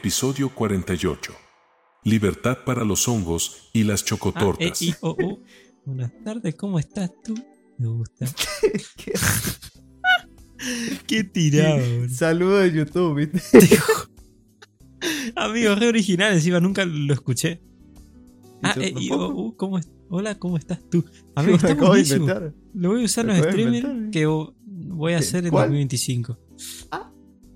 Episodio 0.00 0.50
48. 0.54 1.32
Libertad 2.04 2.58
para 2.66 2.84
los 2.84 3.08
hongos 3.08 3.70
y 3.72 3.82
las 3.84 4.02
Ah, 4.02 4.04
chocotortas. 4.04 4.82
eh, 4.82 4.84
y, 4.84 4.94
oh, 5.00 5.16
oh. 5.24 5.40
Buenas 5.86 6.12
tardes, 6.22 6.54
¿cómo 6.54 6.78
estás 6.78 7.10
tú? 7.24 7.34
Me 7.78 7.88
gusta. 7.88 8.26
¿Qué? 8.96 9.12
Qué 11.06 11.24
tirado. 11.24 11.80
Saludo 12.10 12.58
de 12.58 12.72
YouTube, 12.72 13.14
¿viste? 13.26 13.40
Amigo, 15.34 15.74
re 15.74 15.88
original, 15.88 16.34
encima 16.34 16.60
nunca 16.60 16.84
lo 16.84 17.14
escuché. 17.14 17.62
Ah, 18.62 18.74
eh, 18.78 18.92
y, 18.98 19.10
oh, 19.12 19.32
oh, 19.34 19.56
¿cómo 19.56 19.78
es- 19.78 19.88
Hola, 20.10 20.38
¿cómo 20.38 20.58
estás 20.58 20.78
tú? 20.90 21.06
Amigo, 21.34 21.56
Lo 21.62 21.68
está 21.68 21.74
buenísimo. 21.86 22.26
voy 22.74 23.00
a 23.00 23.04
usar 23.06 23.24
en 23.24 23.30
Lo 23.30 23.36
los 23.38 23.46
streamers 23.46 23.84
inventar. 23.86 24.10
que 24.10 24.26
voy 24.26 25.12
a 25.14 25.18
hacer 25.18 25.44
en 25.46 25.50
¿Cuál? 25.50 25.68
2025. 25.70 26.38
Ah. 26.90 27.10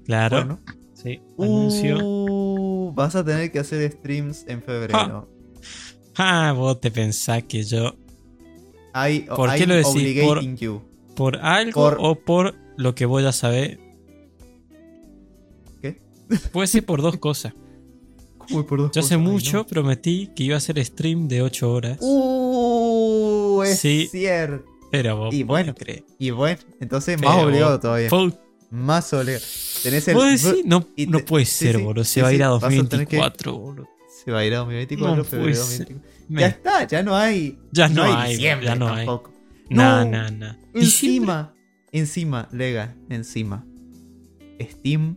Claro. 0.07 0.37
Bueno. 0.39 0.61
Sí, 1.03 1.21
anuncio. 1.39 1.99
Uh, 2.03 2.93
vas 2.95 3.15
a 3.15 3.25
tener 3.25 3.51
que 3.51 3.59
hacer 3.59 3.91
streams 3.93 4.45
en 4.49 4.63
febrero. 4.63 5.29
Ah, 6.17 6.53
vos 6.57 6.81
te 6.81 6.91
pensás 6.91 7.43
que 7.45 7.63
yo, 7.63 7.95
¿Por 9.37 9.55
qué 9.55 9.67
lo 9.67 9.75
decís? 9.75 9.87
obligating 9.95 10.57
you. 10.57 10.83
por 11.15 11.37
algo 11.37 11.81
Por- 11.83 11.97
o 12.01 12.15
por 12.17 12.55
lo 12.77 12.95
que 12.95 13.07
voy 13.07 13.25
a 13.25 13.33
saber. 13.33 13.79
¿Qué? 15.81 16.01
Puede 16.53 16.67
ser 16.67 16.85
por 16.85 17.01
dos 17.03 17.17
cosas. 17.19 17.55
Uy, 18.51 18.65
por 18.65 18.81
dos 18.81 18.91
Yo 18.93 19.01
hace 19.01 19.15
cosas, 19.15 19.21
mucho 19.33 19.67
prometí 19.67 20.29
que 20.35 20.45
iba 20.45 20.57
a 20.57 20.59
hacer 20.59 20.85
stream 20.85 21.29
de 21.29 21.41
8 21.43 21.73
horas. 21.73 21.99
Uh, 22.01 23.63
es 23.65 23.79
Sí. 23.79 24.09
cierto. 24.11 24.65
Pero 24.91 25.17
vos 25.17 25.33
Y 25.35 25.45
bueno, 25.45 25.73
creer. 25.75 26.05
Y 26.19 26.31
bueno, 26.31 26.59
entonces 26.81 27.17
Pero 27.17 27.31
más 27.31 27.45
obligado 27.45 27.79
todavía. 27.79 28.09
Más 28.71 29.13
obligado. 29.13 29.45
Tenés 29.83 30.07
el. 30.09 30.17
decís, 30.17 30.65
no, 30.65 30.87
y 30.97 31.07
no 31.07 31.19
puede 31.21 31.45
sí, 31.45 31.67
ser, 31.67 31.77
sí, 31.77 31.83
boludo. 31.83 32.05
Se 32.05 32.15
sí, 32.15 32.21
va 32.21 32.29
a 32.29 32.33
ir 32.33 32.43
a 32.45 32.51
vas 32.51 32.63
a 32.65 32.69
tener 32.69 32.85
que- 32.89 33.17
2024, 33.17 33.59
boludo. 33.59 33.89
Se 34.25 34.31
va 34.31 34.39
a 34.41 34.45
ir 34.45 34.55
a 34.55 34.59
2024, 34.59 35.17
No 35.17 35.25
febrero 35.25 35.45
puede 35.45 35.55
ser. 35.57 35.79
2024. 35.89 36.27
Me- 36.29 36.41
Ya 36.43 36.47
está, 36.49 36.87
ya 36.87 37.03
no 37.03 37.17
hay. 37.17 37.59
Ya 37.73 37.89
no 37.89 38.03
hay, 38.05 38.33
diciembre 38.33 38.67
ya 38.67 38.75
no 38.77 38.89
hay. 38.89 39.07
tampoco. 39.07 39.33
Nah, 39.71 40.05
No. 40.05 40.11
nah, 40.11 40.31
nah. 40.31 40.53
Diciembre- 40.73 40.81
Encima, 40.83 41.55
encima, 41.93 42.49
Lega, 42.53 42.95
encima. 43.09 43.65
Steam 44.61 45.17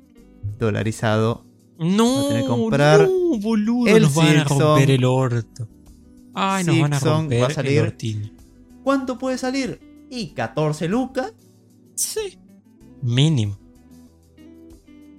dolarizado. 0.58 1.46
No, 1.80 2.28
comprar 2.48 3.02
no, 3.02 3.38
boludo. 3.40 3.88
el 3.96 4.04
nos 4.04 4.16
van 4.16 4.38
a 4.38 4.44
romper 4.46 4.92
el 4.92 5.06
orto. 5.06 5.68
Ay, 6.34 6.64
nos 6.64 6.80
van 6.80 6.94
a 6.94 7.00
romper 7.00 7.42
va 7.44 7.48
a 7.48 7.50
salir- 7.52 7.80
el. 7.80 8.32
¿Cuánto 8.84 9.18
puede 9.18 9.38
salir? 9.38 9.80
Y 10.10 10.28
14 10.34 10.88
lucas. 10.88 11.34
Sí. 11.96 12.38
Mínimo. 13.04 13.58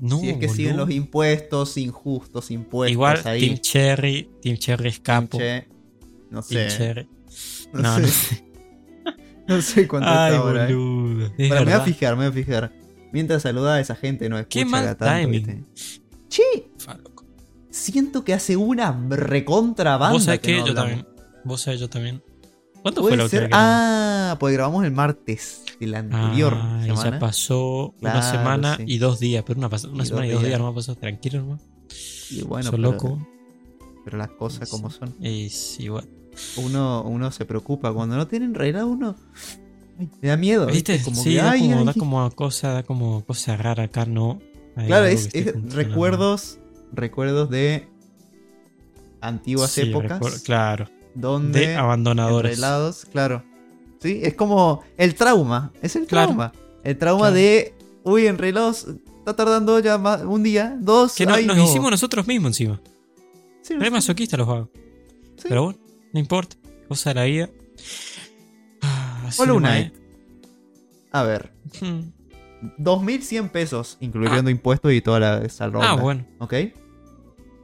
No, 0.00 0.18
si 0.20 0.30
es 0.30 0.38
que 0.38 0.48
siguen 0.48 0.76
los 0.76 0.90
impuestos, 0.90 1.76
injustos 1.76 2.50
impuestos 2.50 2.92
Igual 2.92 3.20
ahí. 3.24 3.40
Team 3.46 3.58
Cherry, 3.58 4.28
Team 4.42 4.56
Cherry 4.56 4.88
es 4.88 5.00
campo. 5.00 5.38
Che, 5.38 5.68
no 6.30 6.42
Team 6.42 6.68
sé. 6.70 6.76
Cherry. 6.76 7.08
No, 7.72 7.80
No, 7.82 7.94
sé. 7.96 8.02
no 8.02 8.08
sé. 8.08 8.44
No 9.46 9.62
sé 9.62 9.86
cuánto 9.88 10.08
Ay, 10.08 10.32
está 10.32 10.38
ahora. 10.38 10.68
eh. 10.68 11.32
Es 11.38 11.48
Pero 11.50 11.60
me 11.60 11.64
voy 11.64 11.72
a 11.72 11.80
fijar, 11.80 12.16
me 12.16 12.28
voy 12.28 12.40
a 12.40 12.44
fijar. 12.44 12.72
Mientras 13.12 13.42
saluda 13.42 13.74
a 13.74 13.80
esa 13.80 13.94
gente, 13.94 14.28
no 14.28 14.38
escucha 14.38 14.58
Qué 14.60 14.64
mal 14.64 14.96
tanto, 14.96 15.04
timing. 15.30 15.66
Che, 16.28 16.42
siento 17.70 18.24
que 18.24 18.34
hace 18.34 18.56
una 18.56 18.90
recontra 19.10 19.96
banda 19.96 20.14
Vos 20.14 20.24
sabés 20.24 20.40
que 20.40 20.52
yo 20.56 20.60
hablamos. 20.62 20.74
también. 20.74 21.06
Vos 21.44 21.60
sabés 21.60 21.80
yo 21.80 21.88
también. 21.88 22.22
¿Cuánto 22.82 23.02
fue 23.02 23.16
la 23.16 23.24
última? 23.24 23.48
Ah, 23.52 24.36
pues 24.40 24.52
grabamos 24.54 24.84
el 24.84 24.90
martes 24.92 25.62
de 25.80 25.86
la 25.86 25.98
anterior 26.00 26.54
Ah, 26.56 26.80
semana. 26.84 27.10
ya 27.10 27.18
pasó 27.18 27.94
una 28.00 28.22
semana 28.22 28.76
sí. 28.76 28.84
y 28.86 28.98
dos 28.98 29.18
días. 29.20 29.44
Pero 29.46 29.58
una, 29.58 29.68
una 29.68 30.02
Y 30.02 30.06
semana 30.06 30.26
y 30.26 30.30
dos 30.30 30.40
días 30.40 30.48
días. 30.50 30.58
no 30.58 30.66
me 30.66 30.70
ha 30.72 30.74
pasado. 30.74 30.98
Tranquilo, 30.98 31.38
hermano. 31.38 31.60
Y 32.30 32.42
bueno, 32.42 32.70
pero, 32.70 32.82
loco. 32.82 33.26
pero 34.04 34.16
las 34.18 34.30
cosas 34.30 34.68
como 34.70 34.90
son. 34.90 35.14
Es 35.20 35.78
igual. 35.80 36.08
Uno, 36.56 37.02
uno 37.04 37.30
se 37.30 37.44
preocupa. 37.44 37.92
Cuando 37.92 38.16
no 38.16 38.26
tienen 38.26 38.54
regla, 38.54 38.84
uno. 38.86 39.16
ay, 39.98 40.08
me 40.22 40.28
da 40.28 40.36
miedo. 40.36 40.66
¿Viste? 40.66 41.00
Como 41.02 41.16
sí, 41.22 41.30
que, 41.30 41.36
da, 41.36 41.50
ay, 41.52 41.60
como, 41.68 41.78
ay, 41.80 41.84
da 41.86 41.92
como 41.94 42.30
cosa, 42.32 42.68
da 42.72 42.82
como 42.82 43.24
cosa 43.24 43.56
rara 43.56 43.84
acá, 43.84 44.04
¿no? 44.06 44.40
Hay 44.76 44.86
Claro, 44.86 45.06
es, 45.06 45.30
recuerdos. 45.74 46.58
Recuerdos 46.92 47.50
de 47.50 47.88
antiguas 49.20 49.70
Sí, 49.70 49.82
épocas. 49.82 50.42
claro. 50.44 50.88
donde 51.14 51.60
De 51.68 51.76
abandonadores. 51.76 52.52
enrelados, 52.52 53.04
claro. 53.04 53.44
Sí, 54.04 54.20
es 54.22 54.34
como 54.34 54.84
el 54.98 55.14
trauma, 55.14 55.72
es 55.80 55.96
el 55.96 56.06
Claro. 56.06 56.26
trauma. 56.28 56.52
El 56.82 56.98
trauma 56.98 57.20
Claro. 57.28 57.34
de, 57.36 57.74
uy, 58.02 58.26
enrelados, 58.26 58.86
está 59.20 59.34
tardando 59.34 59.78
ya 59.80 59.96
más, 59.96 60.20
un 60.22 60.42
día, 60.42 60.76
dos, 60.78 61.14
Que 61.14 61.24
no- 61.24 61.32
ay, 61.32 61.46
nos 61.46 61.56
no. 61.56 61.64
hicimos 61.64 61.90
nosotros 61.90 62.26
mismos 62.26 62.50
encima. 62.50 62.80
Sí, 63.62 63.74
Re 63.76 63.90
masoquista 63.90 64.36
los 64.36 64.46
vagos. 64.46 64.68
sí. 65.38 65.46
Pero 65.48 65.64
bueno, 65.64 65.78
no 66.12 66.20
importa. 66.20 66.56
Cosa 66.86 67.10
de 67.10 67.14
la 67.14 67.24
vida. 67.24 67.48
Ah, 68.82 69.30
Hollow 69.38 69.58
Knight. 69.58 69.94
A 71.12 71.22
ver, 71.22 71.50
eh. 71.80 71.80
Hmm. 71.80 72.10
2100 72.78 73.48
pesos, 73.50 73.96
incluyendo 74.00 74.50
impuestos 74.50 74.92
y 74.92 75.00
toda 75.00 75.20
la, 75.20 75.38
esa 75.44 75.66
ronda. 75.68 75.90
Ah, 75.92 75.94
bueno. 75.96 76.26
¿Ok? 76.40 76.54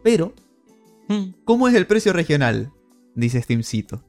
Pero, 0.02 0.32
Hmm. 1.08 1.32
¿cómo 1.44 1.68
es 1.68 1.74
el 1.74 1.86
precio 1.86 2.12
regional? 2.12 2.72
Dice 3.14 3.42
Steamcito. 3.42 4.02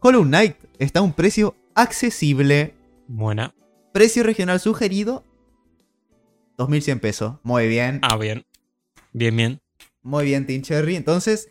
Hollow 0.00 0.24
Knight 0.24 0.56
está 0.78 1.00
a 1.00 1.02
un 1.02 1.12
precio 1.12 1.54
accesible. 1.74 2.74
Buena. 3.08 3.54
Precio 3.92 4.22
regional 4.22 4.58
sugerido, 4.60 5.24
2100 6.58 7.00
pesos. 7.00 7.34
Muy 7.42 7.68
bien. 7.68 8.00
Ah, 8.02 8.16
bien. 8.16 8.46
Bien, 9.12 9.36
bien. 9.36 9.60
Muy 10.02 10.24
bien, 10.24 10.46
Team 10.46 10.62
Cherry. 10.62 10.96
Entonces, 10.96 11.50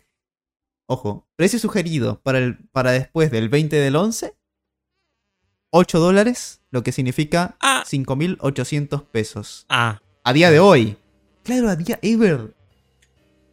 ojo, 0.86 1.28
precio 1.36 1.58
sugerido 1.58 2.20
para, 2.22 2.38
el, 2.38 2.58
para 2.72 2.90
después 2.92 3.30
del 3.30 3.48
20 3.48 3.76
del 3.76 3.96
11, 3.96 4.34
8 5.70 5.98
dólares, 6.00 6.60
lo 6.70 6.82
que 6.82 6.92
significa 6.92 7.56
Ah. 7.60 7.84
5.800 7.86 9.04
pesos. 9.06 9.66
Ah. 9.68 10.00
A 10.24 10.32
día 10.32 10.50
de 10.50 10.60
hoy. 10.60 10.96
Claro, 11.44 11.68
a 11.68 11.76
día 11.76 11.98
ever. 12.02 12.38
No 12.40 12.54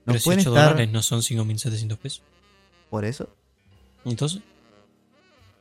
Pero 0.05 0.19
si 0.19 0.25
pueden 0.25 0.39
8 0.41 0.49
estar 0.49 0.69
dólares 0.71 0.91
no 0.91 1.01
son 1.03 1.21
5.700 1.21 1.97
pesos. 1.97 2.23
por 2.89 3.05
eso. 3.05 3.29
Entonces, 4.05 4.41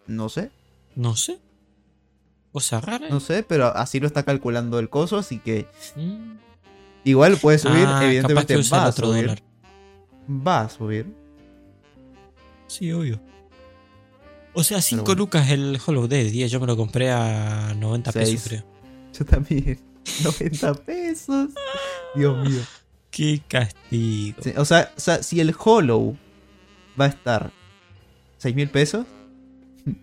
No 0.07 0.29
sé, 0.31 0.51
no 0.99 1.17
sé. 1.17 1.39
Cosa 2.53 2.81
rara. 2.81 3.09
no 3.09 3.21
sé, 3.21 3.43
pero 3.43 3.67
así 3.77 4.01
lo 4.01 4.07
está 4.07 4.25
calculando 4.25 4.79
el 4.79 4.89
coso, 4.91 5.17
así 5.19 5.39
que 5.39 5.67
Mm. 5.97 6.37
igual 7.05 7.37
puede 7.37 7.59
subir, 7.59 7.85
Ah, 7.87 8.05
evidentemente 8.05 8.57
va 8.57 8.87
a 8.87 8.93
subir. 8.93 9.27
dólar. 9.27 9.43
Va 10.29 10.61
a 10.63 10.69
subir. 10.69 11.07
Sí, 12.67 12.91
obvio. 12.93 13.21
O 14.55 14.65
sea, 14.65 14.83
5 14.83 15.05
bueno. 15.05 15.19
lucas 15.21 15.51
el 15.51 15.79
Hollow 15.85 16.09
Dead, 16.09 16.31
10. 16.31 16.51
Yo 16.51 16.59
me 16.61 16.67
lo 16.67 16.77
compré 16.77 17.11
a 17.11 17.75
90 17.77 18.11
Seis. 18.13 18.31
pesos, 18.31 18.49
creo. 18.49 18.65
Yo 19.19 19.25
también. 19.25 19.81
90 20.25 20.75
pesos. 20.75 21.51
Dios 22.15 22.49
mío. 22.49 22.61
Qué 23.11 23.41
castigo. 23.47 24.37
Sí, 24.43 24.53
o, 24.57 24.65
sea, 24.65 24.93
o 24.97 25.01
sea, 25.01 25.23
si 25.23 25.41
el 25.41 25.55
Hollow 25.59 26.17
va 27.01 27.05
a 27.07 27.09
estar 27.09 27.53
6 28.39 28.55
mil 28.55 28.69
pesos, 28.69 29.07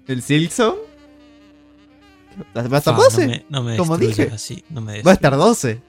el 0.07 0.21
Silksong 0.21 0.75
va 2.55 2.61
a 2.61 2.77
estar 2.79 2.95
Fa, 2.95 3.03
12. 3.03 3.25
No 3.27 3.27
me, 3.27 3.45
no 3.49 3.63
me 3.63 3.77
como 3.77 3.97
dije. 3.97 4.29
así. 4.33 4.63
No 4.69 4.81
me 4.81 5.01
Va 5.01 5.11
a 5.11 5.13
estar 5.13 5.35
12. 5.35 5.81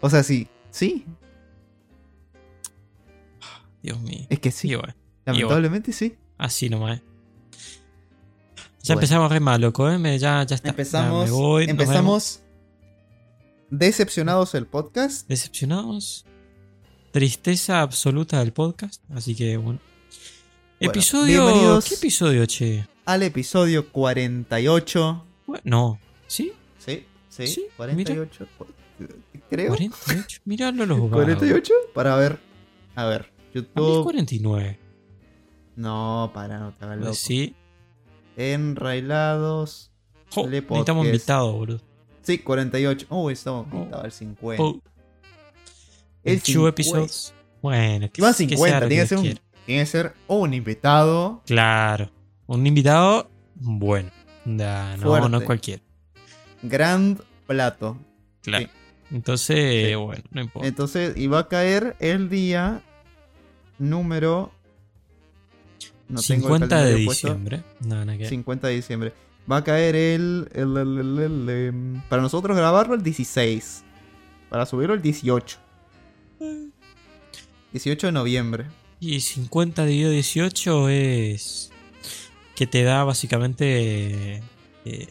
O 0.00 0.10
sea, 0.10 0.22
sí. 0.22 0.48
Sí. 0.70 1.04
Dios 3.82 4.00
mío. 4.00 4.26
Es 4.30 4.40
que 4.40 4.50
sí. 4.50 4.70
Y 4.70 4.74
bueno, 4.74 4.94
Lamentablemente 5.24 5.92
sí. 5.92 6.16
así 6.38 6.68
nomás. 6.68 7.00
Ya 8.82 8.94
Bueno. 8.94 9.00
empezamos 9.00 9.30
re 9.32 9.40
mal, 9.40 9.60
loco, 9.60 9.88
¿eh? 9.90 9.98
Me- 9.98 10.18
ya, 10.18 10.42
ya 10.44 10.56
está. 10.56 10.70
Empezamos. 10.70 11.26
Ya 11.26 11.32
voy, 11.32 11.66
decepcionados 13.70 14.54
el 14.54 14.66
podcast. 14.66 15.26
Decepcionados. 15.28 16.24
Tristeza 17.12 17.80
absoluta 17.80 18.40
del 18.40 18.52
podcast. 18.52 19.02
Así 19.14 19.34
que 19.34 19.56
bueno. 19.56 19.80
Bueno, 20.80 20.92
Episodio. 20.92 21.80
¿Qué 21.86 21.94
episodio, 21.94 22.44
che? 22.46 22.86
Al 23.06 23.22
episodio 23.22 23.88
48. 23.90 25.24
Bueno, 25.46 25.62
no. 25.64 25.98
¿Sí? 26.26 26.52
Sí, 26.78 27.04
sí. 27.28 27.46
Sí, 27.46 27.66
48. 27.76 28.46
Creo. 29.50 29.68
48. 29.68 30.40
Miralo 30.44 30.86
los 30.86 30.98
vagos. 31.10 31.10
48. 31.12 31.74
Para 31.94 32.16
ver. 32.16 32.38
A 32.94 33.04
ver. 33.06 33.22
A 33.22 33.54
YouTube. 33.54 34.04
49. 34.04 34.78
No, 35.76 36.30
para, 36.32 36.58
no 36.58 36.72
te 36.72 36.84
hagas 36.84 36.96
loco. 36.96 37.08
Pues 37.08 37.18
sí. 37.18 37.54
Enrailados. 38.36 39.90
Le 40.48 40.60
necesitamos 40.62 41.06
invitados, 41.06 41.52
boludo. 41.54 41.80
Sí, 42.22 42.38
48. 42.38 43.06
Uy, 43.10 43.32
estamos 43.34 43.66
Oh. 43.72 43.82
estaba 43.84 44.04
el 44.04 44.12
50. 44.12 44.62
Oh, 44.62 44.80
el 46.24 46.32
el 46.32 46.38
2 46.38 46.44
50. 46.44 46.68
episodes. 46.70 47.34
Bueno, 47.60 48.06
que, 48.06 48.12
que 48.12 48.22
sea 48.22 48.32
50. 48.32 48.80
lo 48.80 48.88
Tiene 48.88 49.02
que, 49.02 49.08
ser 49.08 49.18
un, 49.18 49.24
tiene 49.66 49.82
que 49.82 49.86
ser 49.86 50.14
un 50.26 50.54
invitado. 50.54 51.42
Claro. 51.46 52.10
Un 52.46 52.66
invitado 52.66 53.30
bueno. 53.54 54.10
Da, 54.44 54.96
no, 54.98 55.28
no 55.28 55.40
cualquiera. 55.42 55.82
Grand 56.62 57.20
plato. 57.46 57.98
Claro. 58.42 58.66
Sí. 58.66 58.70
Entonces, 59.14 59.88
Sí. 59.88 59.94
bueno, 59.94 60.22
no 60.30 60.40
importa. 60.42 60.68
Entonces, 60.68 61.16
y 61.16 61.26
va 61.26 61.40
a 61.40 61.48
caer 61.48 61.96
el 62.00 62.28
día 62.28 62.82
número. 63.78 64.52
No 66.08 66.20
tengo 66.20 66.48
el 66.48 66.60
50 66.60 66.66
de 66.66 66.68
calendario 66.82 67.06
puesto. 67.06 67.28
diciembre. 67.28 67.62
No, 67.80 68.04
ver. 68.04 68.28
50 68.28 68.68
de 68.68 68.74
diciembre. 68.74 69.12
Va 69.50 69.58
a 69.58 69.64
caer 69.64 69.94
el, 69.96 70.48
el- 70.52 70.76
el- 70.76 70.98
el- 70.98 71.18
el- 71.18 71.48
em, 71.68 72.02
Para 72.08 72.22
nosotros 72.22 72.56
grabarlo 72.56 72.94
el 72.94 73.02
16. 73.02 73.84
Para 74.50 74.66
subirlo 74.66 74.94
el 74.94 75.02
18. 75.02 75.58
18 77.72 78.06
de 78.06 78.12
noviembre. 78.12 78.66
Y 79.00 79.20
50 79.20 79.84
dividido 79.84 80.10
18 80.10 80.88
es. 80.88 81.70
Que 82.56 82.66
te 82.66 82.82
da 82.84 83.04
básicamente. 83.04 84.42
eh, 84.84 85.08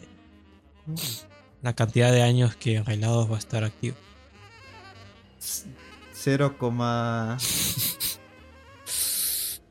la 1.62 1.72
cantidad 1.74 2.12
de 2.12 2.22
años 2.22 2.54
que 2.56 2.82
Railados 2.82 3.30
va 3.30 3.36
a 3.36 3.38
estar 3.38 3.64
activo. 3.64 3.96
0,50 6.14 7.36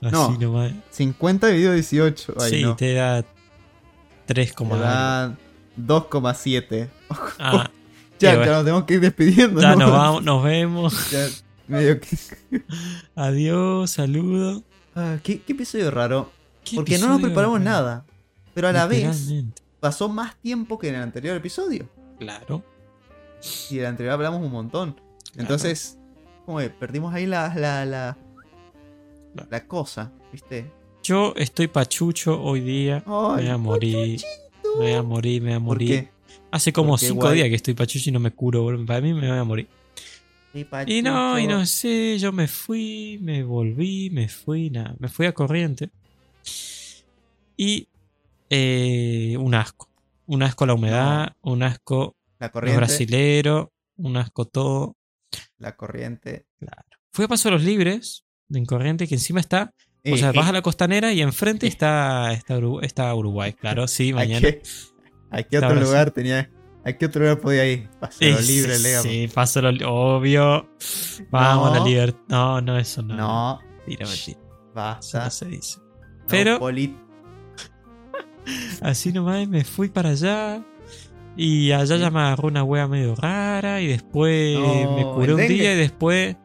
Así 0.02 0.10
No. 0.12 0.38
nomás. 0.38 0.74
dividido 1.48 1.74
18. 1.74 2.34
Ay, 2.40 2.50
sí, 2.52 2.62
no. 2.64 2.76
te 2.76 2.94
da 2.94 3.24
3, 4.26 4.54
Me 4.62 4.70
da 4.78 5.38
2,7. 5.78 6.90
Ah, 7.40 7.70
Ya, 8.20 8.36
ya 8.36 8.46
nos 8.46 8.60
tenemos 8.64 8.84
que 8.86 8.94
ir 8.96 9.00
despidiendo. 9.02 9.60
ya 9.62 9.72
¿no? 9.72 9.80
nos 9.86 9.92
vamos, 9.92 10.24
nos 10.24 10.44
vemos. 10.44 10.94
Ya, 11.12 11.28
medio 11.68 12.00
que- 12.00 12.18
Adiós, 13.16 13.92
saludos. 13.92 14.62
Ah, 14.96 15.18
¿qué, 15.24 15.42
qué 15.42 15.54
episodio 15.54 15.90
raro. 15.92 16.32
¿Qué 16.64 16.76
Porque 16.76 16.98
no 16.98 17.08
nos 17.08 17.22
preparamos 17.22 17.60
nada. 17.62 18.06
Pero 18.54 18.68
a 18.68 18.72
la 18.72 18.86
vez 18.88 19.32
pasó 19.80 20.08
más 20.10 20.36
tiempo 20.38 20.78
que 20.80 20.90
en 20.90 20.96
el 20.96 21.02
anterior 21.02 21.36
episodio. 21.36 21.90
Claro. 22.20 22.64
Y 23.70 23.76
en 23.76 23.80
el 23.82 23.86
anterior 23.88 24.14
hablamos 24.14 24.42
un 24.42 24.52
montón. 24.52 25.00
Entonces, 25.36 25.98
como 26.46 26.60
que 26.60 26.70
perdimos 26.70 27.14
ahí 27.14 27.26
la, 27.26 27.54
la, 27.56 27.86
la, 27.86 28.18
Claro. 29.34 29.48
la 29.50 29.68
cosa, 29.68 30.12
¿viste? 30.32 30.70
Yo 31.02 31.34
estoy 31.36 31.68
pachucho 31.68 32.42
hoy 32.42 32.62
día. 32.62 33.04
Me 33.06 33.12
voy 33.12 33.48
a 33.48 33.58
morir. 33.58 34.22
Me 34.80 34.86
voy 34.86 34.92
a 34.94 35.04
morir, 35.04 35.42
me 35.42 35.50
voy 35.50 35.56
a 35.56 35.60
¿Por 35.60 35.66
morir. 35.66 35.90
qué? 35.90 36.12
Hace 36.52 36.72
como 36.72 36.92
Porque 36.94 37.08
5 37.08 37.20
guay. 37.20 37.36
días 37.36 37.50
que 37.50 37.56
estoy 37.56 37.74
pachucho 37.74 38.10
y 38.10 38.14
no 38.14 38.20
me 38.20 38.32
curo, 38.32 38.62
boludo. 38.62 38.86
Para 38.86 39.02
mí 39.02 39.12
me 39.14 39.28
voy 39.28 39.38
a 39.38 39.44
morir. 39.44 39.68
Y 40.86 41.02
no, 41.02 41.40
y 41.40 41.48
no 41.48 41.66
sé, 41.66 42.20
yo 42.20 42.32
me 42.32 42.48
fui, 42.48 43.18
me 43.24 43.44
volví, 43.44 44.12
me 44.12 44.30
fui, 44.30 44.70
nada. 44.70 44.96
Me 45.00 45.10
fui 45.10 45.26
a 45.26 45.34
corriente. 45.34 45.90
Y 47.58 47.88
eh, 48.50 49.36
un 49.40 49.56
asco. 49.56 49.90
Un 50.26 50.44
asco 50.44 50.66
la 50.66 50.74
humedad, 50.74 51.34
un 51.42 51.64
asco 51.64 52.16
La 52.40 52.48
los 52.48 52.52
corriente. 52.54 52.78
brasileros, 52.78 53.68
un 53.98 54.18
asco 54.18 54.46
todo. 54.46 54.96
La 55.58 55.76
corriente. 55.76 56.46
Fui 57.12 57.26
a 57.26 57.28
Paso 57.28 57.50
de 57.50 57.56
los 57.56 57.64
Libres, 57.64 58.26
en 58.50 58.66
corriente, 58.66 59.08
que 59.08 59.16
encima 59.16 59.40
está. 59.40 59.74
O 60.06 60.18
sea, 60.18 60.30
Eh, 60.30 60.34
vas 60.36 60.48
eh, 60.48 60.50
a 60.50 60.54
la 60.54 60.62
costanera 60.62 61.14
y 61.14 61.22
enfrente 61.22 61.66
eh. 61.66 61.70
está, 61.70 62.32
está, 62.34 62.58
Urugu- 62.58 62.84
está 62.84 63.14
Uruguay, 63.16 63.54
claro, 63.54 63.88
sí, 63.88 64.12
¿a 64.12 64.16
mañana. 64.16 64.42
qué, 64.42 64.62
a 65.32 65.44
qué 65.44 65.58
otro 65.58 65.76
lugar 65.76 66.12
tenía? 66.12 66.50
¿A 66.86 66.92
qué 66.94 67.06
otro 67.06 67.22
lugar 67.22 67.40
podía 67.40 67.66
ir? 67.72 67.90
Paseo 68.00 68.38
Sí, 68.40 68.48
libre, 68.54 68.76
sí, 68.76 68.84
Leo. 68.84 69.02
Sí, 69.04 69.30
paso 69.34 69.62
lo 69.62 69.94
obvio. 69.94 70.70
Vamos 71.30 71.72
a 71.76 71.80
la 71.80 71.86
libertad. 71.86 72.20
No, 72.28 72.60
no, 72.62 72.78
eso 72.78 73.02
no. 73.02 73.16
No, 73.16 73.60
Mentira, 73.88 74.06
mentira. 74.08 74.40
Eso 74.40 74.72
basta. 74.74 75.24
no 75.24 75.30
se 75.32 75.46
dice. 75.46 75.80
Pero 76.34 76.60
así 78.82 79.12
nomás 79.12 79.48
me 79.48 79.64
fui 79.64 79.90
para 79.90 80.10
allá. 80.10 80.64
Y 81.36 81.72
allá 81.72 81.98
ya 81.98 82.12
me 82.12 82.20
agarró 82.20 82.48
una 82.50 82.64
wea 82.64 82.88
medio 82.88 83.16
rara. 83.16 83.82
Y 83.82 83.88
después 83.88 84.58
No, 84.60 84.96
me 84.96 85.04
curé 85.16 85.34
un 85.34 85.40
dengue. 85.40 85.54
día 85.54 85.74
y 85.74 85.78
después. 85.78 86.36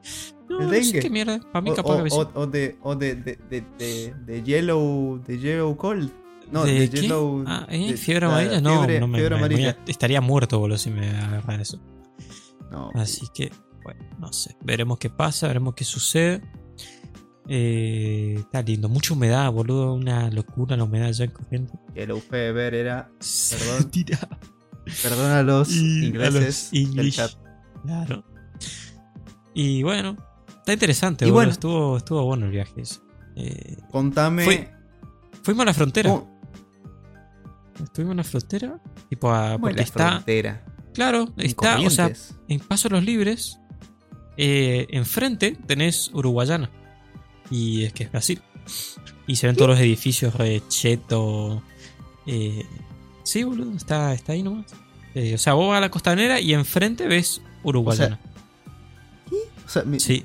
No, 0.49 0.71
sé 0.71 0.99
qué 1.01 1.11
mierda. 1.11 1.41
Para 1.53 1.61
mí 1.61 1.71
o, 1.71 1.75
capaz 1.75 2.01
o- 2.01 2.05
que 2.05 2.11
sí. 2.11 2.17
o- 2.17 2.31
o 2.41 2.47
de, 2.47 2.79
o 2.83 2.97
de, 2.97 3.15
de, 3.17 3.39
de, 3.51 3.65
de, 3.79 4.15
de 4.27 4.43
Yellow. 4.43 5.23
De 5.27 5.39
Yellow 5.39 5.77
Cold. 5.77 6.11
No, 6.51 6.65
¿De 6.65 6.89
qué? 6.89 7.03
Yellow. 7.03 7.45
Ah, 7.47 7.67
¿eh? 7.69 7.95
¿Fiebre 7.99 8.27
la 8.27 8.33
amarilla? 8.33 8.61
No, 8.63 8.81
fiebre- 8.83 9.01
no 9.01 9.09
me, 9.09 9.19
fiebre 9.19 9.35
me- 9.35 9.39
amarilla. 9.41 9.77
me- 9.85 9.91
estaría 9.93 10.23
muerto, 10.23 10.59
boludo, 10.59 10.79
si 10.79 10.91
me 10.91 11.11
agarra 11.11 11.57
eso. 11.61 11.79
No, 12.71 12.91
Así 12.95 13.27
que, 13.35 13.53
bueno, 13.85 14.01
no 14.19 14.33
sé. 14.33 14.57
Veremos 14.63 14.99
qué 14.99 15.11
pasa, 15.11 15.49
veremos 15.49 15.75
qué 15.75 15.85
sucede. 15.85 16.41
Eh, 17.49 18.35
está 18.39 18.61
lindo. 18.63 18.89
Mucha 18.89 19.15
humedad, 19.15 19.51
boludo. 19.51 19.95
Una 19.95 20.31
locura 20.31 20.77
la 20.77 20.85
humedad 20.85 21.11
ya 21.13 21.25
en 21.25 21.31
corriente. 21.31 21.73
Yellow 21.95 22.21
Fever 22.21 22.75
era. 22.75 23.11
Perdón. 23.51 23.91
Tira. 23.91 24.19
Perdón 25.03 25.31
a 25.33 25.43
los 25.43 25.71
Y 25.75 26.05
a 26.05 26.07
ingleses 26.09 26.71
del 26.73 27.13
chat. 27.13 27.33
Claro. 27.83 28.25
Y 29.55 29.83
bueno, 29.83 30.17
está 30.59 30.73
interesante, 30.73 31.25
Y 31.25 31.29
boludo. 31.29 31.35
bueno. 31.39 31.53
Estuvo, 31.53 31.97
estuvo 31.97 32.25
bueno 32.25 32.47
el 32.47 32.53
viaje 32.53 32.81
ese. 32.83 33.01
Eh, 33.37 33.77
Contame. 33.91 34.71
Fuimos 35.43 35.63
a 35.63 35.67
la 35.67 35.75
frontera. 35.75 36.11
¿Cómo, 36.11 36.39
Estuvimos 37.83 38.13
en 38.13 38.17
la 38.19 38.25
frontera. 38.25 38.81
Tipo, 39.09 39.33
a, 39.33 39.57
porque 39.59 39.77
la 39.77 39.83
está. 39.83 40.11
frontera? 40.11 40.65
Claro, 40.95 41.29
En 41.37 41.47
está. 41.47 41.79
O 41.79 41.91
sea, 41.91 42.05
Corrientes. 42.07 42.35
en 42.49 42.61
Paso 42.61 42.89
Los 42.89 43.05
Libres, 43.05 43.59
eh, 44.37 44.87
enfrente 44.91 45.57
tenés 45.67 46.11
Uruguayana. 46.13 46.71
Y 47.51 47.85
es 47.85 47.93
que 47.93 48.05
es 48.05 48.11
Brasil. 48.13 48.41
Y 49.27 49.37
se 49.37 49.47
ven 49.47 49.57
todos 49.57 49.71
los 49.71 49.81
edificios 49.81 50.35
recheto. 50.35 51.63
Eh, 52.27 52.65
sí, 53.23 53.45
boludo, 53.45 53.73
está, 53.77 54.13
está 54.15 54.33
ahí 54.33 54.43
nomás. 54.43 54.67
Eh, 55.15 55.35
o 55.35 55.39
sea, 55.39 55.55
vos 55.55 55.69
vas 55.69 55.79
a 55.79 55.81
la 55.81 55.91
costanera 55.91 56.41
y 56.41 56.53
enfrente 56.55 57.07
ves 57.07 57.41
Uruguayana. 57.63 58.19
O 59.67 59.69
sea, 59.71 59.83
mi, 59.83 60.01
sí, 60.01 60.25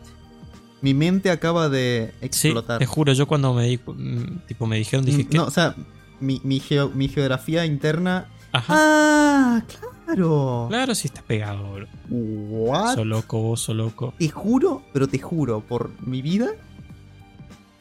mi 0.81 0.93
mente 0.93 1.29
acaba 1.31 1.67
de 1.69 2.13
sí, 2.19 2.25
explotar. 2.47 2.79
te 2.79 2.85
juro, 2.85 3.11
yo 3.13 3.27
cuando 3.27 3.53
me 3.53 3.65
di, 3.67 3.77
mm, 3.85 4.45
tipo, 4.47 4.65
me 4.67 4.77
dijeron, 4.77 5.05
dije 5.05 5.23
Mm, 5.23 5.27
que. 5.27 5.37
No, 5.37 5.45
o 5.45 5.51
sea, 5.51 5.75
mi, 6.19 6.39
mi, 6.43 6.59
geo- 6.59 6.89
mi 6.93 7.09
geografía 7.09 7.65
interna. 7.65 8.27
Ajá. 8.53 8.73
¡Ah! 8.77 9.63
¡Claro! 10.05 10.67
Claro, 10.69 10.95
sí 10.95 11.07
estás 11.07 11.23
pegado, 11.23 11.63
boludo. 11.67 11.89
¿What? 12.09 12.95
Sos 12.95 13.05
loco, 13.05 13.41
vos 13.41 13.61
sos 13.61 13.75
loco. 13.75 14.13
Te 14.19 14.29
juro, 14.29 14.83
pero 14.93 15.07
te 15.07 15.19
juro, 15.19 15.61
por 15.61 15.91
mi 16.05 16.21
vida, 16.21 16.51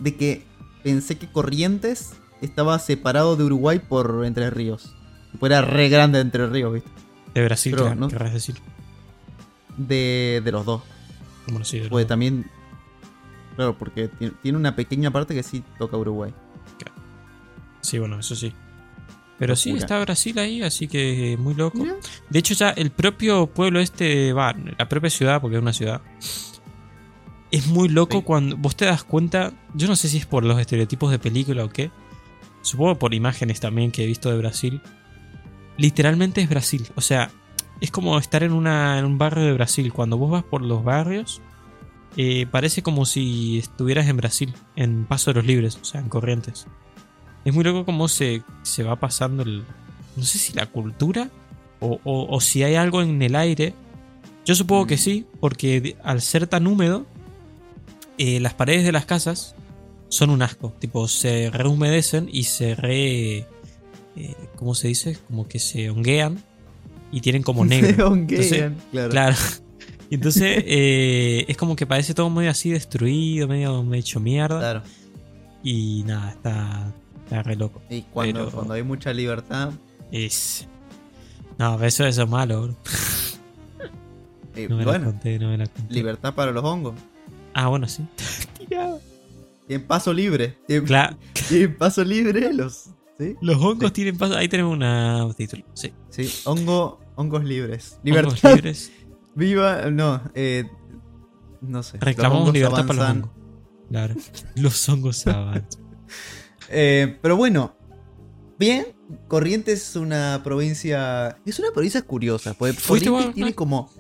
de 0.03 0.17
que 0.17 0.43
pensé 0.83 1.17
que 1.19 1.31
Corrientes 1.31 2.15
estaba 2.41 2.79
separado 2.79 3.37
de 3.37 3.45
Uruguay 3.45 3.79
por 3.79 4.25
Entre 4.25 4.51
Ríos. 4.51 4.95
Tipo, 5.33 5.47
era 5.47 5.63
re 5.63 5.89
grande 5.89 6.21
Entre 6.21 6.47
Ríos, 6.47 6.73
¿viste? 6.75 6.91
De 7.35 7.45
Brasil, 7.45 7.75
Pero 7.77 7.95
no- 7.95 8.09
querrás 8.09 8.33
decir. 8.33 8.57
De, 9.77 10.43
de 10.45 10.53
los 10.53 10.65
dos. 10.67 10.83
Bueno, 11.49 11.65
sí, 11.65 11.79
de 11.79 11.89
Porque 11.89 12.03
los- 12.03 12.09
también. 12.09 12.47
Claro, 13.57 13.77
porque 13.79 14.09
ti- 14.09 14.33
tiene 14.43 14.59
una 14.59 14.75
pequeña 14.77 15.11
parte 15.11 15.35
que 15.35 15.43
sí 15.43 15.63
toca 15.79 15.97
Uruguay. 15.97 16.33
Sí, 17.81 17.99
bueno, 17.99 18.19
eso 18.21 18.35
sí. 18.37 18.53
Pero 19.39 19.57
sí, 19.57 19.71
está 19.73 19.99
Brasil 20.01 20.39
ahí, 20.39 20.63
así 20.63 20.87
que 20.87 21.37
muy 21.39 21.55
loco. 21.55 21.85
De 22.31 22.39
hecho, 22.39 22.55
ya 22.55 22.71
el 22.71 22.91
propio 22.93 23.47
pueblo 23.49 23.81
este, 23.81 24.33
va, 24.33 24.55
la 24.79 24.89
propia 24.89 25.11
ciudad, 25.11 25.41
porque 25.41 25.57
es 25.57 25.63
una 25.63 25.73
ciudad, 25.73 26.01
es 27.53 27.67
muy 27.69 27.89
loco 27.89 28.19
Sí. 28.19 28.25
cuando 28.25 28.57
vos 28.57 28.75
te 28.75 28.85
das 28.87 29.05
cuenta, 29.05 29.53
yo 29.75 29.87
no 29.87 29.95
sé 29.95 30.09
si 30.09 30.17
es 30.19 30.27
por 30.27 30.43
los 30.45 30.59
estereotipos 30.59 31.11
de 31.13 31.19
película 31.21 31.65
o 31.65 31.69
qué, 31.71 31.91
supongo 32.63 32.99
por 32.99 33.15
imágenes 33.15 33.61
también 33.61 33.93
que 33.93 34.03
he 34.03 34.07
visto 34.07 34.31
de 34.31 34.39
Brasil, 34.39 34.81
literalmente 35.77 36.41
es 36.41 36.49
Brasil, 36.49 36.87
o 36.97 37.01
sea, 37.01 37.31
es 37.81 37.91
como 37.91 38.19
estar 38.19 38.43
en, 38.43 38.53
una, 38.53 38.99
en 38.99 39.05
un 39.05 39.19
barrio 39.19 39.45
de 39.45 39.53
Brasil, 39.53 39.93
cuando 39.93 40.17
vos 40.17 40.31
vas 40.31 40.45
por 40.45 40.63
los 40.63 40.85
barrios, 40.85 41.41
eh, 42.17 42.47
parece 42.51 42.83
como 42.83 43.07
si 43.07 43.59
estuvieras 43.59 44.07
en 44.09 44.17
Brasil, 44.19 44.55
en 44.77 45.05
Paso 45.07 45.31
de 45.31 45.35
los 45.41 45.47
Libres, 45.47 45.79
o 45.81 45.85
sea, 45.85 46.01
en 46.01 46.09
Corrientes. 46.09 46.67
Es 47.45 47.53
muy 47.55 47.65
loco 47.65 47.85
cómo 47.85 48.07
se, 48.09 48.43
se 48.63 48.83
va 48.85 48.97
pasando 48.97 49.43
el, 49.43 49.65
no 50.17 50.23
sé 50.23 50.39
si 50.39 50.53
la 50.53 50.67
cultura 50.67 51.29
o, 51.81 51.99
o- 52.05 52.27
o 52.37 52.41
si 52.41 52.63
hay 52.63 52.77
algo 52.77 53.03
en 53.03 53.21
el 53.23 53.35
aire. 53.35 53.75
Yo 54.45 54.55
supongo 54.55 54.87
que 54.87 54.95
Mm. 54.95 54.99
sí, 54.99 55.27
porque 55.41 55.97
al 56.05 56.21
ser 56.21 56.47
tan 56.47 56.67
húmedo, 56.69 57.07
eh, 58.37 58.41
las 58.41 58.55
paredes 58.55 58.85
de 58.85 58.93
las 58.93 59.05
casas 59.07 59.55
son 60.09 60.31
un 60.31 60.43
asco. 60.43 60.73
Tipo, 60.79 61.09
se 61.09 61.51
rehumedecen 61.51 62.29
y 62.33 62.45
se 62.45 62.75
re. 62.75 63.39
eh, 63.39 63.47
¿Cómo 64.57 64.75
se 64.75 64.89
dice? 64.89 65.17
Como 65.29 65.49
que 65.49 65.59
se 65.59 65.91
honguean 65.91 66.43
y 67.11 67.21
tienen 67.21 67.43
como 67.43 67.65
negro. 67.67 67.95
Se 67.97 68.03
honguean, 68.03 68.43
Entonces, 68.43 68.73
claro. 68.91 69.11
Claro. 69.11 69.37
Y 70.11 70.17
Entonces, 70.17 70.63
eh, 70.67 71.47
es 71.49 71.57
como 71.57 71.75
que 71.75 71.87
parece 71.87 72.13
todo 72.13 72.29
medio 72.29 72.51
así 72.51 72.69
destruido, 72.69 73.49
medio, 73.49 73.83
medio 73.83 74.01
hecho 74.01 74.21
mierda. 74.21 74.59
Claro. 74.59 74.83
Y 75.63 76.03
nada, 76.05 76.33
está, 76.33 76.93
está 77.25 77.43
re 77.43 77.57
loco. 77.57 77.81
Y 77.89 78.03
cuando, 78.03 78.41
Pero- 78.45 78.51
cuando 78.51 78.75
hay 78.75 78.83
mucha 78.83 79.11
libertad. 79.15 79.71
Es. 80.11 80.69
No, 81.59 81.83
eso, 81.83 82.05
eso 82.05 82.23
es 82.25 82.29
malo, 82.29 82.63
bro. 82.65 82.77
eh, 84.55 84.67
No 84.69 84.77
me 84.77 84.85
la 84.85 84.91
bueno, 84.91 85.07
conté, 85.07 85.39
no 85.39 85.49
me 85.49 85.57
la 85.57 85.67
conté. 85.67 85.95
libertad 85.95 86.35
para 86.35 86.53
los 86.53 86.63
hongos. 86.63 86.95
Ah, 87.55 87.69
bueno, 87.69 87.89
sí. 87.89 88.05
Tienen 89.67 89.87
paso 89.87 90.13
libre. 90.13 90.59
Tienen, 90.67 90.87
Claro, 90.87 91.17
tienen 91.49 91.77
paso 91.77 92.05
libre 92.05 92.53
los. 92.53 92.91
¿Sí? 93.19 93.37
los 93.41 93.57
hongos 93.59 93.89
Sí. 93.89 93.95
tienen 93.95 94.17
paso. 94.19 94.37
Ahí 94.37 94.49
tenemos 94.49 94.77
un 94.77 95.35
título. 95.35 95.65
Sí. 95.75 95.93
Sí, 96.11 96.31
hongo, 96.45 97.01
hongos 97.15 97.45
libres. 97.45 97.93
Hongos 97.93 98.05
Libertad. 98.05 98.51
libres. 98.57 98.93
Viva, 99.35 99.91
no, 99.91 100.21
eh, 100.35 100.65
no 101.61 101.83
sé. 101.83 101.99
Reclamamos 102.01 102.41
hongos 102.43 102.55
libertad 102.55 102.87
para 102.87 102.99
los 103.01 103.11
hongos. 103.11 103.31
Claro. 103.89 104.15
Los 104.57 104.89
hongos 104.89 105.27
avanzan. 105.27 105.83
Eh, 106.71 107.19
pero 107.23 107.37
bueno, 107.37 107.77
bien, 108.59 108.87
Corrientes 109.29 109.91
es 109.91 109.97
una 109.97 110.41
provincia. 110.43 111.39
Es 111.47 111.59
una 111.59 111.71
provincia 111.73 112.03
curiosa. 112.03 112.55
Porque 112.55 112.73
¿Fuiste 112.75 113.11
Corrientes 113.11 113.35
tiene 113.35 113.55
como. 113.55 113.91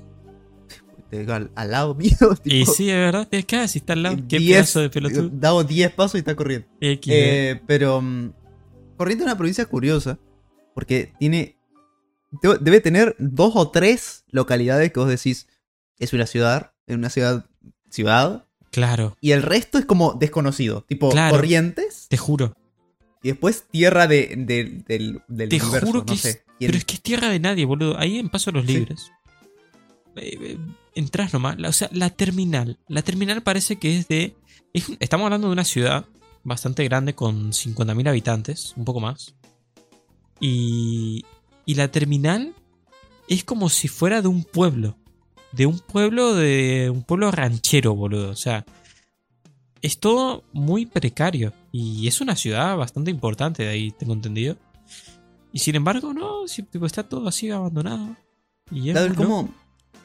Al, 1.12 1.50
al 1.54 1.70
lado 1.70 1.94
mío. 1.96 2.16
Y 2.44 2.64
sí, 2.66 2.88
es 2.90 2.96
verdad. 2.96 3.28
Es 3.30 3.44
que 3.44 3.68
si 3.68 3.78
está 3.80 3.92
al 3.92 4.02
lado. 4.02 4.16
Qué 4.28 4.38
10, 4.38 4.56
pedazo 4.56 4.80
de 4.80 4.90
pelotudo. 4.90 5.30
Damos 5.32 5.66
10 5.68 5.92
pasos 5.92 6.14
y 6.16 6.18
está 6.18 6.34
corriendo. 6.34 6.66
X, 6.80 7.12
Eh, 7.14 7.60
pero. 7.66 8.00
mm, 8.00 8.32
Corrientes 8.96 9.26
es 9.26 9.30
una 9.32 9.36
provincia 9.38 9.66
curiosa. 9.66 10.18
Porque 10.74 11.12
tiene. 11.18 11.56
de- 12.42 12.58
Debe 12.60 12.80
tener 12.80 13.14
dos 13.18 13.52
o 13.56 13.70
tres 13.70 14.24
localidades 14.30 14.92
que 14.92 15.00
vos 15.00 15.08
decís. 15.08 15.48
Es 15.98 16.12
una 16.12 16.26
ciudad. 16.26 16.72
Es 16.86 16.96
una 16.96 17.10
ciudad. 17.10 17.46
Ciudad. 17.90 18.46
Claro, 18.70 19.18
Y 19.20 19.32
el 19.32 19.42
resto 19.42 19.76
es 19.78 19.84
como 19.84 20.14
desconocido. 20.14 20.86
Tipo 20.88 21.10
Claro. 21.10 21.36
Corrientes. 21.36 22.06
te 22.08 22.16
juro. 22.16 22.54
Y 23.22 23.28
después 23.28 23.64
tierra 23.70 24.06
de, 24.06 24.32
de- 24.36 24.82
del, 24.88 25.22
del 25.28 25.48
Te 25.50 25.56
universo. 25.62 25.86
juro 25.86 25.98
no 26.00 26.06
que 26.06 26.14
es. 26.14 26.20
sé. 26.20 26.42
¿Quién- 26.58 26.68
Pero 26.70 26.78
es 26.78 26.84
que 26.86 26.94
es 26.94 27.02
tierra 27.02 27.28
de 27.28 27.38
nadie, 27.38 27.66
boludo. 27.66 27.98
Ahí 27.98 28.18
en 28.18 28.30
Paso 28.30 28.50
de 28.50 28.56
los. 28.58 28.66
Libres. 28.66 29.10
Eh, 29.10 29.21
eh, 30.16 30.58
entras 30.94 31.32
nomás. 31.32 31.58
La- 31.58 31.68
o 31.68 31.72
sea, 31.72 31.88
la 31.92 32.10
terminal. 32.10 32.78
La 32.88 33.02
terminal 33.02 33.42
parece 33.42 33.76
que 33.76 33.96
es 33.98 34.08
de. 34.08 34.36
es 34.72 34.90
estamos 35.00 35.24
hablando 35.26 35.48
de 35.48 35.52
una 35.54 35.64
ciudad 35.64 36.06
bastante 36.44 36.84
grande 36.84 37.14
con 37.14 37.52
50.000 37.52 38.08
habitantes, 38.08 38.74
un 38.76 38.84
poco 38.84 39.00
más. 39.00 39.34
Y. 40.40 41.24
Y 41.64 41.74
la 41.76 41.88
terminal 41.88 42.54
es 43.28 43.44
como 43.44 43.68
si 43.68 43.88
fuera 43.88 44.20
de 44.22 44.28
un 44.28 44.42
pueblo. 44.44 44.96
De 45.52 45.66
un 45.66 45.78
pueblo 45.78 46.34
de. 46.34 46.90
un 46.92 47.02
pueblo 47.02 47.30
ranchero, 47.30 47.94
boludo. 47.94 48.30
O 48.30 48.36
sea. 48.36 48.64
Es 49.80 49.98
todo 49.98 50.44
muy 50.52 50.86
precario. 50.86 51.52
Y 51.72 52.06
es 52.06 52.20
una 52.20 52.36
ciudad 52.36 52.76
bastante 52.76 53.10
importante, 53.10 53.64
de 53.64 53.68
ahí 53.70 53.90
tengo 53.90 54.12
entendido. 54.12 54.56
Y 55.52 55.58
sin 55.58 55.74
embargo, 55.74 56.12
no, 56.14 56.44
tipo, 56.70 56.86
está 56.86 57.02
todo 57.08 57.28
así 57.28 57.50
abandonado. 57.50 58.16
Y 58.70 58.88
es 58.90 58.92
Claro, 58.94 59.08
muy 59.08 59.12
es 59.12 59.16
como. 59.16 59.54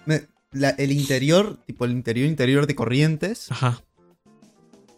Me- 0.08 0.28
la- 0.52 0.72
el 0.72 0.92
interior, 0.92 1.60
tipo 1.68 1.86
el 1.86 1.92
interior 1.92 2.28
interior 2.28 2.66
de 2.66 2.74
Corrientes. 2.76 3.52
Ajá, 3.52 3.82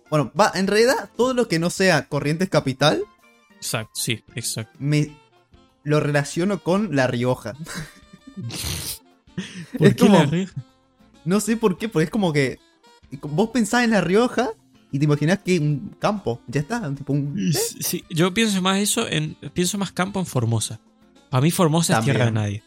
Bueno, 0.09 0.31
va, 0.39 0.51
en 0.55 0.65
realidad, 0.67 1.09
todo 1.17 1.33
lo 1.35 1.47
que 1.47 1.59
no 1.59 1.69
sea 1.69 2.07
Corrientes 2.07 2.49
Capital, 2.49 3.03
exacto, 3.57 3.91
sí, 3.93 4.23
exacto. 4.35 4.75
me 4.79 5.15
lo 5.83 5.99
relaciono 5.99 6.63
con 6.63 6.95
La 6.95 7.05
Rioja. 7.07 7.53
¿Por 9.77 9.87
Es 9.87 9.95
qué 9.95 10.05
como- 10.05 10.19
la 10.19 10.25
Rioja? 10.25 10.53
No 11.25 11.39
sé 11.39 11.57
por 11.57 11.77
qué, 11.77 11.89
porque 11.89 12.05
es 12.05 12.09
como 12.09 12.33
que. 12.33 12.59
Vos 13.21 13.49
pensás 13.51 13.83
en 13.83 13.91
La 13.91 14.01
Rioja 14.01 14.49
y 14.91 14.99
te 14.99 15.05
imaginás 15.05 15.39
que 15.39 15.59
un 15.59 15.95
campo, 15.99 16.41
ya 16.47 16.61
está, 16.61 16.93
tipo 16.95 17.13
un. 17.13 17.53
Sí, 17.53 18.03
yo 18.09 18.33
pienso 18.33 18.61
más 18.61 18.79
eso 18.79 19.07
en. 19.07 19.35
Pienso 19.53 19.77
más 19.77 19.91
campo 19.91 20.19
en 20.19 20.25
Formosa. 20.25 20.79
Para 21.29 21.41
mí 21.41 21.51
Formosa 21.51 21.93
También. 21.95 22.11
es 22.11 22.15
tierra 22.17 22.25
de 22.25 22.31
nadie. 22.31 22.63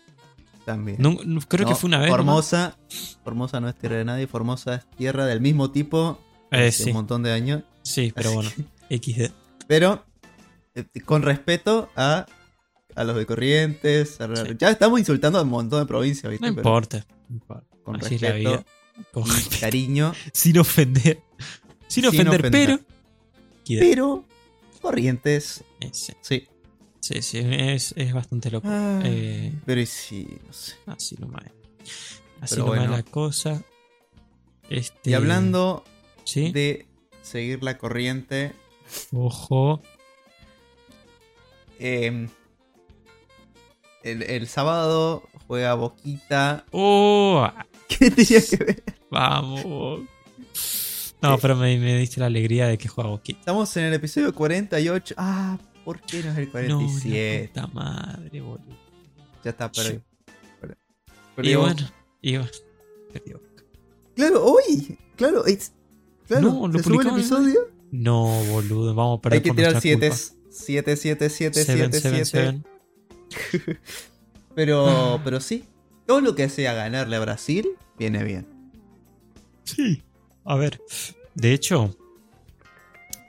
También. 0.65 0.97
No- 1.01 1.17
no- 1.25 1.41
creo 1.41 1.67
que 1.67 1.75
fue 1.75 1.89
una 1.89 1.99
vez. 1.99 2.09
Formosa. 2.11 2.77
Formosa 3.25 3.61
no 3.61 3.69
es 3.69 3.75
tierra 3.77 3.97
de 3.97 4.05
nadie, 4.05 4.27
Formosa 4.27 4.77
es 4.77 4.87
tierra 4.97 5.27
del 5.27 5.41
mismo 5.41 5.71
tipo. 5.71 6.21
Eh, 6.51 6.69
hace 6.69 6.85
sí, 6.85 6.91
Un 6.91 6.97
montón 6.97 7.23
de 7.23 7.33
años. 7.33 7.63
sí, 7.83 8.13
pero 8.15 8.33
bueno. 8.33 8.51
XD. 8.91 9.31
Pero 9.67 10.05
eh, 10.75 10.85
con 11.05 11.23
respeto 11.23 11.91
a, 11.97 12.27
a 12.95 13.05
los 13.05 13.17
de 13.17 13.27
Corrientes. 13.27 14.21
a- 14.21 14.37
Sí. 14.37 14.53
Ya 14.59 14.71
estamos 14.71 14.99
insultando 15.01 15.39
a 15.39 15.43
un 15.43 15.49
montón 15.49 15.81
de 15.81 15.87
provincias, 15.87 16.31
¿viste? 16.31 16.47
No 16.47 16.55
Pero 16.55 16.61
importa. 16.69 17.07
Con 17.83 17.97
Así 17.97 18.19
respeto 18.19 18.51
vida. 18.51 18.65
Con- 19.13 19.25
cariño. 19.61 20.13
sin 20.33 20.59
ofender. 20.59 21.21
Sin 21.89 22.05
Sin 22.05 22.07
ofender, 22.07 22.41
ofender. 22.41 22.81
pero. 23.65 23.81
Pero 23.81 24.25
Corrientes, 24.81 25.65
Eh, 25.81 25.91
sí, 25.93 26.47
sí. 27.03 27.21
sí, 27.23 27.39
es, 27.43 27.93
es 27.97 28.13
bastante 28.15 28.51
loco. 28.51 28.67
Ah, 28.71 29.01
Eh, 29.05 29.53
Pero 29.67 29.81
y 29.81 29.87
sí, 29.87 30.27
no 30.47 30.53
sé. 30.53 30.75
Así 30.87 31.17
nomás. 31.19 31.45
Así 32.41 32.57
nomás 32.57 32.79
bueno. 32.79 32.93
la 32.97 33.03
cosa. 33.03 33.63
Este, 34.71 35.11
Y 35.11 35.15
hablando 35.15 35.85
¿sí? 36.25 36.51
de 36.53 36.87
seguir 37.23 37.63
la 37.63 37.77
corriente, 37.77 38.53
Ojo. 39.13 39.83
eh, 41.79 42.29
el, 44.03 44.23
el 44.23 44.49
sábado 44.49 45.29
juega 45.47 45.75
Boquita. 45.75 46.65
¡Oh! 46.73 47.47
¿Qué 47.89 48.11
tenía 48.11 48.41
que 48.49 48.57
ver? 48.57 48.83
Vamos. 49.11 50.01
No, 51.21 51.39
pero 51.39 51.55
me, 51.57 51.77
me 51.79 51.97
diste 51.99 52.19
la 52.21 52.27
alegría 52.27 52.67
de 52.67 52.79
que 52.79 52.89
juega 52.89 53.11
Boquita. 53.11 53.39
Estamos 53.41 53.77
en 53.77 53.85
el 53.85 53.95
episodio 53.95 54.35
48. 54.35 55.15
Ah, 55.19 55.59
¿por 55.85 56.01
qué 56.01 56.23
no 56.23 56.31
es 56.33 56.39
el 56.39 56.47
No, 56.47 56.51
47? 56.53 57.51
la 57.55 57.63
puta 57.63 57.75
madre, 57.75 58.41
boludo. 58.41 58.77
ya 59.45 59.51
está, 59.51 59.71
pero. 59.73 59.89
Sí. 59.91 60.01
pero- 60.61 60.75
Y 60.75 61.35
perdió. 61.37 61.61
bueno. 61.61 61.91
Perdió. 63.13 63.41
Claro, 64.15 64.45
hoy. 64.45 64.99
Claro, 65.17 65.45
es. 65.47 65.73
Claro, 66.29 66.53
No, 66.53 66.69
lo 66.69 66.79
se 66.79 66.85
sube 66.85 67.03
el 67.03 67.09
episodio. 67.09 67.61
No, 67.91 68.43
boludo, 68.45 68.95
vamos 68.95 69.19
a 69.19 69.23
perder 69.23 69.37
Hay 69.39 69.43
que 69.43 69.51
tirar 69.51 69.73
nuestra 69.73 69.81
7, 69.81 70.09
culpa. 70.09 70.25
7, 70.51 70.97
7, 70.97 71.31
7, 71.31 71.65
Seven, 71.65 71.93
7, 71.93 72.01
seven, 72.01 72.27
7. 72.27 72.65
seven. 73.45 73.79
Pero, 74.55 75.19
pero 75.25 75.41
sí. 75.41 75.65
Todo 76.07 76.21
lo 76.21 76.35
que 76.35 76.49
sea 76.51 76.75
ganarle 76.75 77.17
a 77.17 77.21
Brasil, 77.21 77.67
viene 77.99 78.23
bien. 78.23 78.47
Sí. 79.65 80.03
A 80.45 80.57
ver. 80.57 80.81
De 81.35 81.55
hecho. 81.55 81.97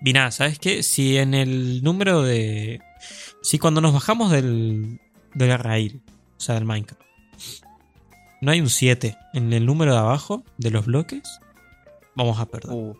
Mira, 0.03 0.29
¿sabes 0.31 0.60
qué? 0.60 0.83
Si 0.83 1.17
en 1.17 1.33
el 1.33 1.81
número 1.81 2.22
de. 2.24 2.81
Si 3.41 3.57
cuando 3.57 3.79
nos 3.81 3.93
bajamos 3.93 4.31
del. 4.31 5.00
del 5.33 5.57
rail, 5.57 6.01
o 6.38 6.41
sea, 6.41 6.55
del 6.55 6.65
Minecraft, 6.65 7.01
no 8.41 8.51
hay 8.51 8.60
un 8.60 8.69
7 8.69 9.17
en 9.33 9.53
el 9.53 9.65
número 9.65 9.93
de 9.93 10.00
abajo 10.00 10.43
de 10.57 10.72
los 10.72 10.86
bloques, 10.86 11.22
vamos 12.15 12.39
a 12.39 12.45
perder. 12.48 12.75
Uh, 12.75 12.98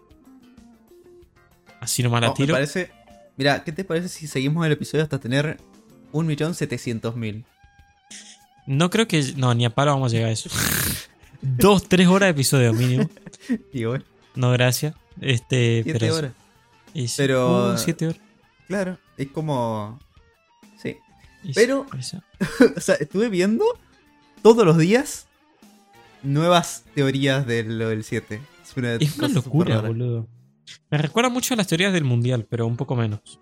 Así 1.82 2.02
nomás 2.02 2.22
la 2.22 2.28
no, 2.28 2.34
me 2.34 2.38
tiro. 2.38 2.54
parece. 2.54 2.90
Mira, 3.36 3.64
¿qué 3.66 3.74
te 3.74 3.84
parece 3.84 4.08
si 4.08 4.28
seguimos 4.28 4.66
el 4.66 4.72
episodio 4.72 5.04
hasta 5.04 5.20
tener 5.20 5.58
1.700.000? 6.14 7.44
No 8.68 8.90
creo 8.90 9.08
que. 9.10 9.34
No, 9.36 9.54
ni 9.54 9.66
a 9.66 9.70
palo 9.72 9.92
vamos 9.92 10.14
a 10.14 10.16
llegar 10.16 10.30
a 10.30 10.34
eso. 10.34 10.50
Dos, 11.42 11.90
tres 11.90 12.08
horas 12.08 12.28
de 12.28 12.32
episodio 12.32 12.74
mínimo. 12.74 13.10
Y 13.74 13.84
bueno, 13.84 14.06
No, 14.36 14.52
gracias. 14.52 14.96
Este, 15.20 15.82
7 15.84 16.00
pero, 16.00 16.16
horas. 16.16 16.32
Y 16.94 17.08
sí, 17.08 17.16
Pero- 17.18 17.74
uh, 17.74 17.78
siete 17.78 18.08
horas. 18.08 18.22
Claro, 18.68 18.98
es 19.18 19.28
como. 19.30 20.00
Sí. 20.82 20.98
Y 21.44 21.48
sí, 21.48 21.54
Pero- 21.56 21.86
o 22.78 22.80
sea, 22.82 22.96
estuve 22.96 23.30
viendo 23.30 23.66
todos 24.42 24.66
los 24.66 24.78
días 24.78 25.28
nuevas 26.24 26.86
teorías 26.96 27.46
de 27.46 27.64
lo 27.64 27.90
del 27.90 28.04
7. 28.04 28.42
Es 28.64 28.78
una, 28.78 28.94
Es 28.96 29.18
una 29.18 29.28
cosa 29.28 29.34
locura, 29.36 29.82
boludo. 29.82 30.28
Me 30.90 30.98
recuerda 30.98 31.30
mucho 31.30 31.54
a 31.54 31.58
las 31.58 31.68
teorías 31.68 31.92
del 31.94 32.04
mundial, 32.06 32.46
pero 32.50 32.66
un 32.66 32.78
poco 32.78 32.96
menos. 32.96 33.40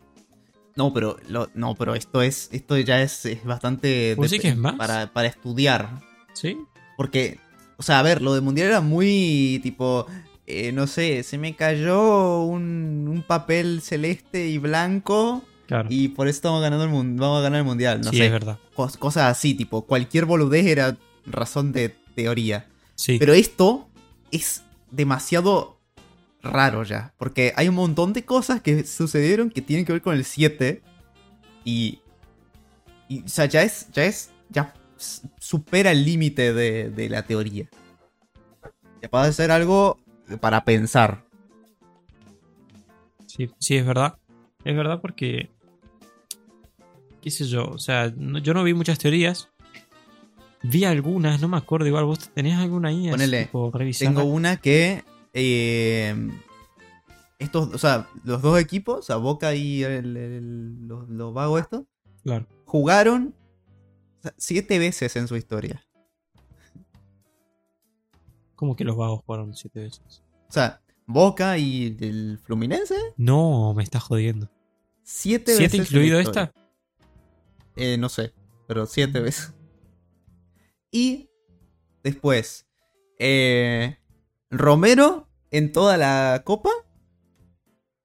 No, 0.76 0.94
pero 0.94 1.18
lo- 1.28 1.50
no, 1.54 1.76
pero 1.76 1.96
esto 1.96 2.22
es 2.22 2.50
esto 2.52 2.78
ya 2.78 3.02
es, 3.02 3.26
es 3.26 3.44
bastante 3.44 4.16
¿Vos 4.16 4.24
de- 4.32 4.38
decís 4.38 4.42
que 4.42 4.48
es 4.54 4.58
más? 4.58 4.76
para 4.76 5.12
para 5.14 5.28
estudiar, 5.28 6.00
¿Sí? 6.34 6.58
porque 6.98 7.40
o 7.78 7.84
sea, 7.84 8.00
a 8.00 8.04
ver, 8.04 8.22
lo 8.22 8.34
de 8.34 8.42
mundial 8.42 8.68
era 8.70 8.82
muy 8.82 9.60
tipo 9.64 10.08
eh, 10.52 10.72
no 10.72 10.88
sé, 10.88 11.24
se 11.24 11.38
me 11.38 11.56
cayó 11.56 12.42
un, 12.44 13.08
un 13.10 13.24
papel 13.24 13.82
celeste 13.82 14.48
y 14.48 14.58
blanco 14.58 15.44
Claro. 15.68 15.88
y 15.90 16.10
por 16.10 16.28
eso 16.28 16.36
estamos 16.38 16.62
ganando 16.62 16.84
el 16.86 16.90
mun- 16.92 17.16
vamos 17.18 17.40
a 17.40 17.44
ganar 17.44 17.60
el 17.60 17.66
mundial, 17.66 18.02
no 18.02 18.12
sí, 18.12 18.18
sé. 18.18 18.26
es 18.26 18.32
verdad. 18.32 18.60
Cos- 18.76 18.98
cosas 18.98 19.24
así, 19.32 19.54
tipo, 19.54 19.86
cualquier 19.86 20.26
boludez 20.26 20.66
era 20.66 20.98
razón 21.26 21.72
de 21.72 21.96
teoría. 22.16 22.68
Sí. 22.96 23.18
Pero 23.20 23.34
esto 23.34 23.88
es 24.32 24.64
demasiado 24.92 25.80
raro 26.44 26.84
ya. 26.84 27.14
Porque 27.18 27.54
hay 27.56 27.70
un 27.70 27.76
montón 27.76 28.12
de 28.14 28.26
cosas 28.26 28.62
que 28.62 28.84
sucedieron 28.84 29.50
que 29.50 29.62
tienen 29.62 29.86
que 29.86 29.94
ver 29.94 30.02
con 30.02 30.16
el 30.16 30.26
7. 30.26 30.82
Y. 31.64 32.00
y, 33.08 33.22
o 33.24 33.28
sea, 33.30 33.46
ya 33.46 33.64
es. 33.64 33.88
Ya 33.94 34.04
es. 34.06 34.32
Ya 34.50 34.74
supera 35.40 35.92
el 35.92 36.04
límite 36.04 36.54
de, 36.54 36.90
de 36.90 37.10
la 37.10 37.24
teoría. 37.26 37.68
Ya 39.02 39.10
puede 39.10 39.32
ser 39.34 39.52
algo 39.52 40.00
para 40.40 40.64
pensar. 40.64 41.24
sí, 43.28 43.50
sí, 43.60 43.78
es 43.78 43.86
verdad. 43.86 44.18
Es 44.64 44.76
verdad 44.76 45.00
porque. 45.02 45.50
¿Qué 47.22 47.30
sé 47.32 47.46
yo? 47.46 47.66
O 47.68 47.78
sea, 47.78 48.12
no- 48.16 48.40
yo 48.40 48.54
no 48.54 48.64
vi 48.64 48.74
muchas 48.74 48.98
teorías. 49.00 49.50
Vi 50.64 50.86
algunas, 50.86 51.40
no 51.42 51.48
me 51.48 51.58
acuerdo. 51.58 51.88
Igual 51.88 52.06
vos 52.06 52.30
tenías 52.34 52.60
alguna 52.60 52.90
ahí. 52.90 53.10
Ponele, 53.10 53.46
tipo? 53.46 53.72
Tengo 54.00 54.24
una 54.24 54.58
que. 54.58 55.04
eh, 55.34 56.30
estos, 57.40 57.74
o 57.74 57.78
sea, 57.80 58.08
los 58.24 58.42
dos 58.44 58.60
equipos, 58.60 59.00
o 59.00 59.02
sea, 59.02 59.16
Boca 59.16 59.56
y 59.56 59.84
el, 59.84 60.16
el- 60.18 60.88
los, 60.88 61.10
los 61.10 61.34
vagos 61.34 61.62
estos, 61.62 61.84
Claro. 62.24 62.46
jugaron 62.66 63.34
siete 64.38 64.78
veces 64.78 65.16
en 65.16 65.28
su 65.28 65.36
historia. 65.36 65.84
Como 68.62 68.76
que 68.76 68.84
los 68.84 68.96
vagos 68.96 69.24
jugaron 69.26 69.56
siete 69.56 69.80
veces. 69.80 70.22
O 70.48 70.52
sea, 70.54 70.84
Boca 71.08 71.58
y 71.58 71.98
el 72.00 72.38
Fluminense, 72.44 72.94
No, 73.18 73.74
me 73.74 73.82
estás 73.82 74.04
jodiendo. 74.04 74.52
siete, 75.02 75.56
¿Siete 75.56 75.80
veces. 75.80 75.92
incluido 75.92 76.20
esta? 76.20 76.54
Eh, 77.76 77.98
no 77.98 78.08
sé, 78.08 78.36
pero 78.68 78.86
siete 78.86 79.20
veces. 79.20 79.56
Y 80.92 81.32
después, 82.04 82.68
eh, 83.18 83.98
Romero 84.52 85.28
en 85.50 85.72
toda 85.72 85.98
la 85.98 86.44
copa 86.46 86.70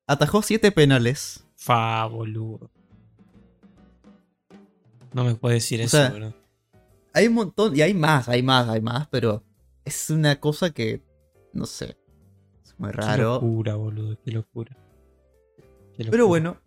atajó 0.07 0.41
siete 0.41 0.73
penales. 0.73 1.45
Fa, 1.55 2.07
boludo. 2.07 2.71
No 5.13 5.23
me 5.25 5.35
puedes 5.35 5.63
decir 5.65 5.81
O 5.83 5.85
eso, 5.85 5.99
sea, 5.99 6.09
boludo. 6.09 6.35
Hay 7.13 7.27
un 7.27 7.35
montón, 7.35 7.77
y 7.77 7.83
hay 7.83 7.93
más, 7.93 8.27
hay 8.31 8.43
más, 8.43 8.67
hay 8.71 8.81
más, 8.81 9.07
pero 9.09 9.45
es 9.87 10.11
una 10.11 10.39
cosa 10.41 10.71
que, 10.71 11.03
no 11.55 11.65
sé, 11.65 11.97
es 12.63 12.75
muy 12.79 12.91
Qué 12.91 12.97
raro. 12.99 13.35
locura, 13.41 13.77
boludo, 13.77 14.19
qué 14.23 14.31
locura. 14.33 14.77
Qué 15.97 16.05
locura. 16.05 16.11
Pero 16.11 16.27
bueno, 16.29 16.59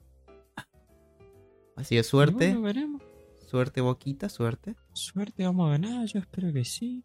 así 1.75 1.95
de 1.95 2.03
suerte, 2.03 2.47
Bueno, 2.47 2.61
veremos. 2.61 3.01
suerte 3.47 3.81
Boquita, 3.81 4.29
suerte. 4.29 4.75
Suerte, 4.93 5.43
vamos 5.45 5.67
a 5.67 5.71
ganar, 5.71 6.05
yo 6.07 6.19
espero 6.19 6.51
que 6.51 6.65
sí. 6.65 7.03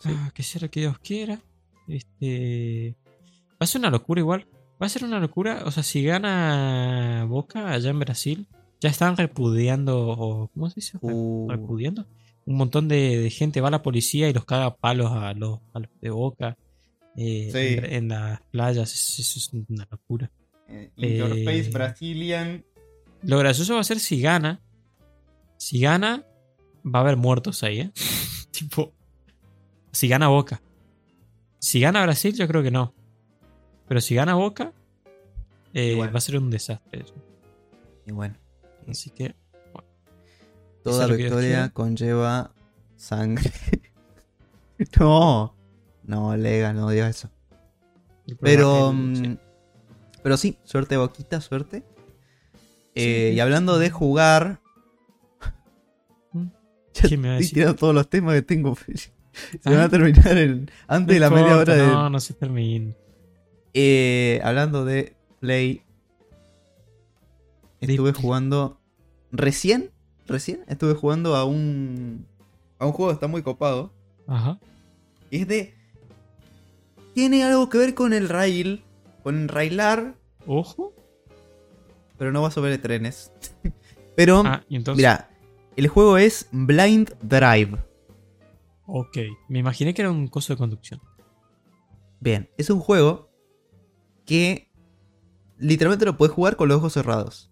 Sí. 0.00 0.10
Ah, 0.12 0.30
que 0.34 0.42
sea 0.42 0.60
lo 0.62 0.70
que 0.70 0.80
Dios 0.80 0.98
quiera. 0.98 1.40
Este. 1.88 2.96
Va 3.52 3.56
a 3.60 3.66
ser 3.66 3.80
una 3.80 3.90
locura 3.90 4.20
igual. 4.20 4.46
Va 4.82 4.86
a 4.86 4.88
ser 4.88 5.04
una 5.04 5.20
locura. 5.20 5.62
O 5.66 5.70
sea, 5.70 5.82
si 5.82 6.02
gana 6.04 7.24
Boca 7.28 7.70
allá 7.72 7.90
en 7.90 7.98
Brasil, 8.00 8.48
ya 8.80 8.90
están 8.90 9.16
repudiando. 9.16 10.08
o- 10.08 10.48
¿Cómo 10.48 10.68
se 10.68 10.76
dice? 10.76 10.98
Uh, 11.00 11.48
Repudiando. 11.48 12.06
Un 12.46 12.56
montón 12.56 12.88
de, 12.88 13.18
de 13.18 13.30
gente 13.30 13.60
va 13.60 13.68
a 13.68 13.70
la 13.70 13.82
policía 13.82 14.28
y 14.28 14.32
los 14.34 14.44
caga 14.44 14.66
a 14.66 14.76
palos 14.76 15.10
a 15.12 15.32
los, 15.34 15.60
a 15.72 15.78
los 15.80 15.90
de 16.00 16.10
Boca. 16.10 16.56
eh, 17.16 17.48
Sí. 17.52 17.78
en, 17.78 17.84
en 17.84 18.08
las 18.08 18.42
playas. 18.50 18.92
Eso, 18.92 19.22
eso 19.22 19.38
es 19.38 19.64
una 19.68 19.86
locura. 19.90 20.30
eh, 20.68 20.90
Interface 20.96 21.70
Brazilian. 21.70 22.64
Lo 23.22 23.38
gracioso 23.38 23.74
va 23.74 23.80
a 23.80 23.84
ser 23.84 24.00
si 24.00 24.20
gana. 24.20 24.60
Si 25.56 25.80
gana, 25.80 26.26
va 26.84 26.98
a 26.98 27.02
haber 27.02 27.16
muertos 27.16 27.62
ahí, 27.62 27.80
¿eh? 27.80 27.90
tipo, 28.50 28.92
si 29.92 30.08
gana 30.08 30.28
Boca. 30.28 30.60
Si 31.58 31.80
gana 31.80 32.02
Brasil, 32.02 32.34
yo 32.34 32.46
creo 32.46 32.62
que 32.62 32.70
no. 32.70 32.92
Pero 33.88 34.00
si 34.02 34.14
gana 34.14 34.34
Boca, 34.34 34.72
eh, 35.72 35.96
va 35.96 36.06
a 36.12 36.20
ser 36.20 36.36
un 36.36 36.50
desastre. 36.50 37.02
eso. 37.04 37.14
Y 38.06 38.12
bueno, 38.12 38.34
Así 38.86 39.08
que, 39.10 39.34
toda 40.84 41.06
victoria 41.08 41.70
conlleva 41.70 42.52
sangre. 42.96 43.50
no, 45.00 45.54
no, 46.04 46.36
Lega, 46.36 46.72
no 46.72 46.88
digas 46.90 47.16
eso. 47.16 47.30
el 48.26 48.36
Pero, 48.36 48.92
mm, 48.92 49.36
pero 50.22 50.36
sí, 50.36 50.58
suerte 50.64 50.96
Boquita, 50.96 51.40
suerte. 51.40 51.82
Eh, 52.94 53.30
Sí, 53.30 53.36
y 53.36 53.40
hablando 53.40 53.78
de 53.78 53.90
jugar, 53.90 54.60
ya 56.92 57.02
¿Qué 57.08 57.16
me 57.16 57.38
estoy 57.38 57.54
tirando 57.54 57.74
todos 57.76 57.94
los 57.94 58.08
temas 58.08 58.34
que 58.34 58.42
tengo. 58.42 58.76
Se 58.86 59.10
Ah. 59.64 59.70
van 59.70 59.80
a 59.80 59.88
terminar 59.88 60.38
en- 60.38 60.70
antes 60.86 61.14
de 61.16 61.20
la 61.20 61.28
media 61.30 61.56
hora 61.56 61.74
de, 61.74 61.86
No, 61.88 62.08
no 62.08 62.20
se 62.20 62.34
termina. 62.34 62.94
Eh, 63.72 64.40
hablando 64.44 64.84
de 64.84 65.16
Play, 65.40 65.82
estuve 67.80 68.12
jugando 68.12 68.80
recién, 69.32 69.90
recién 70.26 70.64
estuve 70.68 70.94
jugando 70.94 71.34
a 71.36 71.44
un 71.44 72.26
a 72.78 72.86
un 72.86 72.92
juego 72.92 73.10
que 73.10 73.14
está 73.14 73.26
muy 73.28 73.42
copado. 73.42 73.92
Ajá. 74.26 74.58
Y 75.30 75.42
es 75.42 75.48
de 75.48 75.74
tiene 77.14 77.44
algo 77.44 77.68
que 77.68 77.78
ver 77.78 77.94
con 77.94 78.12
el 78.12 78.28
rail, 78.28 78.82
con 79.22 79.48
railar, 79.48 80.14
Ojo. 80.46 80.92
pero 82.18 82.32
no 82.32 82.42
va 82.42 82.50
sobre 82.50 82.76
trenes. 82.78 83.32
pero 84.16 84.42
Ah, 84.44 84.64
y 84.68 84.76
entonces. 84.76 84.98
mira, 84.98 85.30
el 85.76 85.88
juego 85.88 86.18
es 86.18 86.48
Blind 86.52 87.14
Drive. 87.22 87.78
Ok. 88.86 89.16
Me 89.48 89.60
imaginé 89.60 89.94
que 89.94 90.02
era 90.02 90.10
un 90.10 90.26
coso 90.28 90.52
de 90.52 90.56
conducción. 90.58 91.00
Bien, 92.20 92.50
es 92.56 92.70
un 92.70 92.80
juego 92.80 93.30
que 94.26 94.70
literalmente 95.58 96.04
lo 96.06 96.16
puedes 96.16 96.34
jugar 96.34 96.56
con 96.56 96.68
los 96.68 96.78
ojos 96.78 96.92
cerrados. 96.94 97.50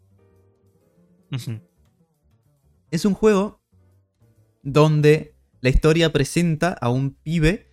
Ujú. 1.31 1.61
Es 2.93 3.05
un 3.07 3.15
juego 3.15 3.61
donde 4.63 5.35
la 5.61 5.71
historia 5.71 6.13
presenta 6.13 6.73
a 6.75 6.91
un 6.91 7.15
pibe 7.15 7.69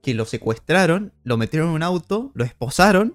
que 0.00 0.14
lo 0.14 0.24
secuestraron, 0.24 1.12
lo 1.24 1.36
metieron 1.36 1.68
en 1.70 1.74
un 1.74 1.82
auto, 1.82 2.30
lo 2.34 2.44
esposaron 2.44 3.14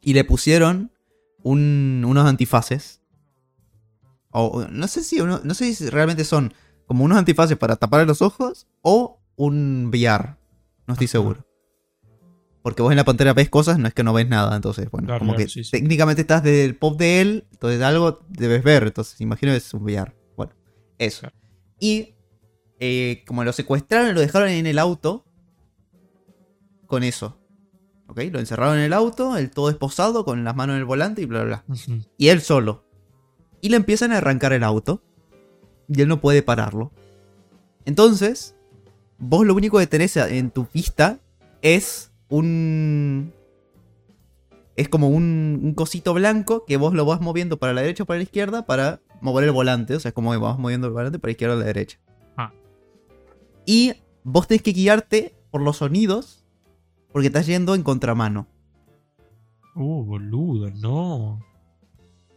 y 0.00 0.14
le 0.14 0.24
pusieron 0.24 0.92
un- 1.42 2.04
unos 2.06 2.26
antifaces. 2.26 3.02
O 4.30 4.64
no 4.68 4.88
sé 4.88 5.04
si 5.04 5.20
uno- 5.20 5.40
no 5.44 5.54
sé 5.54 5.72
si 5.74 5.88
realmente 5.90 6.24
son 6.24 6.52
como 6.86 7.04
unos 7.04 7.18
antifaces 7.18 7.56
para 7.56 7.76
tapar 7.76 8.06
los 8.06 8.22
ojos 8.22 8.66
o 8.82 9.20
un 9.36 9.90
VR. 9.92 10.36
No 10.86 10.94
estoy 10.94 11.06
seguro. 11.06 11.46
Porque 12.64 12.80
vos 12.80 12.90
en 12.90 12.96
la 12.96 13.04
pantalla 13.04 13.34
ves 13.34 13.50
cosas, 13.50 13.78
no 13.78 13.86
es 13.86 13.92
que 13.92 14.02
no 14.02 14.14
ves 14.14 14.26
nada. 14.26 14.56
Entonces, 14.56 14.90
bueno, 14.90 15.04
Claro, 15.06 15.18
como 15.18 15.32
claro, 15.34 15.44
que 15.44 15.50
sí, 15.50 15.64
sí. 15.64 15.70
técnicamente 15.70 16.22
estás 16.22 16.42
desde 16.42 16.64
el 16.64 16.74
pop 16.76 16.98
de 16.98 17.20
él, 17.20 17.46
entonces 17.52 17.82
algo 17.82 18.20
debes 18.30 18.62
ver. 18.64 18.84
Entonces, 18.84 19.20
imagino 19.20 19.52
que 19.52 19.58
es 19.58 19.74
un 19.74 19.82
VR. 19.82 20.16
Bueno, 20.34 20.54
eso. 20.96 21.20
Claro. 21.20 21.36
Y 21.78 22.14
eh, 22.80 23.22
como 23.26 23.44
lo 23.44 23.52
secuestraron 23.52 24.14
lo 24.14 24.20
dejaron 24.22 24.48
en 24.48 24.66
el 24.66 24.78
auto, 24.78 25.26
con 26.86 27.02
eso. 27.02 27.38
¿Ok? 28.06 28.22
Lo 28.32 28.38
encerraron 28.38 28.78
en 28.78 28.84
el 28.84 28.94
auto, 28.94 29.36
él 29.36 29.50
todo 29.50 29.68
esposado, 29.68 30.24
con 30.24 30.42
las 30.42 30.56
manos 30.56 30.72
en 30.74 30.78
el 30.80 30.84
volante 30.86 31.20
y 31.20 31.26
bla, 31.26 31.44
bla, 31.44 31.64
bla. 31.66 31.76
Y 32.16 32.28
él 32.28 32.40
solo. 32.40 32.86
Y 33.60 33.68
le 33.68 33.76
empiezan 33.76 34.10
a 34.12 34.18
arrancar 34.18 34.54
el 34.54 34.64
auto. 34.64 35.02
Y 35.86 36.00
él 36.00 36.08
no 36.08 36.22
puede 36.22 36.42
pararlo. 36.42 36.92
Entonces, 37.84 38.56
vos 39.18 39.44
lo 39.44 39.54
único 39.54 39.78
que 39.78 39.86
tenés 39.86 40.16
en 40.16 40.50
tu 40.50 40.66
vista 40.72 41.20
es 41.60 42.10
un... 42.28 43.32
Es 44.76 44.88
como 44.88 45.08
un, 45.08 45.60
un 45.62 45.74
cosito 45.74 46.14
blanco 46.14 46.64
que 46.66 46.76
vos 46.76 46.94
lo 46.94 47.04
vas 47.04 47.20
moviendo 47.20 47.58
para 47.58 47.72
la 47.72 47.82
derecha 47.82 48.02
o 48.02 48.06
para 48.06 48.18
la 48.18 48.24
izquierda 48.24 48.66
para 48.66 49.00
mover 49.20 49.44
el 49.44 49.52
volante. 49.52 49.94
O 49.94 50.00
sea, 50.00 50.08
es 50.08 50.14
como 50.14 50.32
que 50.32 50.38
vas 50.38 50.58
moviendo 50.58 50.88
el 50.88 50.92
volante 50.92 51.18
para 51.18 51.28
la 51.28 51.32
izquierda 51.32 51.54
o 51.54 51.58
la 51.58 51.64
derecha. 51.64 51.98
Ah. 52.36 52.52
Y 53.66 53.94
vos 54.24 54.48
tenés 54.48 54.62
que 54.62 54.72
guiarte 54.72 55.36
por 55.50 55.62
los 55.62 55.76
sonidos 55.76 56.44
porque 57.12 57.28
estás 57.28 57.46
yendo 57.46 57.76
en 57.76 57.84
contramano. 57.84 58.48
Uh, 59.76 60.04
boludo, 60.04 60.70
no. 60.70 61.40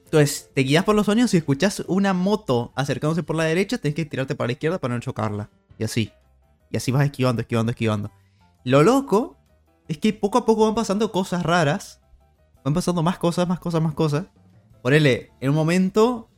Entonces, 0.06 0.50
te 0.54 0.62
guías 0.62 0.84
por 0.84 0.95
los 0.95 1.08
sonidos 1.08 1.34
y 1.34 1.38
escuchás 1.38 1.84
una 1.88 2.13
moto 2.13 2.71
acercándose 2.76 3.23
por 3.23 3.36
la 3.36 3.43
derecha, 3.43 3.78
tenés 3.78 3.95
que 3.95 4.06
tirarte 4.06 4.36
para 4.36 4.47
la 4.47 4.54
izquierda 4.54 4.80
para 4.80 4.93
no 4.93 5.02
chocarla. 5.02 5.50
Y 5.78 5.84
así. 5.84 6.12
Y 6.71 6.78
así 6.78 6.91
vas 6.91 7.06
esquivando, 7.06 7.41
esquivando, 7.41 7.71
esquivando. 7.71 8.12
Lo 8.63 8.84
loco 8.84 9.37
es 9.88 9.97
que 9.97 10.13
poco 10.13 10.38
a 10.38 10.45
poco 10.45 10.65
van 10.65 10.76
pasando 10.76 11.12
cosas 11.12 11.43
raras. 11.43 12.02
Van 12.63 12.73
pasando 12.73 13.04
más 13.04 13.17
cosas, 13.17 13.47
más 13.47 13.60
cosas, 13.60 13.82
más 13.82 13.93
cosas. 13.93 14.26
Ponele, 14.82 15.32
en 15.39 15.50
un 15.50 15.56
momento. 15.56 16.30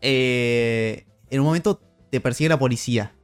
eh, 0.00 1.06
en 1.30 1.40
un 1.40 1.46
momento 1.46 1.80
te 2.10 2.20
persigue 2.20 2.48
la 2.48 2.58
policía. 2.58 3.14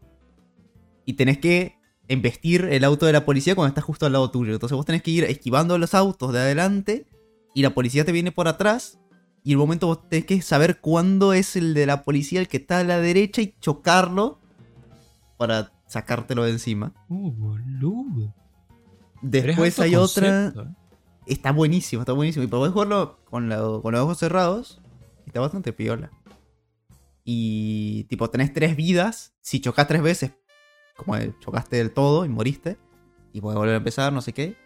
Y 1.05 1.15
tenés 1.15 1.39
que 1.39 1.79
embestir 2.09 2.65
el 2.71 2.85
auto 2.85 3.07
de 3.07 3.13
la 3.13 3.25
policía 3.25 3.55
cuando 3.55 3.69
está 3.69 3.81
justo 3.81 4.07
al 4.07 4.13
lado 4.13 4.31
tuyo. 4.31 4.53
Entonces 4.53 4.77
vos 4.77 4.87
tenés 4.87 5.03
que 5.03 5.11
ir 5.11 5.25
esquivando 5.25 5.79
los 5.79 5.95
autos 5.95 6.33
de 6.33 6.41
adelante. 6.41 7.07
Y 7.55 7.63
la 7.63 7.71
policía 7.71 8.05
te 8.05 8.13
viene 8.13 8.33
por 8.33 8.49
atrás. 8.49 8.99
Y 9.43 9.53
el 9.53 9.59
momento 9.59 9.87
vos 9.87 10.09
tenés 10.09 10.25
que 10.25 10.41
saber 10.43 10.81
cuándo 10.81 11.33
es 11.33 11.57
el 11.57 11.75
de 11.75 11.87
la 11.87 12.03
policía 12.05 12.41
el 12.41 12.49
que 12.49 12.57
está 12.59 12.79
a 12.79 12.85
la 12.85 12.99
derecha 12.99 13.43
y 13.43 13.55
chocarlo 13.61 14.41
para 15.37 15.73
sacártelo 15.87 16.45
de 16.45 16.53
encima. 16.53 16.95
Uh, 17.09 17.31
boludo. 17.31 18.35
Después 19.31 19.79
hay 19.81 19.95
otra. 19.97 20.53
concepto, 20.53 20.63
¿eh? 20.63 20.75
Está 21.27 21.53
buenísimo, 21.53 22.03
está 22.03 22.13
buenísimo. 22.13 22.45
Y 22.45 22.49
podés 22.49 22.73
jugarlo 22.73 23.19
con, 23.25 23.49
la- 23.49 23.57
con 23.83 23.93
los 23.93 24.01
ojos 24.03 24.19
cerrados. 24.19 24.81
Está 25.27 25.41
bastante 25.41 25.73
piola. 25.73 26.11
Y 27.25 28.05
tipo, 28.05 28.29
tenés 28.31 28.53
tres 28.53 28.77
vidas. 28.77 29.35
Si 29.41 29.61
chocas 29.61 29.87
tres 29.89 30.03
veces, 30.03 30.33
como 30.97 31.17
chocaste 31.41 31.77
del 31.77 31.91
todo 31.93 32.25
y 32.25 32.29
moriste. 32.29 32.77
Y 33.33 33.41
puedes 33.41 33.57
volver 33.59 33.75
a 33.75 33.79
empezar, 33.79 34.13
no 34.13 34.21
sé 34.21 34.33
qué. 34.33 34.57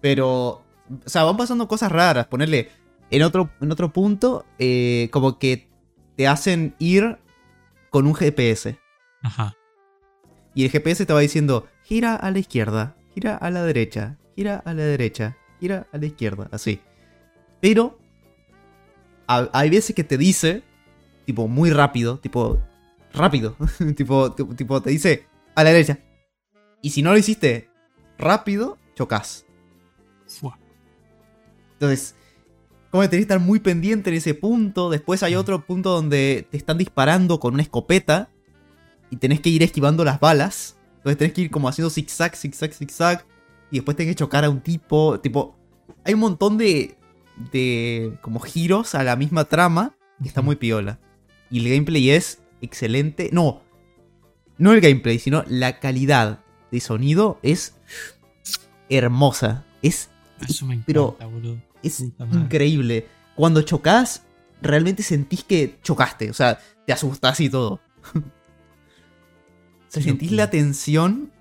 Pero, 0.00 0.28
o 0.48 0.64
sea, 1.06 1.24
van 1.24 1.36
pasando 1.36 1.68
cosas 1.68 1.92
raras. 1.92 2.26
Ponerle 2.26 2.70
en 3.10 3.22
otro, 3.22 3.50
en 3.60 3.70
otro 3.70 3.92
punto, 3.92 4.44
eh, 4.58 5.08
como 5.12 5.38
que 5.38 5.70
te 6.16 6.26
hacen 6.26 6.74
ir 6.78 7.18
con 7.90 8.06
un 8.06 8.14
GPS. 8.14 8.78
Ajá. 9.22 9.54
Y 10.54 10.64
el 10.64 10.70
GPS 10.70 11.06
te 11.06 11.12
va 11.12 11.20
diciendo, 11.20 11.66
gira 11.84 12.14
a 12.16 12.30
la 12.30 12.38
izquierda, 12.38 12.96
gira 13.14 13.36
a 13.36 13.50
la 13.50 13.62
derecha, 13.64 14.16
gira 14.36 14.62
a 14.64 14.74
la 14.74 14.82
derecha, 14.82 15.36
gira 15.60 15.86
a 15.92 15.98
la 15.98 16.06
izquierda, 16.06 16.48
así. 16.52 16.80
Pero 17.60 17.98
ha- 19.26 19.48
hay 19.52 19.70
veces 19.70 19.94
que 19.94 20.04
te 20.04 20.16
dice, 20.18 20.62
tipo, 21.26 21.48
muy 21.48 21.70
rápido, 21.70 22.18
tipo, 22.18 22.58
rápido, 23.12 23.56
tipo, 23.96 24.32
tipo, 24.32 24.80
te 24.82 24.90
dice, 24.90 25.26
a 25.54 25.64
la 25.64 25.70
derecha. 25.72 25.98
Y 26.80 26.90
si 26.90 27.02
no 27.02 27.12
lo 27.12 27.18
hiciste 27.18 27.68
rápido, 28.18 28.78
chocas. 28.94 29.44
Entonces, 31.74 32.14
como 32.90 33.02
que 33.02 33.08
tenés 33.08 33.20
que 33.26 33.32
estar 33.34 33.40
muy 33.40 33.60
pendiente 33.60 34.10
en 34.10 34.16
ese 34.16 34.34
punto. 34.34 34.90
Después 34.90 35.22
hay 35.22 35.34
otro 35.34 35.64
punto 35.64 35.90
donde 35.90 36.46
te 36.50 36.56
están 36.56 36.78
disparando 36.78 37.38
con 37.40 37.54
una 37.54 37.62
escopeta 37.62 38.28
y 39.10 39.16
tenés 39.16 39.40
que 39.40 39.50
ir 39.50 39.62
esquivando 39.62 40.04
las 40.04 40.20
balas. 40.20 40.76
Entonces 41.02 41.18
tenés 41.18 41.32
que 41.34 41.40
ir 41.42 41.50
como 41.50 41.68
haciendo 41.68 41.90
zigzag, 41.90 42.36
zigzag, 42.36 42.72
zigzag. 42.72 43.26
Y 43.70 43.76
después 43.76 43.96
tenés 43.96 44.12
que 44.14 44.18
chocar 44.18 44.44
a 44.44 44.50
un 44.50 44.60
tipo. 44.60 45.18
Tipo, 45.20 45.56
hay 46.04 46.14
un 46.14 46.20
montón 46.20 46.58
de, 46.58 46.96
de 47.52 48.16
como 48.22 48.38
giros 48.40 48.94
a 48.94 49.02
la 49.02 49.16
misma 49.16 49.44
trama 49.46 49.96
que 50.22 50.28
está 50.28 50.42
muy 50.42 50.56
piola. 50.56 51.00
Y 51.50 51.58
el 51.60 51.72
gameplay 51.72 52.10
es 52.10 52.40
excelente. 52.60 53.30
No, 53.32 53.62
no 54.58 54.72
el 54.72 54.80
gameplay, 54.80 55.18
sino 55.18 55.44
la 55.48 55.80
calidad 55.80 56.40
de 56.70 56.80
sonido 56.80 57.38
es 57.42 57.74
hermosa. 58.88 59.64
Es, 59.82 60.08
Eso 60.48 60.66
me 60.66 60.78
Pero- 60.86 61.16
boludo. 61.20 61.58
es 61.82 62.00
increíble. 62.00 63.08
Cuando 63.34 63.62
chocas, 63.62 64.22
realmente 64.60 65.02
sentís 65.02 65.42
que 65.44 65.78
chocaste. 65.82 66.30
O 66.30 66.34
sea, 66.34 66.58
te 66.86 66.92
asustás 66.92 67.40
y 67.40 67.48
todo. 67.50 67.80
sea, 69.92 70.02
Qué 70.02 70.08
sentís 70.08 70.32
la 70.32 70.50
tensión. 70.50 71.32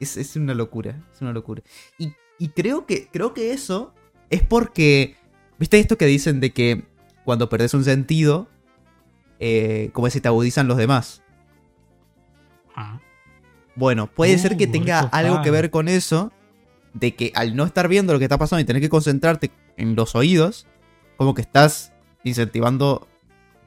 Es, 0.00 0.16
es 0.16 0.36
una 0.36 0.54
locura. 0.54 1.00
Es 1.14 1.20
una 1.20 1.32
locura. 1.32 1.62
Y, 1.98 2.12
y 2.38 2.48
creo, 2.48 2.86
que, 2.86 3.08
creo 3.12 3.34
que 3.34 3.52
eso 3.52 3.94
es 4.30 4.42
porque. 4.42 5.16
¿Viste 5.58 5.78
esto 5.78 5.96
que 5.96 6.06
dicen 6.06 6.40
de 6.40 6.52
que 6.52 6.84
cuando 7.24 7.48
perdés 7.48 7.74
un 7.74 7.84
sentido, 7.84 8.48
eh, 9.38 9.90
como 9.92 10.10
se 10.10 10.20
te 10.20 10.28
agudizan 10.28 10.66
los 10.66 10.76
demás? 10.76 11.22
Ah, 12.74 13.00
Bueno, 13.76 14.08
puede 14.08 14.38
ser 14.38 14.56
que 14.56 14.66
Uh, 14.66 14.72
tenga 14.72 15.00
algo 15.00 15.42
que 15.42 15.50
ver 15.50 15.70
con 15.70 15.88
eso. 15.88 16.32
De 16.94 17.14
que 17.14 17.32
al 17.34 17.56
no 17.56 17.64
estar 17.64 17.88
viendo 17.88 18.12
lo 18.12 18.18
que 18.18 18.26
está 18.26 18.36
pasando 18.36 18.60
y 18.60 18.64
tener 18.64 18.82
que 18.82 18.90
concentrarte 18.90 19.50
en 19.78 19.94
los 19.96 20.14
oídos, 20.14 20.66
como 21.16 21.32
que 21.34 21.40
estás 21.40 21.92
incentivando 22.24 23.08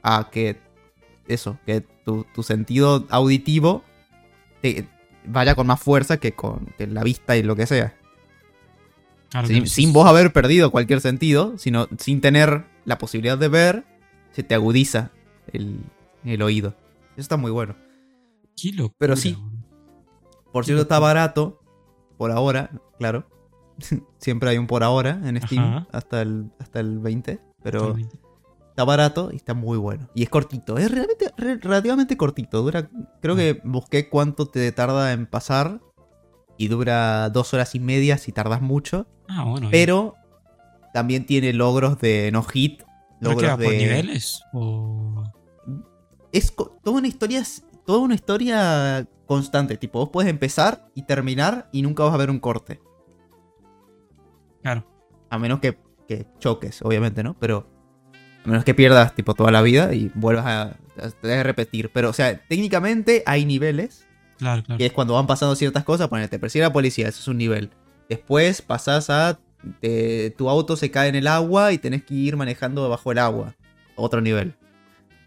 a 0.02 0.28
que 0.30 0.60
eso, 1.28 1.58
que 1.66 1.80
tu, 1.80 2.24
tu 2.34 2.42
sentido 2.42 3.06
auditivo 3.10 3.82
te 4.62 4.88
vaya 5.24 5.54
con 5.54 5.66
más 5.66 5.80
fuerza 5.80 6.18
que 6.18 6.32
con 6.32 6.66
que 6.78 6.86
la 6.86 7.02
vista 7.02 7.36
y 7.36 7.42
lo 7.42 7.56
que 7.56 7.66
sea. 7.66 7.94
claro, 9.30 9.48
Sin, 9.48 9.66
sin 9.66 9.92
vos 9.92 10.06
haber 10.06 10.32
perdido 10.32 10.70
cualquier 10.70 11.00
sentido, 11.00 11.58
sino 11.58 11.88
sin 11.98 12.20
tener 12.20 12.64
la 12.84 12.98
posibilidad 12.98 13.36
de 13.38 13.48
ver, 13.48 13.84
se 14.32 14.42
te 14.42 14.54
agudiza 14.54 15.10
el, 15.52 15.80
el 16.24 16.42
oído. 16.42 16.74
Eso 17.12 17.22
está 17.22 17.36
muy 17.36 17.50
bueno. 17.50 17.74
Qué 18.56 18.72
locura, 18.72 18.94
Pero 18.98 19.16
sí. 19.16 19.36
Por 20.52 20.64
cierto, 20.64 20.82
está 20.82 20.98
barato. 20.98 21.60
Por 22.16 22.30
ahora, 22.30 22.70
claro. 22.98 23.28
Siempre 24.18 24.50
hay 24.50 24.58
un 24.58 24.66
por 24.66 24.82
ahora 24.82 25.20
en 25.24 25.40
Steam 25.42 25.62
Ajá. 25.62 25.86
hasta 25.92 26.22
el, 26.22 26.50
hasta 26.58 26.80
el 26.80 26.98
20. 26.98 27.40
Pero. 27.62 27.96
Está 28.76 28.84
barato 28.84 29.30
y 29.32 29.36
está 29.36 29.54
muy 29.54 29.78
bueno. 29.78 30.06
Y 30.14 30.22
es 30.22 30.28
cortito. 30.28 30.76
Es 30.76 30.90
realmente, 30.90 31.32
re- 31.38 31.56
relativamente 31.56 32.18
cortito. 32.18 32.60
Dura. 32.60 32.90
Creo 33.22 33.34
que 33.34 33.58
busqué 33.64 34.10
cuánto 34.10 34.48
te 34.48 34.70
tarda 34.70 35.12
en 35.12 35.26
pasar. 35.26 35.80
Y 36.58 36.68
dura 36.68 37.30
dos 37.30 37.54
horas 37.54 37.74
y 37.74 37.80
media 37.80 38.18
si 38.18 38.32
tardas 38.32 38.60
mucho. 38.60 39.06
Ah, 39.28 39.44
bueno. 39.44 39.60
bien. 39.60 39.70
Pero 39.70 40.14
también 40.92 41.24
tiene 41.24 41.54
logros 41.54 41.98
de 42.00 42.28
no 42.32 42.42
hit. 42.42 42.82
¿Pero 43.18 43.36
qué 43.38 43.46
Logros 43.46 43.50
por 43.52 43.60
de. 43.60 43.78
niveles? 43.78 44.40
O... 44.52 45.24
es 46.32 46.54
toda 46.54 46.98
una 46.98 47.08
historia 47.08 47.42
toda 47.86 48.00
una 48.00 48.14
historia 48.14 49.08
constante 49.26 49.76
tipo 49.78 50.00
vos 50.00 50.10
puedes 50.10 50.28
empezar 50.28 50.88
y 50.94 51.02
terminar 51.04 51.68
y 51.72 51.80
nunca 51.80 52.02
vas 52.04 52.12
a 52.12 52.16
ver 52.18 52.28
un 52.30 52.40
corte 52.40 52.80
Claro. 54.62 54.84
a 55.30 55.38
menos 55.38 55.60
que, 55.60 55.78
que 56.08 56.26
choques 56.38 56.82
obviamente 56.82 57.22
no 57.22 57.34
pero 57.38 57.66
a 58.46 58.50
menos 58.50 58.64
que 58.64 58.74
pierdas 58.74 59.14
tipo 59.14 59.34
toda 59.34 59.50
la 59.50 59.62
vida 59.62 59.92
y 59.94 60.10
vuelvas 60.14 60.46
a, 60.46 60.62
a- 60.62 61.10
te 61.20 61.28
debes 61.28 61.44
repetir 61.44 61.90
pero 61.92 62.10
o 62.10 62.12
sea 62.12 62.38
técnicamente 62.48 63.22
hay 63.26 63.44
niveles 63.44 64.06
Claro, 64.38 64.62
claro. 64.62 64.78
que 64.78 64.86
es 64.86 64.92
cuando 64.92 65.14
van 65.14 65.26
pasando 65.26 65.54
ciertas 65.56 65.84
cosas 65.84 66.08
ponete 66.08 66.28
te 66.28 66.38
persigue 66.38 66.62
la 66.62 66.72
policía 66.72 67.08
eso 67.08 67.20
es 67.20 67.28
un 67.28 67.38
nivel 67.38 67.70
después 68.08 68.62
pasás 68.62 69.08
a 69.10 69.38
te- 69.80 70.30
tu 70.36 70.48
auto 70.50 70.76
se 70.76 70.90
cae 70.90 71.08
en 71.08 71.14
el 71.14 71.26
agua 71.26 71.72
y 71.72 71.78
tenés 71.78 72.04
que 72.04 72.14
ir 72.14 72.36
manejando 72.36 72.88
bajo 72.88 73.12
el 73.12 73.18
agua 73.18 73.54
otro 73.96 74.20
nivel 74.20 74.54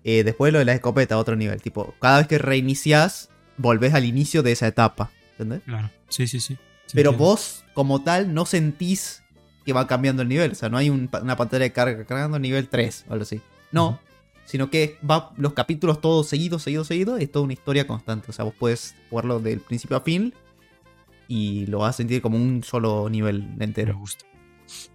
Eh, 0.05 0.23
después 0.23 0.53
lo 0.53 0.59
de 0.59 0.65
la 0.65 0.73
escopeta, 0.73 1.17
otro 1.17 1.35
nivel. 1.35 1.61
Tipo, 1.61 1.93
cada 1.99 2.19
vez 2.19 2.27
que 2.27 2.37
reiniciás, 2.37 3.29
volvés 3.57 3.93
al 3.93 4.05
inicio 4.05 4.41
de 4.43 4.53
esa 4.53 4.65
etapa. 4.65 5.11
¿Entendés? 5.31 5.61
Claro. 5.65 5.89
Sí, 6.07 6.25
sí, 6.25 6.39
sí. 6.39 6.53
Sí, 6.85 6.93
Pero 6.95 7.09
entiendo. 7.11 7.17
vos, 7.31 7.65
como 7.73 8.01
tal, 8.01 8.33
no 8.33 8.45
sentís 8.45 9.23
que 9.65 9.73
va 9.73 9.87
cambiando 9.87 10.21
el 10.21 10.27
nivel. 10.29 10.51
O 10.51 10.55
sea, 10.55 10.69
no 10.69 10.77
hay 10.77 10.89
un 10.89 11.09
una 11.21 11.35
pantalla 11.35 11.63
de 11.63 11.71
carga 11.71 12.05
cargando 12.05 12.39
nivel 12.39 12.67
3 12.69 13.05
o 13.09 13.13
algo 13.13 13.23
así. 13.23 13.41
No. 13.71 13.99
Sino 14.45 14.69
que 14.71 14.97
va 15.07 15.31
los 15.37 15.53
capítulos 15.53 16.01
todos 16.01 16.27
seguidos, 16.27 16.63
seguidos, 16.63 16.87
seguidos. 16.87 17.21
Es 17.21 17.31
toda 17.31 17.43
una 17.45 17.53
historia 17.53 17.85
constante. 17.85 18.27
O 18.29 18.33
sea, 18.33 18.45
vos 18.45 18.55
puedes 18.57 18.95
jugarlo 19.09 19.39
del 19.39 19.59
principio 19.59 19.97
a 19.97 20.01
fin. 20.01 20.33
Y 21.27 21.67
lo 21.67 21.79
vas 21.79 21.91
a 21.91 21.97
sentir 21.97 22.21
como 22.23 22.37
un 22.37 22.63
solo 22.63 23.07
nivel 23.09 23.47
Me 23.57 23.65
entero. 23.65 23.95
gusta. 23.97 24.25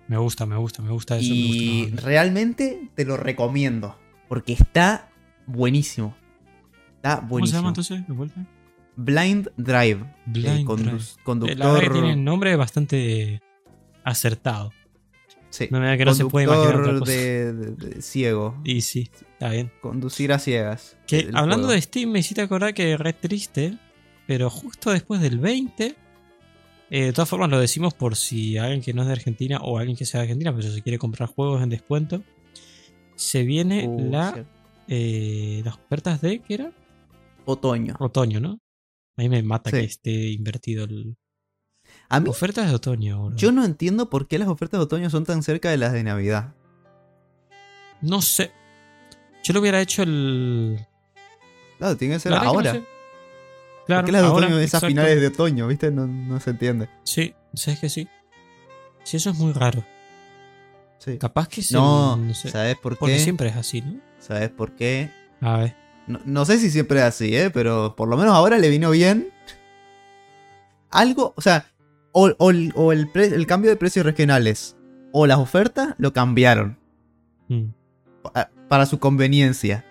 Me 0.08 0.16
gusta, 0.18 0.46
me 0.46 0.56
gusta, 0.56 0.82
me 0.82 0.90
gusta 0.90 1.16
eso. 1.18 1.32
Y 1.32 1.84
me 1.84 1.90
gusta. 1.92 2.06
realmente 2.08 2.88
te 2.96 3.04
lo 3.04 3.16
recomiendo. 3.16 3.96
Porque 4.28 4.52
está 4.54 5.10
buenísimo. 5.46 6.16
Está 6.96 7.16
¿Cómo 7.16 7.26
se 7.26 7.30
buenísimo. 7.30 7.58
llama 7.58 7.68
entonces? 7.68 8.06
¿De 8.08 8.12
vuelta? 8.12 8.46
Blind 8.96 9.48
Drive. 9.56 10.04
Blind 10.26 10.60
Eh, 10.60 10.64
condu- 10.64 10.76
Drive. 10.84 11.04
Conductor. 11.22 11.56
Eh, 11.56 11.58
La 11.58 11.66
verdad 11.72 11.80
que 11.82 12.00
tiene 12.00 12.16
nombre 12.16 12.56
bastante 12.56 13.40
acertado. 14.04 14.70
sí, 15.50 15.68
No 15.70 15.80
me 15.80 15.86
da 15.86 15.96
que 15.96 16.04
no 16.04 16.14
se 16.14 16.24
puede 16.26 16.46
imaginar 16.46 16.76
otra 16.76 16.84
conductor 16.92 17.00
cosa. 17.00 17.12
de, 17.12 17.52
de- 17.52 17.70
de 17.94 18.02
ciego. 18.02 18.60
Y 18.64 18.80
sí, 18.82 19.10
está 19.32 19.50
bien. 19.50 19.70
Conducir 19.80 20.32
a 20.32 20.38
ciegas. 20.38 20.96
Que 21.06 21.28
hablando 21.32 21.66
juego. 21.66 21.72
de 21.72 21.82
Steam, 21.82 22.10
me 22.10 22.18
hiciste 22.20 22.42
acordar 22.42 22.74
que 22.74 22.96
re 22.96 23.12
triste, 23.12 23.78
pero 24.26 24.50
justo 24.50 24.90
después 24.90 25.20
del 25.20 25.38
20, 25.38 25.94
eh, 26.90 27.04
de 27.06 27.12
todas 27.12 27.28
formas 27.28 27.50
lo 27.50 27.58
decimos 27.60 27.94
por 27.94 28.14
si 28.16 28.58
alguien 28.58 28.80
que 28.82 28.92
no 28.94 29.02
es 29.02 29.06
de 29.08 29.12
Argentina 29.14 29.58
o 29.62 29.78
alguien 29.78 29.96
que 29.96 30.04
sea 30.06 30.20
de 30.20 30.24
Argentina, 30.24 30.54
pero 30.54 30.70
se 30.70 30.82
quiere 30.82 30.98
comprar 30.98 31.28
juegos 31.28 31.62
en 31.62 31.68
descuento, 31.70 32.22
se 33.16 33.42
viene 33.44 33.86
Uh, 33.88 34.10
la, 34.10 34.44
eh, 34.88 35.62
las 35.64 35.74
ofertas 35.76 36.20
de, 36.20 36.40
¿qué 36.40 36.54
era? 36.54 36.72
Otoño. 37.44 37.94
Otoño, 38.00 38.40
¿no? 38.40 38.58
A 39.16 39.22
mí 39.22 39.28
me 39.28 39.42
mata 39.42 39.70
Sí. 39.70 39.76
que 39.76 39.84
esté 39.84 40.10
invertido 40.30 40.84
el... 40.84 41.16
A 42.16 42.20
mí, 42.20 42.28
Ofertas 42.28 42.68
de 42.68 42.74
otoño, 42.74 43.18
boludo. 43.18 43.36
yo 43.36 43.52
no 43.52 43.64
entiendo 43.64 44.08
por 44.10 44.28
qué 44.28 44.38
las 44.38 44.48
ofertas 44.48 44.78
de 44.78 44.84
otoño 44.84 45.10
son 45.10 45.24
tan 45.24 45.42
cerca 45.42 45.70
de 45.70 45.76
las 45.78 45.92
de 45.92 46.02
Navidad. 46.02 46.54
No 48.00 48.22
sé. 48.22 48.52
Yo 49.42 49.52
lo 49.54 49.60
hubiera 49.60 49.80
hecho 49.80 50.02
el... 50.02 50.86
Claro, 51.78 51.96
tiene 51.96 52.14
que 52.14 52.20
ser 52.20 52.32
que 52.32 52.38
ahora. 52.38 52.72
no 52.74 52.78
sé. 52.80 52.86
Claro, 53.86 54.00
¿Por 54.02 54.06
qué 54.06 54.12
las 54.12 54.22
de 54.22 54.28
ahora, 54.28 54.46
otoño 54.46 54.58
es 54.58 54.62
a 54.62 54.64
exacto. 54.78 54.86
finales 54.86 55.20
de 55.20 55.26
otoño? 55.26 55.66
¿Viste? 55.68 55.90
No, 55.90 56.06
no 56.06 56.40
se 56.40 56.50
entiende. 56.50 56.88
Sí, 57.02 57.34
sabes 57.54 57.80
que 57.80 57.88
sí. 57.88 58.08
Sí, 59.02 59.16
eso 59.18 59.30
es 59.30 59.36
muy 59.36 59.52
raro. 59.52 59.84
Sí. 60.98 61.18
Capaz 61.18 61.48
que 61.48 61.60
sí. 61.62 61.74
No, 61.74 62.16
no 62.16 62.32
sé. 62.32 62.50
¿sabes 62.50 62.76
por 62.76 62.96
Porque 62.96 63.16
qué? 63.16 63.20
siempre 63.20 63.48
es 63.48 63.56
así, 63.56 63.82
¿no? 63.82 64.00
¿Sabes 64.20 64.48
por 64.50 64.72
qué? 64.72 65.10
A 65.42 65.58
ver. 65.58 65.76
No, 66.06 66.20
no 66.24 66.44
sé 66.46 66.58
si 66.58 66.70
siempre 66.70 66.98
es 67.00 67.04
así, 67.04 67.36
¿eh? 67.36 67.50
Pero 67.50 67.94
por 67.96 68.08
lo 68.08 68.16
menos 68.16 68.34
ahora 68.34 68.56
le 68.56 68.70
vino 68.70 68.90
bien. 68.90 69.30
Algo, 70.90 71.34
o 71.36 71.40
sea, 71.42 71.66
o, 72.14 72.30
o 72.38 72.50
el, 72.50 72.72
o 72.76 72.92
el 72.92 73.08
pre- 73.10 73.26
el 73.34 73.46
cambio 73.46 73.70
de 73.70 73.76
precios 73.76 74.06
regionales 74.06 74.76
o 75.12 75.26
las 75.26 75.36
ofertas 75.38 75.94
lo 75.98 76.12
cambiaron 76.14 76.78
Mm. 77.48 77.66
pa- 78.22 78.50
para 78.68 78.86
su 78.86 78.98
conveniencia. 78.98 79.84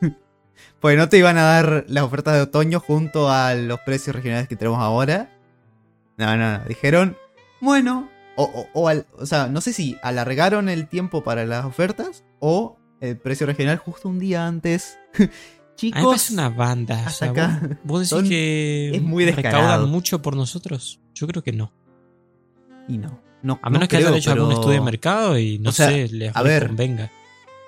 pues 0.80 0.96
no 0.96 1.08
te 1.10 1.18
iban 1.18 1.36
a 1.36 1.42
dar 1.42 1.84
las 1.88 2.04
ofertas 2.04 2.34
de 2.34 2.40
otoño 2.40 2.80
junto 2.80 3.30
a 3.30 3.54
los 3.54 3.80
precios 3.80 4.16
regionales 4.16 4.48
que 4.48 4.56
tenemos 4.56 4.80
ahora. 4.80 5.30
No, 6.16 6.34
no, 6.38 6.58
no. 6.58 6.64
Dijeron, 6.64 7.16
bueno, 7.60 8.08
o, 8.36 8.44
o- 8.44 8.68
o 8.72 8.88
al- 8.88 9.06
o 9.18 9.26
sea, 9.26 9.48
no 9.48 9.60
sé 9.60 9.72
si 9.74 9.98
alargaron 10.02 10.68
el 10.70 10.88
tiempo 10.88 11.22
para 11.22 11.44
las 11.44 11.64
ofertas 11.66 12.24
o 12.40 12.78
el 13.00 13.18
precio 13.18 13.46
regional 13.46 13.76
justo 13.76 14.08
un 14.08 14.18
día 14.18 14.46
antes. 14.46 14.98
Chicos, 15.76 16.02
parece 16.04 16.32
una 16.32 16.48
banda. 16.48 17.04
o 17.06 17.10
sea, 17.10 17.30
acá 17.30 17.60
vos, 17.62 17.76
vos 17.84 18.00
decís 18.00 18.08
son- 18.10 18.28
que 18.28 18.90
es 18.94 19.02
muy 19.02 19.24
descarado. 19.24 19.58
recaudan 19.62 19.90
mucho 19.90 20.22
por 20.22 20.34
nosotros. 20.36 21.00
Yo 21.14 21.26
creo 21.26 21.42
que 21.42 21.52
no. 21.52 21.72
y 22.88 22.98
no. 22.98 23.20
no 23.42 23.58
A 23.62 23.68
menos 23.70 23.82
no 23.84 23.88
que 23.88 23.96
creo, 23.96 24.08
hayan 24.08 24.18
hecho 24.18 24.32
algún 24.32 24.52
estudio 24.52 24.74
de 24.78 24.80
mercado 24.80 25.38
y 25.38 25.58
no 25.58 25.70
O 25.70 25.72
sea, 25.72 25.88
sé, 25.88 26.08
les 26.08 26.34
a 26.34 26.42
ver. 26.42 26.66
convenga. 26.68 27.10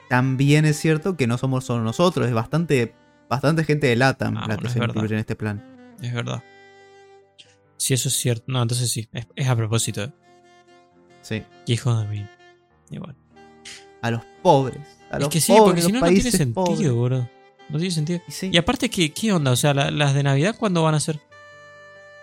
También 0.09 0.65
es 0.65 0.77
cierto 0.79 1.17
que 1.17 1.27
no 1.27 1.37
somos 1.39 1.65
solo 1.65 1.83
nosotros, 1.85 2.27
es 2.27 2.33
bastante, 2.33 2.95
bastante 3.29 3.65
gente 3.65 3.89
de 3.89 3.97
LATAM 3.97 4.37
Ah, 4.37 4.41
la 4.41 4.47
bueno, 4.47 4.63
que 4.63 4.67
es 4.69 4.73
se 4.73 4.79
incluye 4.79 5.15
en 5.15 5.21
este 5.21 5.37
plan. 5.37 5.95
Es 6.01 6.15
verdad. 6.15 6.43
Si 7.77 7.95
eso 7.95 8.09
es 8.09 8.15
cierto. 8.17 8.45
No, 8.49 8.63
entonces 8.63 8.91
sí. 8.91 9.09
Es, 9.13 9.27
es 9.37 9.49
a 9.49 9.55
propósito. 9.55 10.13
Sí. 11.21 11.43
Hijo 11.67 11.95
de 12.01 12.07
mí. 12.09 12.27
Bueno. 12.91 13.15
A 14.01 14.11
los 14.11 14.23
pobres. 14.43 14.79
A 15.11 15.17
Es 15.17 15.21
los 15.21 15.29
que 15.29 15.41
sí, 15.41 15.53
pobres, 15.53 15.65
porque 15.65 15.83
si 15.83 15.93
no, 15.93 16.01
no 16.01 16.07
tiene 16.07 16.31
sentido, 16.31 16.55
pobres. 16.65 16.93
bro. 16.93 17.29
No 17.69 17.79
tiene 17.79 17.91
sentido. 17.95 18.21
Y 18.27 18.33
sí. 18.33 18.51
Y 18.53 18.57
aparte, 18.57 18.89
¿qué, 18.91 19.13
qué 19.13 19.33
onda? 19.33 19.51
O 19.53 19.57
sea, 19.57 19.75
la- 19.75 19.91
las 19.91 20.15
de 20.15 20.23
Navidad, 20.23 20.57
¿cuándo 20.59 20.83
van 20.83 20.95
a 20.95 21.01
ser? 21.01 21.21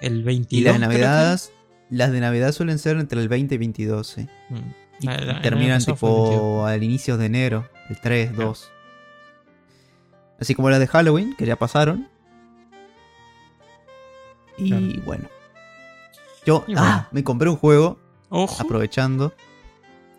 El 0.01 0.23
22. 0.23 0.60
Y 0.60 0.63
las 0.63 0.73
de 0.73 0.79
Navidad, 0.79 1.39
las 1.89 2.12
de 2.12 2.19
Navidad 2.19 2.51
suelen 2.51 2.79
ser 2.79 2.97
entre 2.97 3.21
el 3.21 3.27
20 3.29 3.55
y 3.55 3.58
22, 3.58 4.08
sí. 4.08 4.27
Mm. 4.49 4.55
Y 5.01 5.05
La- 5.05 5.13
la- 5.13 5.21
el 5.21 5.29
año 5.29 5.41
terminan 5.41 5.79
pasado 5.79 5.97
fue 5.97 6.10
el 6.10 6.15
22. 6.15 6.39
tipo 6.41 6.65
al 6.65 6.84
inicio 6.84 7.17
de 7.17 7.25
enero, 7.25 7.69
el 7.89 7.99
3, 8.01 8.29
Claro. 8.31 8.45
2. 8.47 8.71
Así 10.39 10.55
como 10.55 10.69
las 10.69 10.79
de 10.79 10.88
Halloween, 10.88 11.36
que 11.36 11.45
ya 11.45 11.55
pasaron. 11.58 12.10
Y 14.58 14.69
Claro. 14.69 14.86
bueno. 15.05 15.29
Yo 16.45 16.63
Y 16.67 16.73
ah, 16.77 17.08
me 17.12 17.23
compré 17.23 17.49
un 17.49 17.55
juego, 17.58 17.99
Ojo. 18.29 18.62
aprovechando. 18.63 19.34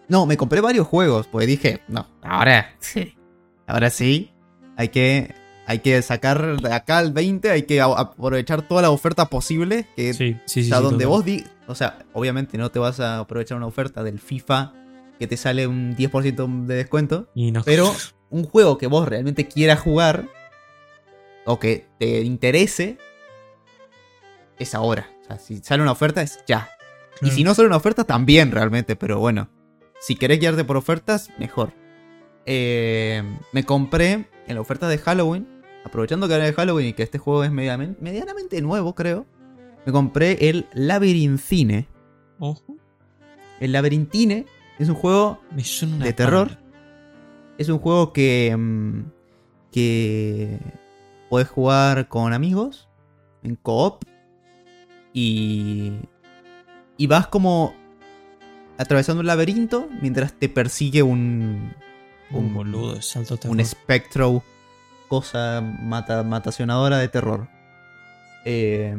No, 0.09 0.27
me 0.27 0.37
compré 0.37 0.61
varios 0.61 0.87
juegos, 0.87 1.27
porque 1.27 1.47
dije, 1.47 1.83
no, 1.89 2.07
ahora 2.23 2.75
sí. 2.81 3.17
Ahora 3.67 3.91
sí, 3.91 4.31
hay 4.77 4.89
que, 4.89 5.35
hay 5.67 5.79
que 5.81 6.01
sacar 6.03 6.61
de 6.61 6.73
acá 6.73 6.99
al 6.99 7.13
20, 7.13 7.51
hay 7.51 7.63
que 7.63 7.81
aprovechar 7.81 8.63
toda 8.63 8.83
la 8.83 8.91
oferta 8.91 9.27
posible. 9.27 9.87
Que, 9.97 10.15
Sí, 10.15 10.37
sí, 10.47 10.63
sí. 10.65 10.71
o 10.71 10.75
sea, 10.75 10.79
sí, 10.79 10.85
donde 10.85 11.07
vos 11.07 11.25
di, 11.25 11.45
o 11.67 11.75
sea, 11.75 11.99
obviamente 12.13 12.59
no 12.59 12.71
te 12.71 12.79
vas 12.79 13.01
a 13.01 13.19
aprovechar 13.21 13.57
una 13.57 13.67
oferta 13.67 14.03
del 14.03 14.19
FIFA 14.21 14.73
que 15.19 15.27
te 15.27 15.37
sale 15.37 15.67
un 15.67 15.97
10% 15.97 16.67
de 16.67 16.75
descuento, 16.75 17.29
Y 17.35 17.51
no. 17.51 17.63
pero 17.65 17.95
un 18.31 18.45
juego 18.45 18.77
que 18.77 18.87
vos 18.87 19.09
realmente 19.09 19.49
quieras 19.49 19.81
jugar 19.81 20.29
o 21.47 21.59
que 21.59 21.87
te 21.99 22.21
interese 22.23 22.99
es 24.59 24.75
ahora. 24.75 25.09
O 25.23 25.27
sea, 25.27 25.39
si 25.39 25.59
sale 25.59 25.83
una 25.83 25.93
oferta 25.93 26.23
es 26.23 26.41
ya. 26.47 26.69
Y 27.23 27.31
si 27.31 27.45
no 27.45 27.55
sale 27.55 27.69
una 27.69 27.79
oferta 27.79 28.05
también 28.05 28.51
realmente, 28.53 28.95
pero 28.95 29.19
bueno, 29.19 29.49
si 30.01 30.17
querés 30.17 30.39
guiarte 30.39 30.65
por 30.65 30.77
ofertas, 30.77 31.31
mejor. 31.39 31.73
Eh, 32.45 33.23
me 33.53 33.65
compré 33.65 34.27
en 34.47 34.55
la 34.55 34.61
oferta 34.61 34.89
de 34.89 34.99
Halloween, 34.99 35.47
aprovechando 35.85 36.29
que 36.29 36.35
era 36.35 36.45
de 36.45 36.53
Halloween 36.53 36.89
y 36.89 36.93
que 36.93 37.03
este 37.03 37.19
juego 37.19 37.45
es 37.45 37.51
medianamente, 37.51 38.01
medianamente 38.03 38.61
nuevo, 38.63 38.95
creo. 38.95 39.27
Me 39.85 39.93
compré 39.93 40.49
el 40.49 40.67
Labirincine. 40.73 41.87
Ojo. 42.39 42.77
El 43.61 43.73
Labirintine 43.73 44.47
es 44.79 44.89
un 44.89 44.97
juego 44.97 45.41
de 45.99 46.13
terror. 46.13 46.59
Es 47.57 47.69
un 47.69 47.79
juego 47.79 48.13
que. 48.13 48.55
mm, 48.57 49.05
que. 49.73 50.59
Puedes 51.31 51.49
jugar 51.49 52.09
con 52.09 52.33
amigos. 52.33 52.89
En 53.43 53.57
co-op. 53.57 54.03
Y. 55.13 55.93
Y 56.97 57.07
vas 57.07 57.29
como. 57.29 57.75
Atravesando 58.79 59.21
un 59.21 59.27
laberinto. 59.27 59.89
Mientras 60.03 60.35
te 60.35 60.49
persigue 60.49 61.03
un. 61.03 61.75
Un 62.31 62.47
Un, 62.47 62.55
boludo, 62.55 63.01
salto 63.03 63.37
terror. 63.37 63.53
un 63.53 63.61
espectro. 63.61 64.43
Cosa 65.09 65.61
mata, 65.61 66.23
matacionadora 66.25 66.99
de 66.99 67.09
terror. 67.09 67.49
Eh, 68.45 68.97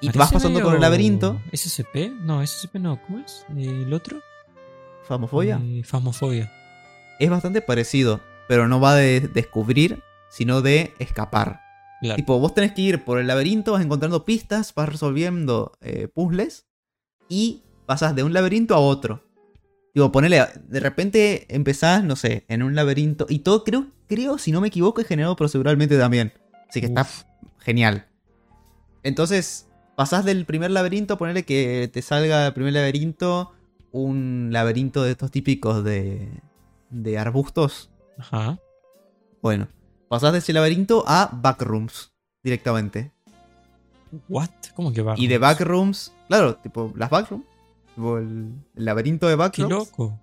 y 0.00 0.10
te 0.10 0.18
vas 0.18 0.32
pasando 0.32 0.60
por 0.60 0.74
el 0.74 0.80
laberinto. 0.80 1.40
¿SCP? 1.52 2.12
No, 2.20 2.46
SCP 2.46 2.76
no. 2.76 3.00
¿Cómo 3.02 3.18
es? 3.18 3.44
¿El 3.56 3.92
otro? 3.92 4.20
Famofobia. 5.04 5.60
Eh. 5.62 5.82
Es 7.18 7.30
bastante 7.30 7.60
parecido. 7.60 8.20
Pero 8.48 8.68
no 8.68 8.80
va 8.80 8.94
de 8.94 9.20
descubrir. 9.20 10.02
Sino 10.30 10.62
de 10.62 10.94
escapar. 10.98 11.60
Claro. 12.00 12.16
Tipo, 12.16 12.38
vos 12.38 12.54
tenés 12.54 12.72
que 12.72 12.82
ir 12.82 13.04
por 13.04 13.18
el 13.18 13.26
laberinto, 13.26 13.72
vas 13.72 13.82
encontrando 13.82 14.24
pistas, 14.24 14.72
vas 14.74 14.88
resolviendo 14.88 15.72
eh, 15.80 16.06
puzzles 16.06 16.66
y 17.28 17.62
pasas 17.86 18.14
de 18.14 18.22
un 18.22 18.32
laberinto 18.32 18.74
a 18.74 18.78
otro. 18.78 19.24
Digo, 19.98 20.12
ponele, 20.12 20.46
de 20.68 20.78
repente 20.78 21.52
empezás, 21.52 22.04
no 22.04 22.14
sé, 22.14 22.44
en 22.46 22.62
un 22.62 22.76
laberinto 22.76 23.26
y 23.28 23.40
todo, 23.40 23.64
creo, 23.64 23.88
creo, 24.06 24.38
si 24.38 24.52
no 24.52 24.60
me 24.60 24.68
equivoco, 24.68 25.00
es 25.00 25.08
generado 25.08 25.34
proceduralmente 25.34 25.98
también. 25.98 26.32
Así 26.68 26.78
que 26.78 26.86
está 26.86 27.04
genial. 27.58 28.06
Entonces, 29.02 29.66
pasás 29.96 30.24
del 30.24 30.46
primer 30.46 30.70
laberinto, 30.70 31.18
ponele 31.18 31.44
que 31.44 31.90
te 31.92 32.00
salga 32.00 32.46
el 32.46 32.52
primer 32.52 32.74
laberinto, 32.74 33.50
un 33.90 34.50
laberinto 34.52 35.02
de 35.02 35.10
estos 35.10 35.32
típicos 35.32 35.82
de, 35.82 36.28
de 36.90 37.18
arbustos. 37.18 37.90
Ajá. 38.18 38.60
Bueno, 39.42 39.66
pasás 40.08 40.32
de 40.32 40.38
ese 40.38 40.52
laberinto 40.52 41.02
a 41.08 41.28
backrooms 41.32 42.12
directamente. 42.44 43.10
¿What? 44.28 44.50
¿Cómo 44.76 44.92
que 44.92 45.02
va? 45.02 45.14
Y 45.16 45.26
de 45.26 45.38
backrooms, 45.38 46.12
claro, 46.28 46.54
tipo 46.54 46.92
las 46.94 47.10
backrooms, 47.10 47.44
tipo 47.98 48.18
el, 48.18 48.52
el 48.76 48.84
laberinto 48.84 49.26
de 49.26 49.32
Qué 49.32 49.36
backrooms. 49.36 49.70
loco. 49.70 50.18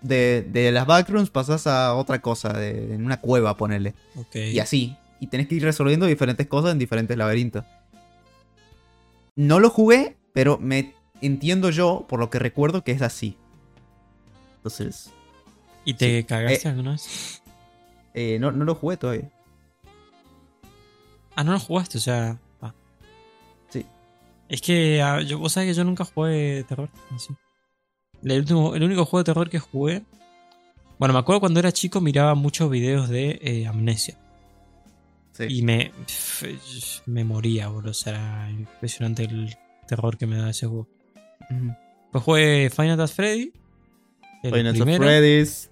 De, 0.00 0.42
de 0.42 0.72
las 0.72 0.84
backrooms 0.86 1.30
pasás 1.30 1.66
a 1.68 1.94
otra 1.94 2.20
cosa, 2.20 2.52
de, 2.52 2.94
en 2.94 3.04
una 3.04 3.20
cueva, 3.20 3.56
ponele. 3.56 3.94
Ok. 4.16 4.34
Y 4.34 4.58
así. 4.58 4.96
Y 5.20 5.28
tenés 5.28 5.46
que 5.46 5.54
ir 5.54 5.62
resolviendo 5.62 6.06
diferentes 6.06 6.48
cosas 6.48 6.72
en 6.72 6.78
diferentes 6.80 7.16
laberintos. 7.16 7.64
No 9.36 9.60
lo 9.60 9.70
jugué, 9.70 10.16
pero 10.32 10.58
me 10.58 10.94
entiendo 11.20 11.70
yo, 11.70 12.04
por 12.08 12.18
lo 12.18 12.28
que 12.30 12.40
recuerdo, 12.40 12.82
que 12.82 12.90
es 12.92 13.00
así. 13.02 13.36
Entonces, 14.56 15.10
¿Y 15.84 15.94
te 15.94 16.18
sí. 16.20 16.24
cagaste 16.24 16.66
Eh. 16.66 16.70
alguna 16.70 16.90
vez? 16.92 17.42
eh, 18.14 18.38
no, 18.40 18.50
no 18.50 18.64
lo 18.64 18.74
jugué 18.74 18.96
todavía. 18.96 19.30
Ah, 21.36 21.44
no 21.44 21.52
lo 21.52 21.60
jugaste, 21.60 21.98
o 21.98 22.00
sea. 22.00 22.38
Es 24.52 24.60
que 24.60 25.02
yo, 25.26 25.38
vos 25.38 25.52
sabés 25.52 25.70
que 25.70 25.74
yo 25.74 25.82
nunca 25.82 26.04
jugué 26.04 26.62
terror. 26.68 26.90
Así. 27.14 27.32
El, 28.22 28.40
último, 28.40 28.74
el 28.74 28.82
único 28.82 29.06
juego 29.06 29.20
de 29.22 29.24
terror 29.24 29.48
que 29.48 29.58
jugué. 29.58 30.02
Bueno, 30.98 31.14
me 31.14 31.20
acuerdo 31.20 31.40
cuando 31.40 31.58
era 31.58 31.72
chico 31.72 32.00
miraba 32.02 32.34
muchos 32.34 32.70
videos 32.70 33.08
de 33.08 33.38
eh, 33.42 33.66
amnesia. 33.66 34.18
Sí. 35.32 35.44
Y 35.48 35.62
me. 35.62 35.90
me 37.06 37.24
moría, 37.24 37.68
boludo. 37.68 37.92
O 37.92 37.94
sea, 37.94 38.12
era 38.12 38.50
impresionante 38.50 39.22
el 39.24 39.56
terror 39.88 40.18
que 40.18 40.26
me 40.26 40.36
da 40.36 40.50
ese 40.50 40.66
juego. 40.66 40.86
Pues 42.12 42.22
jugué 42.22 42.68
Final 42.70 42.90
Fantasy 42.98 43.14
Freddy. 43.14 43.52
Final 44.42 44.76
Fantasy. 44.76 44.96
Freddy's. 44.98 45.70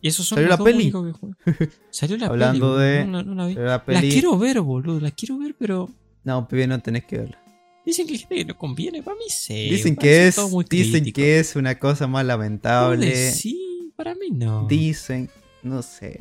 Y 0.00 0.08
esos 0.08 0.26
son 0.26 0.36
¿Salió 0.38 0.50
la 0.50 0.58
peli? 0.58 0.90
únicos 0.92 1.06
que 1.06 1.12
jugué. 1.12 1.70
Salió 1.90 2.16
la 2.16 2.26
Hablando 2.26 2.74
peli. 2.76 2.84
de- 2.88 2.98
boludo, 3.04 3.12
No, 3.12 3.18
la- 3.18 3.22
no 3.24 3.34
la 3.36 3.46
vi. 3.46 3.54
La 3.54 3.62
La 3.62 3.84
peli- 3.84 4.10
quiero 4.10 4.36
ver, 4.38 4.60
boludo. 4.60 4.98
La 5.00 5.12
quiero 5.12 5.38
ver, 5.38 5.54
pero. 5.56 5.88
No, 6.24 6.48
pibe, 6.48 6.66
no 6.66 6.80
tenés 6.80 7.04
que 7.04 7.18
verla. 7.18 7.38
Dicen 7.88 8.06
que 8.06 8.12
hay 8.12 8.18
gente 8.18 8.36
que 8.36 8.44
no 8.44 8.58
conviene. 8.58 9.02
Para 9.02 9.16
mí 9.16 9.24
sí. 9.30 9.70
Dicen 9.70 9.96
que 9.96 10.28
es, 10.28 10.36
dicen 10.68 11.00
crítico. 11.04 11.16
que 11.16 11.38
es 11.38 11.56
una 11.56 11.78
cosa 11.78 12.06
más 12.06 12.22
lamentable. 12.22 13.32
Sí, 13.32 13.90
para 13.96 14.14
mí 14.14 14.30
no. 14.30 14.66
Dicen, 14.66 15.30
no 15.62 15.80
sé. 15.80 16.18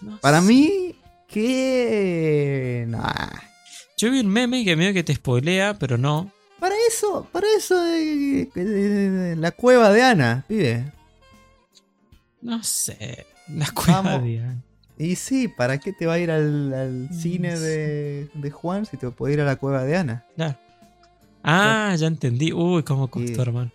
no 0.00 0.12
sé. 0.12 0.20
Para 0.20 0.40
sé. 0.40 0.46
mí, 0.46 0.94
que 1.26 2.84
nah. 2.86 3.32
Yo 3.96 4.12
vi 4.12 4.20
un 4.20 4.28
meme 4.28 4.64
que 4.64 4.76
medio 4.76 4.94
que 4.94 5.02
te 5.02 5.12
spoilea, 5.12 5.76
pero 5.76 5.98
no. 5.98 6.30
Para 6.60 6.76
eso, 6.88 7.26
para 7.32 7.48
eso 7.56 7.84
eh, 7.84 8.48
eh, 8.54 9.34
la 9.36 9.50
cueva 9.50 9.90
de 9.90 10.02
Ana, 10.04 10.44
pibe. 10.46 10.84
No 12.42 12.62
sé. 12.62 13.26
La 13.48 13.68
cueva 13.72 14.02
Vamos. 14.02 14.22
de 14.22 14.38
Ana. 14.38 14.62
Y 14.96 15.16
sí, 15.16 15.48
¿para 15.48 15.78
qué 15.78 15.92
te 15.92 16.06
va 16.06 16.12
a 16.12 16.18
ir 16.20 16.30
al, 16.30 16.72
al 16.72 17.08
cine 17.12 17.58
de, 17.58 18.30
de 18.32 18.50
Juan 18.52 18.86
si 18.86 18.96
te 18.96 19.10
puede 19.10 19.34
ir 19.34 19.40
a 19.40 19.44
la 19.44 19.56
cueva 19.56 19.82
de 19.82 19.96
Ana? 19.96 20.24
Claro. 20.36 20.67
Ah, 21.42 21.94
ya 21.96 22.06
entendí. 22.06 22.52
Uy, 22.52 22.82
cómo 22.82 23.08
costó, 23.08 23.34
Sí. 23.34 23.40
hermano. 23.40 23.70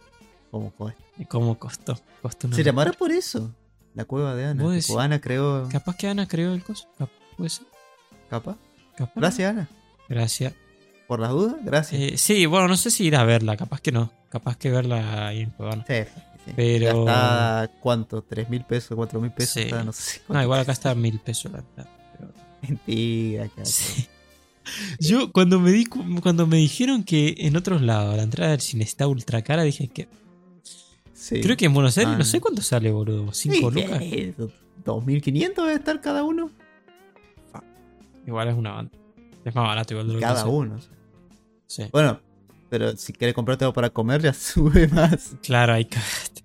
¿Cómo 0.52 0.72
fue? 0.78 0.94
Cómo 1.30 1.58
costó. 1.58 1.98
Costó 2.22 2.52
¿Se 2.52 2.64
llamará 2.64 2.92
por 2.94 3.12
eso? 3.12 3.52
La 3.96 4.06
cueva 4.06 4.36
de 4.36 4.46
Ana. 4.46 4.64
¿Vos 4.64 4.74
Tipo, 4.74 4.94
decís? 4.94 5.06
Ana 5.06 5.22
creó. 5.22 5.68
Capaz 5.70 5.96
que 5.98 6.08
Ana 6.08 6.28
creó 6.28 6.54
el 6.54 6.64
coso. 6.64 6.88
Puede 7.38 7.50
ser. 7.50 7.66
¿Capa? 8.30 8.58
Capaz. 8.98 9.14
Gracias, 9.16 9.50
Ana. 9.52 9.70
Gracias. 10.10 10.54
Por 11.08 11.20
las 11.20 11.32
dudas, 11.32 11.56
gracias. 11.64 12.02
Eh, 12.02 12.18
sí, 12.18 12.46
bueno, 12.46 12.68
no 12.68 12.78
sé 12.78 12.90
si 12.92 13.06
ir 13.06 13.16
a 13.16 13.24
verla. 13.24 13.56
Capaz 13.58 13.82
que 13.82 13.92
no. 13.92 14.12
Capaz 14.30 14.58
que 14.58 14.72
verla 14.72 15.28
ahí 15.28 15.42
en 15.42 15.52
Cuevana. 15.52 15.86
Sí, 15.88 15.94
sí. 16.46 16.52
Pero- 16.56 17.06
Ya 17.06 17.66
está, 17.68 17.72
¿cuánto? 17.82 18.24
¿3 18.24 18.50
mil 18.50 18.64
pesos? 18.66 18.98
¿4 18.98 19.20
mil 19.22 19.32
pesos? 19.32 19.54
Sí. 19.54 19.62
Está, 19.62 19.84
no 19.84 19.92
sé. 19.94 20.22
No, 20.28 20.42
igual 20.42 20.62
acá 20.62 20.72
está 20.72 20.94
mil 20.96 21.20
pesos 21.20 21.52
la 21.52 21.60
entrada, 21.60 21.90
pero- 22.18 22.32
Mentira. 22.62 23.48
que- 23.50 23.66
Sí. 23.66 24.08
Yo 25.00 25.32
cuando 25.32 25.60
me 25.60 25.72
di 25.72 25.86
cu- 25.86 26.04
cuando 26.22 26.48
me 26.48 26.58
dijeron 26.58 27.04
que 27.04 27.36
en 27.40 27.56
otros 27.58 27.82
lados 27.82 28.16
la 28.16 28.24
entrada 28.24 28.52
del 28.52 28.62
cine 28.62 28.84
está 28.84 29.08
ultra 29.08 29.42
cara, 29.42 29.64
dije 29.64 29.88
que 29.88 30.08
Sí. 31.14 31.42
creo 31.42 31.56
que 31.58 31.66
en 31.66 31.74
Buenos 31.74 31.98
Aires 31.98 32.14
Ah, 32.16 32.18
no 32.18 32.24
sé 32.26 32.40
cuánto 32.42 32.62
sale, 32.62 32.92
boludo. 32.92 33.32
Sí, 33.34 33.50
¿Cinco 33.52 33.72
lucas? 33.72 34.00
eh, 34.02 34.34
2.500 34.84 35.56
debe 35.66 35.74
estar 35.76 36.02
cada 36.02 36.24
uno. 36.24 36.50
Igual 38.26 38.48
es 38.50 38.56
una 38.56 38.72
banda. 38.72 38.92
Es 39.46 39.54
más 39.56 39.68
barato 39.68 39.94
igual 39.94 40.08
de 40.08 40.14
lo 40.14 40.20
que 40.20 40.26
Cada 40.26 40.46
uno. 40.46 40.80
Sí. 41.68 41.84
Bueno, 41.92 42.20
pero 42.70 42.96
si 42.96 43.12
quieres 43.14 43.34
comprarte 43.36 43.66
algo 43.66 43.74
para 43.74 43.90
comer 43.90 44.22
ya 44.22 44.34
sube 44.34 44.88
más. 44.88 45.36
Claro, 45.42 45.74
ahí 45.74 45.86
cagaste. 45.86 46.42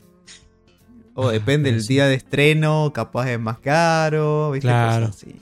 O 1.14 1.28
depende 1.30 1.70
del 1.72 1.82
sí. 1.82 1.94
día 1.94 2.06
de 2.06 2.14
estreno, 2.14 2.92
capaz 2.92 3.30
es 3.30 3.38
más 3.40 3.58
caro. 3.60 4.50
¿viste? 4.52 4.66
Claro. 4.68 5.06
Cosas 5.06 5.22
así. 5.24 5.34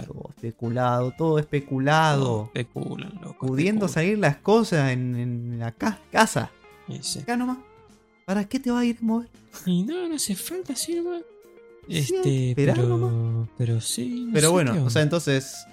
Claro. 0.00 0.12
Todo 0.14 0.30
especulado, 0.34 1.14
todo 1.16 1.38
especulado. 1.38 2.24
Todo 2.24 2.50
especulan, 2.54 3.12
loco. 3.22 3.46
Pudiendo 3.46 3.86
especulan. 3.86 4.06
salir 4.06 4.18
las 4.18 4.36
cosas 4.36 4.90
en, 4.92 5.14
en 5.16 5.58
la 5.58 5.72
ca- 5.72 6.00
casa. 6.10 6.50
Sí, 6.88 6.98
sí. 7.02 7.18
Acá 7.20 7.36
nomás. 7.36 7.58
¿Para 8.24 8.44
qué 8.44 8.58
te 8.58 8.70
va 8.70 8.80
a 8.80 8.84
ir 8.84 8.96
a 9.00 9.04
mover? 9.04 9.28
Y 9.66 9.82
no, 9.82 10.08
no 10.08 10.16
hace 10.16 10.34
falta 10.34 10.72
así 10.72 10.94
nomás. 10.96 11.22
Sí, 11.88 11.98
Este, 11.98 12.50
esperá 12.50 12.74
pero, 12.74 12.88
nomás. 12.88 13.48
pero 13.58 13.80
sí. 13.80 14.24
no 14.26 14.32
Pero 14.32 14.50
bueno, 14.52 14.84
o 14.84 14.90
sea, 14.90 15.02
entonces 15.02 15.66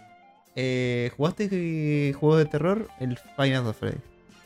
Eh, 0.55 1.10
¿Jugaste 1.15 2.13
juegos 2.19 2.39
de 2.39 2.45
terror? 2.45 2.89
El 2.99 3.17
Final 3.38 3.65
of 3.67 3.77
Freddy. 3.79 3.97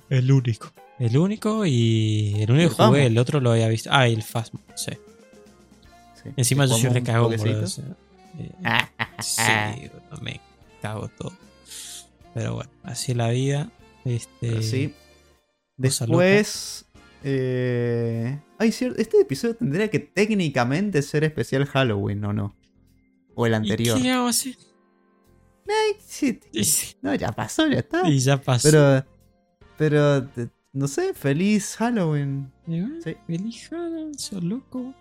El 0.09 0.31
único. 0.31 0.71
El 0.99 1.17
único 1.17 1.65
y 1.65 2.35
el 2.41 2.51
único 2.51 2.69
El 2.71 2.75
que 2.77 2.83
jugué, 2.83 3.05
el 3.07 3.17
otro 3.17 3.39
lo 3.41 3.51
había 3.51 3.67
visto. 3.67 3.89
Ah, 3.91 4.07
el 4.07 4.21
Phasmo, 4.21 4.59
sí. 4.75 4.91
Sí. 6.23 6.29
Encima 6.37 6.65
yo 6.67 6.75
un 6.75 6.93
recagón 6.93 7.35
por 7.35 7.47
eso. 7.47 7.81
Eh, 8.37 8.51
sí, 9.21 9.41
bueno, 10.09 10.23
me 10.23 10.41
cago 10.81 11.07
todo. 11.09 11.33
Pero 12.33 12.55
bueno, 12.55 12.69
así 12.83 13.11
es 13.13 13.17
la 13.17 13.29
vida. 13.29 13.71
Este, 14.03 14.61
sí. 14.61 14.93
Después. 15.77 16.85
Eh... 17.23 18.39
Ay, 18.57 18.71
cierto. 18.71 19.01
Este 19.01 19.19
episodio 19.21 19.55
tendría 19.55 19.89
que 19.89 19.99
técnicamente 19.99 21.01
ser 21.01 21.23
especial 21.23 21.65
Halloween, 21.65 22.23
¿o 22.25 22.33
no? 22.33 22.55
O 23.35 23.45
el 23.45 23.53
¿Y 23.53 23.55
anterior. 23.55 24.01
qué 24.01 24.11
hago 24.11 24.27
así? 24.27 24.55
Sí, 25.99 26.39
Y, 26.51 26.63
No, 27.01 27.15
ya 27.15 27.31
pasó, 27.31 27.67
ya 27.67 27.79
está. 27.79 28.07
y 28.07 28.19
ya 28.19 28.39
pasó. 28.41 28.69
Pero. 28.69 29.05
Pero. 29.77 30.29
No 30.73 30.87
sé, 30.87 31.13
feliz 31.13 31.75
Halloween. 31.77 32.51
Y 32.67 32.81
Sí. 33.01 33.15
feliz 33.27 33.69
Halloween, 33.69 34.17
sos 34.19 34.43
loco. 34.43 34.93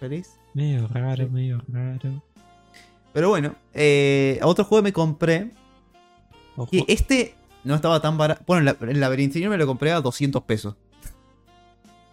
Feliz. 0.00 0.38
Medio 0.54 0.86
raro, 0.88 1.24
Sí. 1.26 1.30
medio 1.30 1.62
raro. 1.68 2.22
Pero 3.12 3.28
bueno, 3.28 3.54
eh, 3.74 4.40
otro 4.42 4.64
juego 4.64 4.82
me 4.82 4.92
compré. 4.92 5.52
Ojo. 6.56 6.68
Y 6.72 6.84
este 6.88 7.34
no 7.64 7.74
estaba 7.74 8.00
tan 8.00 8.16
barato. 8.18 8.42
Bueno, 8.46 8.62
la- 8.62 8.90
el 8.90 9.00
laberinto 9.00 9.38
me 9.50 9.56
lo 9.56 9.66
compré 9.66 9.92
a 9.92 10.00
200 10.00 10.42
pesos. 10.44 10.74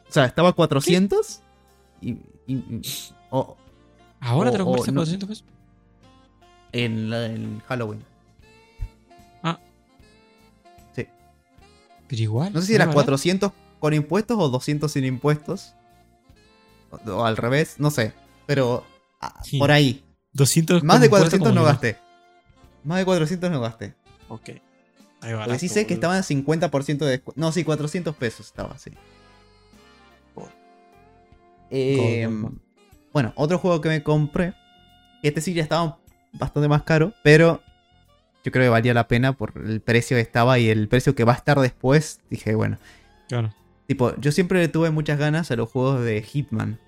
O 0.07 0.12
sea, 0.12 0.25
estaba 0.25 0.49
a 0.49 0.53
400. 0.53 1.41
Y. 2.01 2.12
y- 2.12 2.53
y- 2.55 2.81
o- 3.29 3.55
Ahora 4.21 4.51
te 4.51 4.57
lo 4.57 4.65
compraste 4.65 4.91
o 4.91 4.93
por 4.93 4.95
no. 4.95 5.01
200 5.01 5.29
pesos. 5.29 5.45
en, 6.71 7.09
la- 7.09 7.25
en 7.25 7.59
Halloween. 7.67 8.03
Pero 12.07 12.23
igual. 12.23 12.51
No 12.53 12.62
sé 12.62 12.65
si 12.67 12.71
¿no 12.73 12.77
era 12.77 12.85
barato? 12.85 12.95
400 13.03 13.51
con 13.79 13.93
impuestos 13.93 14.35
o 14.39 14.49
200 14.49 14.91
sin 14.91 15.05
impuestos. 15.05 15.75
O, 16.89 17.12
o 17.12 17.23
al 17.23 17.38
revés, 17.38 17.75
no 17.77 17.91
sé. 17.91 18.13
Pero 18.47 18.83
ah, 19.21 19.39
Sí. 19.43 19.59
por 19.59 19.71
ahí. 19.71 20.03
200 20.34 20.84
Más 20.84 21.00
de 21.00 21.08
impuestos 21.08 21.30
400 21.30 21.50
como 21.50 21.60
no 21.60 21.65
gasté. 21.65 21.98
Más 22.84 23.00
de 23.00 23.06
400 23.06 23.52
no 23.52 23.62
gasté. 23.62 23.96
Ok. 24.28 24.50
Ahí 25.22 25.34
va. 25.34 25.46
Porque 25.46 25.60
sí 25.60 25.68
sé 25.68 25.86
que 25.86 25.94
estaban 25.94 26.18
a 26.18 26.24
50% 26.24 26.98
de 27.00 27.12
descuento. 27.12 27.39
No, 27.39 27.52
sí, 27.52 27.63
400 27.63 28.15
pesos 28.15 28.46
estaba, 28.46 28.78
sí. 28.78 28.92
Oh. 30.36 30.48
Eh, 31.70 32.30
bueno, 33.12 33.34
otro 33.36 33.58
juego 33.58 33.82
que 33.82 33.89
me 33.89 34.04
compré. 34.04 34.54
Este 35.24 35.42
sí 35.42 35.54
ya 35.54 35.63
estaba 35.63 35.98
bastante 36.34 36.70
más 36.70 36.84
caro, 36.84 37.13
pero 37.24 37.62
yo 38.44 38.52
creo 38.52 38.65
que 38.65 38.70
valía 38.70 38.94
la 38.94 39.08
pena 39.08 39.34
por 39.34 39.54
el 39.65 39.82
precio 39.82 40.15
que 40.15 40.22
estaba 40.22 40.60
y 40.60 40.70
el 40.70 40.88
precio 40.88 41.15
que 41.15 41.26
va 41.26 41.34
a 41.34 41.38
estar 41.38 41.60
después. 41.60 42.22
Dije, 42.30 42.56
bueno. 42.56 42.78
Claro. 43.28 43.54
Tipo, 43.88 44.15
yo 44.18 44.32
siempre 44.32 44.60
le 44.60 44.68
tuve 44.68 44.92
muchas 44.92 45.20
ganas 45.20 45.52
a 45.52 45.56
los 45.56 45.70
juegos 45.70 46.04
de 46.04 46.22
Hitman. 46.22 46.80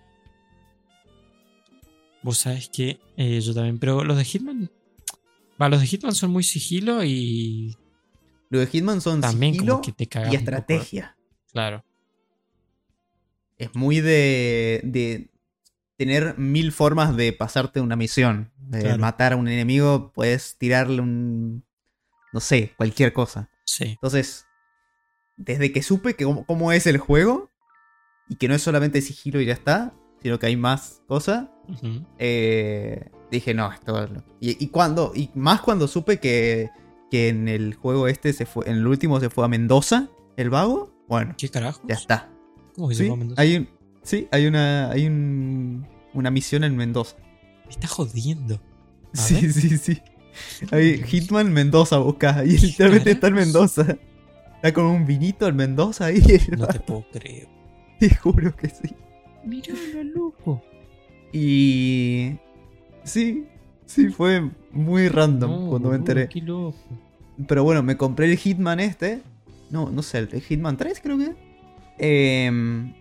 Vos 2.24 2.38
sabés 2.40 2.70
que 2.70 3.00
eh, 3.18 3.40
yo 3.42 3.54
también. 3.54 3.80
Pero 3.80 4.04
los 4.04 4.18
de 4.18 4.26
Hitman. 4.26 4.70
Va, 5.62 5.70
los 5.70 5.82
de 5.82 5.88
Hitman 5.88 6.14
son 6.16 6.32
muy 6.32 6.44
sigilo 6.44 7.04
y 7.04 7.76
Los 8.50 8.62
de 8.62 8.68
Hitman 8.68 9.02
son 9.02 9.22
también 9.22 9.54
sigilo 9.54 9.82
como 9.82 9.84
que 9.84 10.06
te 10.06 10.20
y 10.32 10.36
estrategia. 10.36 11.18
Claro. 11.52 11.84
Es 13.58 13.76
muy 13.76 14.00
de, 14.02 14.82
de 14.84 15.30
tener 15.98 16.38
mil 16.38 16.72
formas 16.72 17.16
de 17.16 17.32
pasarte 17.34 17.80
una 17.82 17.96
misión. 17.96 18.52
De 18.58 18.82
Claro. 18.82 18.98
matar 19.00 19.34
a 19.34 19.36
un 19.36 19.48
enemigo, 19.48 20.12
puedes 20.14 20.58
tirarle 20.58 21.02
un... 21.02 21.64
No 22.34 22.40
sé, 22.40 22.74
cualquier 22.78 23.12
cosa. 23.12 23.50
Sí. 23.66 23.84
Entonces, 23.84 24.46
desde 25.36 25.72
que 25.74 25.84
supe 25.84 26.16
que 26.16 26.24
cómo, 26.24 26.46
cómo 26.46 26.72
es 26.72 26.88
el 26.88 26.98
juego, 26.98 27.50
y 28.30 28.36
que 28.36 28.48
no 28.48 28.56
es 28.56 28.62
solamente 28.62 29.02
sigilo 29.02 29.42
y 29.42 29.46
ya 29.46 29.54
está, 29.54 29.94
sino 30.24 30.40
que 30.40 30.46
hay 30.46 30.56
más 30.56 31.02
cosas, 31.06 31.50
Eh, 32.19 33.10
dije, 33.32 33.54
no, 33.54 33.71
esto... 33.71 34.08
Y, 34.39 34.63
y 34.63 34.67
cuando, 34.67 35.12
y 35.15 35.30
más 35.36 35.62
cuando 35.62 35.88
supe 35.88 36.19
que, 36.19 36.69
que 37.10 37.30
en 37.30 37.47
el 37.47 37.76
juego 37.76 38.08
este 38.08 38.34
se 38.34 38.45
fue, 38.45 38.67
en 38.69 38.78
el 38.78 38.88
último 38.88 39.19
se 39.19 39.30
fue 39.30 39.45
a 39.45 39.47
Mendoza, 39.47 40.10
el 40.38 40.50
vago, 40.50 40.93
bueno, 41.08 41.36
¿Qué 41.38 41.50
carajos? 41.50 41.82
ya 41.88 41.95
está. 41.95 42.30
¿Cómo 42.76 42.89
que 42.89 42.95
se 42.95 43.04
Sí, 43.04 43.08
fue 43.08 43.15
a 43.15 43.17
Mendoza? 43.19 43.41
hay, 43.41 43.56
un- 43.58 43.69
sí, 44.04 44.28
hay 44.32 44.47
una, 44.47 44.91
hay 44.91 45.08
un- 45.08 45.88
una 46.13 46.32
misión 46.32 46.63
en 46.63 46.76
Mendoza. 46.76 47.15
Me 47.65 47.71
está 47.71 47.88
jodiendo. 47.88 48.62
A 49.13 49.17
Sí, 49.17 49.36
ver. 49.36 49.54
sí, 49.54 49.78
sí. 49.78 50.02
Hay 50.71 51.04
Hitman 51.04 51.52
Mendoza 51.52 51.97
busca 51.97 52.43
y 52.45 52.58
literalmente 52.58 53.12
está 53.12 53.28
en? 53.28 53.34
Mendoza. 53.34 53.97
Está 54.56 54.74
con 54.74 54.86
un 54.86 55.06
vinito 55.06 55.47
en 55.47 55.56
Mendoza 55.56 56.06
ahí. 56.06 56.21
No 56.58 56.67
te 56.67 56.80
puedo 56.80 57.06
creer. 57.12 57.47
Te 58.00 58.15
juro 58.15 58.56
que 58.56 58.69
sí. 58.69 58.95
Mira 59.43 59.74
lo 59.93 60.04
loco. 60.04 60.62
Y 61.34 62.34
sí, 63.04 63.46
sí 63.86 64.10
fue 64.10 64.50
muy 64.72 65.08
random 65.08 65.50
No, 65.65 65.70
cuando 65.70 65.89
me 65.89 65.96
enteré. 65.96 66.28
Qué 66.30 66.41
loco. 66.41 66.78
Pero 67.48 67.63
bueno, 67.63 67.82
me 67.84 67.98
compré 67.98 68.26
el 68.32 68.38
Hitman 68.38 68.80
este. 68.80 69.22
No, 69.70 69.89
no 69.89 70.02
sé, 70.04 70.20
el 70.20 70.41
Hitman 70.41 70.78
3 70.78 71.00
creo 71.02 71.17
que. 71.17 71.34
Em, 71.98 72.94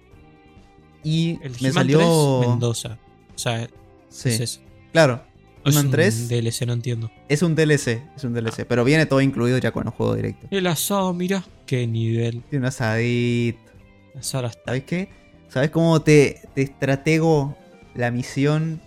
y 1.02 1.38
El 1.42 1.50
me 1.50 1.56
Hitman 1.56 1.72
salió 1.72 2.38
3 2.40 2.50
Mendoza. 2.50 2.98
O 3.34 3.38
sea, 3.38 3.68
Sí, 4.08 4.28
es 4.28 4.40
eso. 4.40 4.60
claro. 4.92 5.22
Es 5.64 5.72
Hitman 5.74 5.86
un 5.86 5.90
3 5.92 6.28
DLC, 6.28 6.66
no 6.66 6.72
entiendo. 6.72 7.10
es 7.28 7.42
un 7.42 7.54
DLC, 7.54 8.02
es 8.16 8.24
un 8.24 8.34
Ah. 8.36 8.40
DLC, 8.40 8.64
pero 8.66 8.82
viene 8.84 9.04
todo 9.06 9.20
incluido 9.20 9.58
ya 9.58 9.72
con 9.72 9.86
el 9.86 9.92
juego 9.92 10.14
directo. 10.14 10.46
El 10.50 10.66
asado, 10.66 11.12
mira. 11.12 11.44
Qué 11.66 11.86
nivel. 11.86 12.42
Tiene 12.48 12.64
un 12.64 12.68
asadito. 12.68 13.58
Asado 14.18 14.46
está. 14.46 14.62
¿Sabes 14.66 14.84
qué? 14.84 15.08
¿Sabes 15.48 15.70
cómo 15.70 16.00
te, 16.02 16.40
te 16.54 16.62
estratego 16.62 17.56
la 17.94 18.10
misión 18.10 18.80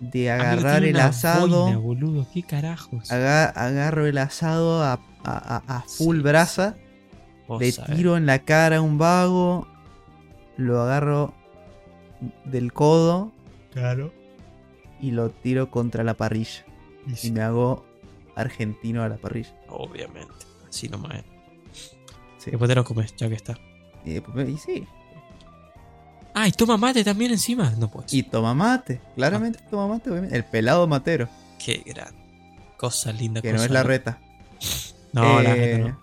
de 0.00 0.30
agarrar 0.30 0.84
el 0.84 0.98
asado? 0.98 1.62
boina, 1.64 1.78
boludo. 1.78 2.26
Qué 2.32 2.42
carajos. 2.42 3.10
Aga- 3.10 3.46
agarro 3.50 4.06
el 4.06 4.18
asado 4.18 4.82
a, 4.82 4.94
a- 4.94 5.00
a- 5.66 5.76
a 5.76 5.80
full 5.82 6.16
Sí. 6.18 6.22
brasa, 6.22 6.76
le 7.58 7.72
sabés. 7.72 7.96
tiro 7.96 8.16
en 8.16 8.26
la 8.26 8.40
cara 8.40 8.78
a 8.78 8.80
un 8.80 8.96
vago, 8.98 9.66
lo 10.56 10.80
agarro 10.80 11.34
del 12.44 12.72
codo 12.72 13.32
Claro. 13.72 14.12
y 15.00 15.10
lo 15.12 15.30
tiro 15.30 15.70
contra 15.70 16.04
la 16.04 16.14
parrilla. 16.14 16.64
Y 17.22 17.30
me 17.30 17.40
hago 17.42 17.84
argentino 18.36 19.02
a 19.02 19.08
la 19.08 19.16
parrilla. 19.16 19.54
Obviamente. 19.68 20.34
Así 20.68 20.88
nomás. 20.88 21.22
Sí. 22.38 22.50
Después 22.50 22.68
te 22.68 22.74
lo 22.74 22.84
comes, 22.84 23.14
ya 23.16 23.28
que 23.28 23.34
está. 23.34 23.58
Y, 24.04 24.14
después- 24.14 24.48
y 24.48 24.56
sí. 24.56 24.86
Ah, 26.34 26.46
y 26.48 26.52
toma 26.52 26.76
mate 26.76 27.02
también 27.04 27.32
encima. 27.32 27.70
No 27.78 27.90
puedes. 27.90 28.12
Y 28.14 28.22
toma 28.22 28.54
mate, 28.54 29.00
claramente 29.16 29.58
toma 29.70 29.86
mate, 29.88 30.10
obviamente. 30.10 30.36
El 30.36 30.44
pelado 30.44 30.86
matero, 30.86 31.28
Qué 31.64 31.82
gran. 31.84 32.14
Cosa 32.78 33.12
linda. 33.12 33.42
que 33.42 33.48
no 33.52 33.54
cosa 33.56 33.64
es 33.66 33.70
la 33.72 33.82
reta. 33.82 34.18
No, 35.12 35.42
la 35.42 35.54
Eh, 35.56 35.76
reta 35.76 35.88
no. 35.88 36.00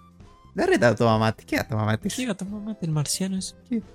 La 0.56 0.66
reta 0.66 0.96
toma 0.96 1.18
mate. 1.18 1.44
¿Qué 1.46 1.64
toma 1.64 1.86
mate? 1.86 2.10
¿Qué 2.10 2.22
iba 2.24 2.34
a 2.34 2.38
tomar 2.38 2.62
mate 2.62 2.86
el 2.86 2.92
marciano 2.92 3.38
ese? 3.38 3.56
¿Qué? 3.70 3.82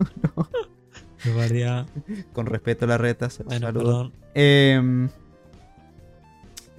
Me 1.24 1.32
valía- 1.34 1.86
Con 2.32 2.46
respeto 2.46 2.86
a 2.86 2.88
la 2.88 2.96
reta, 2.98 3.28
se 3.28 3.42
Bueno, 3.42 3.66
saludo. 3.66 4.12
Em, 4.34 5.08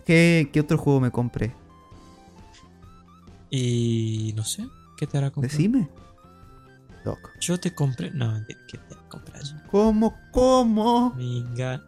¿qué, 0.06 0.50
qué 0.52 0.60
otro 0.60 0.78
juego 0.78 1.00
me 1.00 1.12
compré? 1.12 1.54
Y 3.50 4.34
no 4.36 4.44
sé. 4.44 4.66
¿Qué 4.98 5.08
te 5.08 5.18
hará 5.18 5.30
comprar? 5.32 5.52
Decime. 5.52 5.88
Doc. 7.04 7.32
Yo 7.40 7.60
te 7.60 7.74
compré. 7.74 8.12
No, 8.12 8.44
¿qué 8.48 8.78
te 8.78 8.96
compras? 9.08 9.56
¿Cómo? 9.72 10.18
¿Cómo? 10.32 11.14
Venga, 11.16 11.82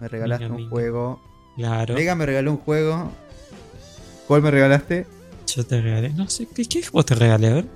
Me 0.00 0.08
regalaste 0.08 0.46
un 0.46 0.68
juego. 0.68 1.20
claro. 1.56 1.94
Vega 1.94 2.14
me 2.14 2.26
regaló 2.26 2.52
un 2.52 2.58
juego. 2.58 3.10
¿Cuál 4.28 4.42
me 4.42 4.50
regalaste? 4.50 5.06
Yo 5.54 5.64
te 5.66 5.80
regalé. 5.80 6.10
No 6.10 6.28
sé, 6.28 6.46
¿qué, 6.54 6.64
qué 6.64 6.82
juego 6.82 7.04
te 7.04 7.14
regalé? 7.14 7.48
A 7.48 7.54
ver. 7.54 7.66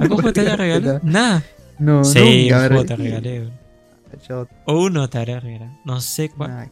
¿Algún 0.00 0.16
juego 0.18 0.32
te 0.32 0.40
haya 0.40 0.56
regalado? 0.56 1.00
Nada. 1.02 1.42
No, 1.78 2.04
sí, 2.04 2.18
nunca 2.50 2.62
un 2.62 2.68
juego 2.68 2.84
te 2.84 2.96
regalé. 2.96 3.20
regalé. 3.30 3.40
bro. 4.10 4.22
Yo- 4.28 4.48
O 4.66 4.80
uno 4.84 5.08
te 5.10 5.18
habrá 5.18 5.40
regalado. 5.40 5.72
No 5.84 6.00
sé 6.00 6.28
cuál. 6.30 6.70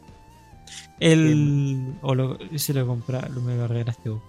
El. 0.98 1.94
O 2.02 2.14
lo, 2.14 2.38
ese 2.52 2.72
lo 2.74 2.86
compré, 2.86 3.20
lo 3.30 3.40
me 3.40 3.56
lo 3.56 3.68
regalaste 3.68 4.08
vos. 4.08 4.22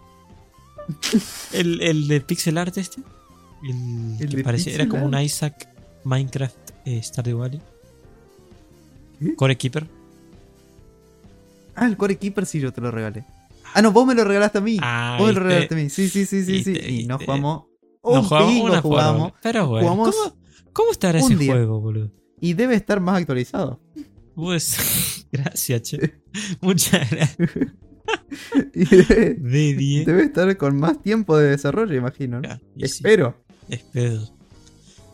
el, 1.54 1.82
el 1.82 2.08
de 2.08 2.22
pixel 2.22 2.58
art 2.58 2.78
este. 2.78 3.02
El, 3.64 4.18
¿El 4.20 4.36
que 4.36 4.43
parecía, 4.43 4.74
era 4.76 4.88
como 4.88 5.05
un? 5.05 5.18
Isaac 5.20 5.70
Minecraft 6.03 6.55
eh, 6.86 7.01
Stardew 7.01 7.39
Valley. 7.39 7.62
Core 9.36 9.58
Keeper. 9.58 9.88
Ah, 11.76 11.86
el 11.86 11.97
Core 11.97 12.18
Keeper 12.18 12.45
sí 12.45 12.60
yo 12.60 12.72
te 12.72 12.82
lo 12.82 12.91
regalé. 12.91 13.26
Ah, 13.74 13.82
no, 13.82 13.91
vos 13.91 14.05
me 14.08 14.16
lo 14.16 14.24
regalaste 14.24 14.58
a 14.60 14.62
mí. 14.62 14.78
Ah, 14.82 15.18
vos 15.20 15.28
me 15.28 15.34
lo 15.34 15.39
regalaste 15.41 15.76
a 15.76 15.78
mí. 15.78 15.89
Sí, 15.89 16.08
sí, 16.10 16.26
sí, 16.26 16.43
sí, 16.43 16.64
sí. 16.64 16.72
Y 16.88 17.05
nos 17.08 17.24
jugamos. 17.24 17.66
Nos 18.03 18.18
Un 18.18 18.24
jugamos 18.24 18.51
pingo 18.51 18.66
una 18.66 18.82
jugamos. 18.82 19.34
Pero 19.41 19.68
bueno, 19.68 19.88
jugamos 19.89 20.16
¿cómo, 20.16 20.38
cómo 20.74 20.91
estará 20.91 21.20
ese 21.20 21.36
día. 21.36 21.53
juego, 21.53 21.80
boludo? 21.82 22.12
Y 22.39 22.53
debe 22.53 22.76
estar 22.76 22.99
más 22.99 23.18
actualizado. 23.20 23.82
Pues, 24.36 25.26
gracias, 25.32 25.82
che. 25.82 26.22
Muchas 26.62 27.10
gracias. 27.10 27.49
Y 28.74 28.86
debe, 28.86 29.34
De 29.34 29.74
10. 29.74 30.05
debe 30.05 30.24
estar 30.24 30.55
con 30.55 30.80
más 30.80 31.01
tiempo 31.01 31.36
de 31.38 31.49
desarrollo, 31.49 31.93
imagino. 31.93 32.39
¿no? 32.39 32.47
Espero. 32.78 33.43
Espero. 33.70 34.22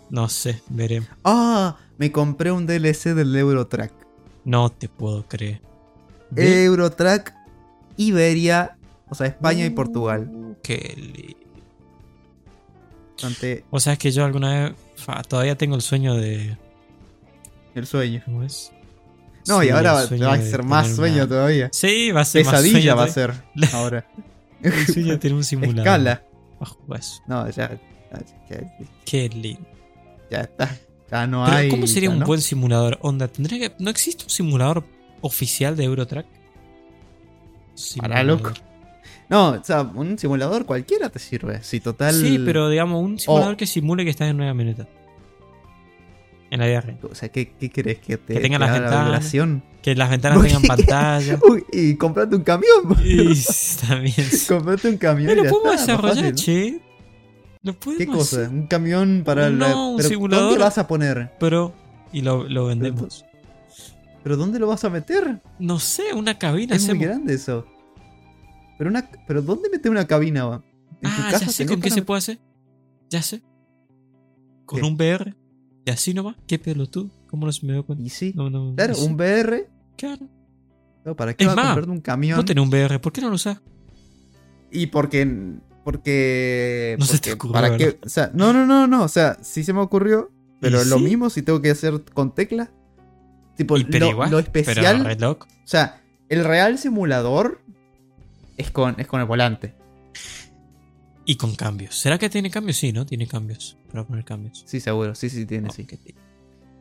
No 0.09 0.29
sé, 0.29 0.61
veremos. 0.69 1.09
Ah, 1.23 1.77
me 1.97 2.11
compré 2.11 2.51
un 2.51 2.65
DLC 2.67 3.13
del 3.15 3.35
Eurotrack. 3.35 3.91
No 4.45 4.69
te 4.69 4.87
puedo 4.89 5.23
creer. 5.27 5.61
De- 6.29 6.65
Eurotrack, 6.65 7.33
Iberia, 7.97 8.77
o 9.09 9.15
sea, 9.15 9.27
España 9.27 9.65
y 9.65 9.69
Portugal. 9.69 10.29
Uh, 10.31 10.55
Qué 10.61 10.93
li- 10.97 11.37
Bastante 13.15 13.63
O 13.69 13.79
sea, 13.79 13.93
es 13.93 13.99
que 13.99 14.11
yo 14.11 14.25
alguna 14.25 14.63
vez. 14.69 14.73
fa, 14.95 15.21
todavía 15.23 15.55
tengo 15.57 15.75
el 15.75 15.81
sueño 15.81 16.15
de. 16.15 16.57
el 17.75 17.85
sueño. 17.87 18.21
¿Cómo 18.25 18.43
es? 18.43 18.71
No, 19.47 19.61
Sí, 19.61 19.67
y 19.67 19.69
ahora 19.71 19.93
va, 19.93 19.99
a 20.01 20.07
ser 20.41 20.63
más 20.63 20.95
sueño 20.95 21.15
una- 21.17 21.27
todavía. 21.27 21.69
Sí, 21.71 22.11
va 22.11 22.21
a 22.21 22.25
ser 22.25 22.45
más 22.45 22.53
Pesadilla 22.55 22.79
sueño 22.79 22.95
va 22.97 23.03
a 23.03 23.07
ser 23.09 23.33
ahora. 23.73 24.05
El 24.61 24.87
sueño 24.87 25.11
de 25.13 25.17
tener 25.17 25.35
un 25.35 25.43
simulador. 25.43 25.79
Escala. 25.79 26.23
Bajo 26.59 26.95
eso. 26.95 27.21
No, 27.27 27.49
ya, 27.49 27.77
ya, 28.49 28.57
Qué 29.05 29.29
lindo. 29.29 29.65
ya 30.29 30.41
está. 30.41 30.77
Ya 31.11 31.27
no 31.27 31.43
Pero 31.45 31.57
hay. 31.57 31.69
¿cómo 31.69 31.85
sería 31.87 32.09
un 32.09 32.19
no. 32.19 32.25
buen 32.25 32.41
simulador? 32.41 32.97
Onda, 33.01 33.27
tendría 33.27 33.59
que. 33.69 33.75
¿No 33.79 33.89
existe 33.89 34.23
un 34.23 34.29
simulador 34.29 34.83
oficial 35.21 35.75
de 35.75 35.83
Eurotrack? 35.83 36.25
Para, 37.97 38.23
loco. 38.23 38.51
No, 39.29 39.49
o 39.51 39.63
sea, 39.63 39.81
un 39.81 40.17
simulador 40.19 40.65
cualquiera 40.65 41.09
te 41.09 41.19
sirve. 41.19 41.63
Si 41.63 41.79
total. 41.79 42.13
Sí, 42.13 42.39
pero 42.45 42.69
digamos, 42.69 43.03
un 43.03 43.19
simulador 43.19 43.53
Oh. 43.53 43.57
que 43.57 43.65
simule 43.67 44.03
que 44.03 44.11
estás 44.11 44.29
en 44.29 44.35
una 44.37 44.47
camioneta. 44.47 44.87
En 46.51 46.59
la 46.59 46.67
vida 46.67 46.81
real. 46.81 46.99
O 47.09 47.15
sea, 47.15 47.29
¿qué, 47.29 47.51
qué 47.59 47.71
crees? 47.71 47.97
¿Que 47.99 48.17
te 48.17 48.35
Que 48.35 48.39
tengan 48.39 48.61
te 48.61 48.67
las 48.67 49.33
la? 49.33 49.61
Que 49.81 49.95
las 49.95 50.09
ventanas 50.11 50.37
Uy, 50.37 50.47
tengan 50.47 50.61
pantalla. 50.67 51.39
Uy, 51.49 51.65
y 51.71 51.95
comprate 51.95 52.35
un 52.35 52.43
camión. 52.43 52.95
y 53.03 53.33
también. 53.87 54.15
comprate 54.47 54.87
un 54.89 54.97
camión. 54.97 55.27
Pero 55.29 55.45
y 55.45 55.49
podemos 55.49 55.79
desarrollar, 55.79 56.33
che. 56.35 56.79
Lo 57.63 57.79
¿Qué 57.79 58.05
cosa? 58.05 58.41
hacer, 58.41 58.49
¿Un 58.49 58.67
camión 58.67 59.23
para 59.25 59.49
No, 59.49 59.57
la- 59.67 59.75
un 59.77 59.97
pero 59.97 60.09
simulador. 60.09 60.43
¿Dónde 60.45 60.59
lo 60.59 60.65
vas 60.65 60.77
a 60.77 60.87
poner? 60.87 61.31
pero. 61.39 61.73
Y 62.11 62.21
lo, 62.21 62.47
lo 62.47 62.65
vendemos. 62.67 63.25
¿Pero 64.23 64.37
dónde 64.37 64.59
lo 64.59 64.67
vas 64.67 64.83
a 64.83 64.89
meter? 64.89 65.41
No 65.59 65.79
sé, 65.79 66.13
una 66.13 66.37
cabina 66.37 66.75
Es 66.75 66.87
muy 66.87 66.99
grande 66.99 67.33
eso. 67.33 67.65
Pero 68.77 68.89
una, 68.89 69.09
pero 69.27 69.41
¿dónde 69.41 69.69
meter 69.69 69.89
una 69.91 70.05
cabina? 70.05 70.45
va? 70.45 70.55
¿En 71.01 71.09
tu 71.09 71.21
Ah, 71.21 71.27
casa 71.31 71.45
ya 71.47 71.51
sé 71.51 71.65
con 71.65 71.81
qué 71.81 71.89
se 71.89 72.01
puede 72.03 72.19
hacer. 72.19 72.39
Ya 73.09 73.21
sé. 73.21 73.41
Con 74.65 74.79
¿Qué? 74.79 74.85
un 74.85 74.93
VR. 74.95 75.33
Y 75.85 75.89
así 75.91 76.13
nomás. 76.13 76.35
Qué 76.47 76.59
pelotudo. 76.59 77.09
¿Cómo 77.27 77.45
no 77.45 77.51
se 77.51 77.65
me 77.65 77.73
dio 77.73 77.85
cuenta? 77.85 78.03
Y 78.03 78.09
sí, 78.09 78.31
No, 78.35 78.49
no, 78.49 78.73
claro, 78.75 78.97
un 78.99 79.13
VR. 79.15 79.67
Claro. 79.97 80.27
No, 81.03 81.15
¿Para 81.15 81.33
qué 81.33 81.43
Es 81.43 81.47
vas 81.47 81.53
a 81.53 81.55
más, 81.57 81.65
comprarte 81.67 81.91
un 81.91 81.99
camión? 82.01 82.37
Vos 82.37 82.45
tenés 82.45 82.63
un 82.63 82.69
VR. 82.69 82.99
¿Por 82.99 83.11
qué 83.11 83.21
no 83.21 83.29
lo 83.29 83.35
usás? 83.35 83.59
Y 84.71 84.87
porque. 84.87 85.25
Porque. 85.83 86.95
No 86.99 87.05
se 87.05 87.19
te 87.19 87.33
ocurrió, 87.33 87.53
¿Para 87.53 87.77
qué? 87.77 87.99
O 88.03 88.09
sea, 88.09 88.31
no, 88.33 88.53
no, 88.53 88.65
no, 88.65 88.87
no. 88.87 89.03
O 89.03 89.07
sea, 89.07 89.37
sí 89.41 89.63
se 89.63 89.73
me 89.73 89.79
ocurrió. 89.81 90.31
Pero 90.59 90.81
¿Y 90.81 90.85
lo 90.85 90.97
sí? 90.97 91.03
mismo 91.03 91.29
si 91.29 91.41
tengo 91.41 91.61
que 91.61 91.71
hacer 91.71 92.03
con 92.13 92.33
teclas. 92.33 92.69
Tipo, 93.57 93.77
Y 93.77 93.83
pero 93.83 94.05
lo, 94.05 94.11
igual, 94.11 94.31
lo 94.31 94.37
Pero 94.43 94.71
especial. 94.71 95.17
loco. 95.19 95.47
O 95.49 95.67
sea, 95.67 96.01
el 96.29 96.43
real 96.43 96.77
simulador 96.79 97.61
es 98.57 98.71
con, 98.71 98.95
es 98.97 99.07
con 99.07 99.19
el 99.19 99.27
volante. 99.27 99.73
Y 101.25 101.35
con 101.35 101.55
cambios. 101.55 101.95
¿Será 101.95 102.17
que 102.17 102.29
tiene 102.29 102.49
cambios? 102.49 102.77
Sí, 102.77 102.91
¿no? 102.91 103.05
Tiene 103.05 103.27
cambios. 103.27 103.77
Para 103.91 104.05
poner 104.05 104.25
cambios. 104.25 104.63
Sí, 104.65 104.79
seguro. 104.79 105.15
Sí, 105.15 105.29
sí, 105.29 105.45
tiene, 105.45 105.69
sí. 105.69 105.85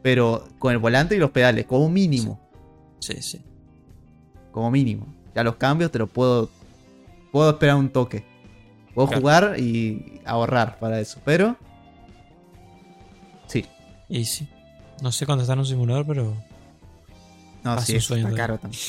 Pero 0.02 0.48
con 0.58 0.72
el 0.72 0.78
volante 0.78 1.14
y 1.14 1.18
los 1.18 1.30
pedales, 1.30 1.66
como 1.66 1.88
mínimo. 1.88 2.40
Sí, 3.00 3.20
sí. 3.20 3.40
Como 4.50 4.70
mínimo. 4.70 5.06
Ya 5.34 5.44
los 5.44 5.56
cambios 5.56 5.90
te 5.90 5.98
los 5.98 6.10
puedo. 6.10 6.50
Puedo 7.30 7.50
esperar 7.50 7.76
un 7.76 7.88
toque. 7.90 8.24
Puedo 8.94 9.08
Claro. 9.08 9.20
jugar 9.20 9.60
y 9.60 10.20
ahorrar 10.24 10.78
para 10.78 11.00
eso. 11.00 11.20
Pero. 11.24 11.56
Sí. 13.46 13.64
Y 14.08 14.24
sí. 14.24 14.48
No 15.02 15.10
sé 15.12 15.26
cuánto 15.26 15.42
está 15.42 15.54
en 15.54 15.60
un 15.60 15.66
simulador, 15.66 16.06
pero. 16.06 16.36
No, 17.64 17.80
sí, 17.80 17.98
sueño 18.00 18.26
está 18.28 18.36
caro 18.36 18.58
también. 18.58 18.82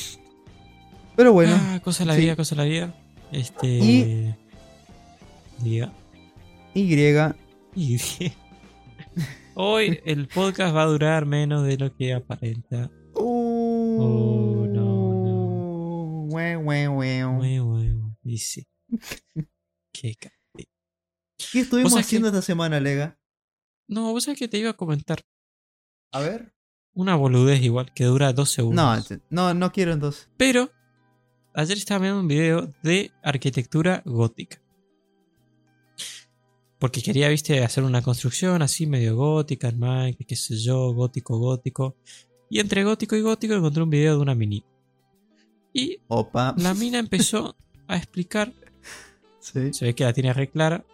Pero 1.16 1.32
bueno. 1.32 1.56
ah, 1.58 1.80
cosa 1.82 2.04
de 2.04 2.08
la 2.08 2.14
sí. 2.16 2.20
vida, 2.22 2.36
cosa 2.36 2.54
de 2.56 2.62
la 2.62 2.68
vida. 2.68 2.94
Este. 3.32 3.66
Y- 3.66 4.34
Diga. 5.58 5.92
Y. 6.74 7.34
Y 7.76 7.98
Hoy 9.54 10.00
el 10.04 10.26
podcast 10.28 10.74
va 10.74 10.82
a 10.82 10.86
durar 10.86 11.26
menos 11.26 11.64
de 11.64 11.76
lo 11.76 11.94
que 11.94 12.12
aparenta. 12.12 12.90
Oh, 13.14 14.66
no, 14.68 16.26
bueno. 16.28 18.16
Dice. 18.22 18.66
Qué 19.94 20.14
ca- 20.16 20.32
¿Qué 21.52 21.60
estuvimos 21.60 21.94
que- 21.94 22.00
haciendo 22.00 22.28
esta 22.28 22.42
semana, 22.42 22.80
Lega? 22.80 23.16
No, 23.88 24.10
vos 24.12 24.24
sabés 24.24 24.38
que 24.40 24.48
te 24.48 24.58
iba 24.58 24.70
a 24.70 24.76
comentar. 24.76 25.20
A 26.12 26.20
ver. 26.20 26.52
Una 26.94 27.14
boludez 27.16 27.62
igual, 27.62 27.92
que 27.94 28.04
dura 28.04 28.32
dos 28.32 28.50
segundos. 28.50 29.10
No, 29.10 29.20
no, 29.30 29.54
no 29.54 29.72
quiero 29.72 29.92
entonces. 29.92 30.28
Pero 30.36 30.70
ayer 31.54 31.76
estaba 31.76 32.00
viendo 32.02 32.20
un 32.20 32.28
video 32.28 32.72
de 32.82 33.12
arquitectura 33.22 34.02
gótica. 34.04 34.60
Porque 36.78 37.02
quería, 37.02 37.28
viste, 37.28 37.62
hacer 37.64 37.84
una 37.84 38.02
construcción 38.02 38.60
así 38.62 38.86
medio 38.86 39.16
gótica, 39.16 39.68
en 39.68 39.78
Minecraft, 39.78 40.28
qué 40.28 40.36
sé 40.36 40.56
yo, 40.56 40.92
gótico, 40.92 41.38
gótico. 41.38 41.96
Y 42.50 42.60
entre 42.60 42.84
gótico 42.84 43.16
y 43.16 43.22
gótico 43.22 43.54
encontré 43.54 43.82
un 43.82 43.90
video 43.90 44.16
de 44.16 44.22
una 44.22 44.34
mini. 44.34 44.64
Y 45.72 45.98
Opa. 46.08 46.54
la 46.58 46.74
mina 46.74 46.98
empezó 46.98 47.56
a 47.88 47.96
explicar, 47.96 48.52
Sí. 49.52 49.74
se 49.74 49.84
ve 49.84 49.94
que 49.94 50.04
la 50.04 50.12
tiene 50.14 50.32
re 50.32 50.48
clara, 50.48 50.84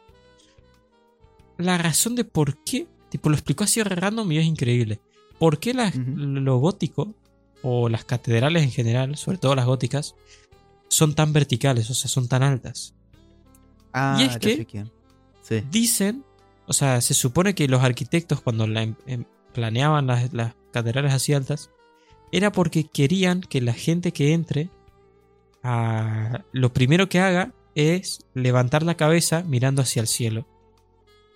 la 1.56 1.78
razón 1.78 2.16
de 2.16 2.24
por 2.24 2.56
qué, 2.64 2.86
tipo 3.10 3.28
lo 3.28 3.36
explicó 3.36 3.64
así 3.64 3.82
re 3.82 3.94
random 3.94 4.30
y 4.32 4.38
es 4.38 4.44
increíble. 4.44 4.98
¿Por 5.38 5.58
qué 5.58 5.72
las- 5.74 5.94
Ujú. 5.94 6.10
lo 6.16 6.58
gótico, 6.58 7.14
o 7.62 7.88
las 7.88 8.04
catedrales 8.04 8.62
en 8.62 8.70
general, 8.70 9.16
sobre 9.16 9.38
todo 9.38 9.54
las 9.54 9.66
góticas, 9.66 10.14
son 10.88 11.14
tan 11.14 11.32
verticales, 11.32 11.90
o 11.90 11.94
sea, 11.94 12.08
son 12.10 12.26
tan 12.26 12.42
altas? 12.42 12.94
Ah, 13.92 14.16
Y 14.18 14.24
es 14.24 14.38
que-. 14.38 14.66
Sí. 15.42 15.62
Dicen, 15.70 16.24
o 16.66 16.72
sea, 16.72 17.00
se 17.00 17.14
supone 17.14 17.54
que 17.54 17.68
los 17.68 17.82
arquitectos 17.82 18.40
cuando 18.40 18.66
la 18.66 18.82
em- 18.82 18.94
em- 19.06 19.24
planeaban 19.52 20.06
las, 20.06 20.32
las 20.32 20.54
catedrales 20.72 21.12
así 21.12 21.34
altas, 21.34 21.70
era 22.32 22.50
porque 22.52 22.84
querían 22.84 23.40
que 23.42 23.60
la 23.60 23.74
gente 23.74 24.12
que 24.12 24.32
entre, 24.32 24.70
a, 25.62 26.42
lo 26.52 26.72
primero 26.72 27.08
que 27.08 27.20
haga 27.20 27.52
es 27.74 28.24
levantar 28.34 28.82
la 28.82 28.96
cabeza 28.96 29.42
mirando 29.46 29.82
hacia 29.82 30.00
el 30.02 30.08
cielo. 30.08 30.46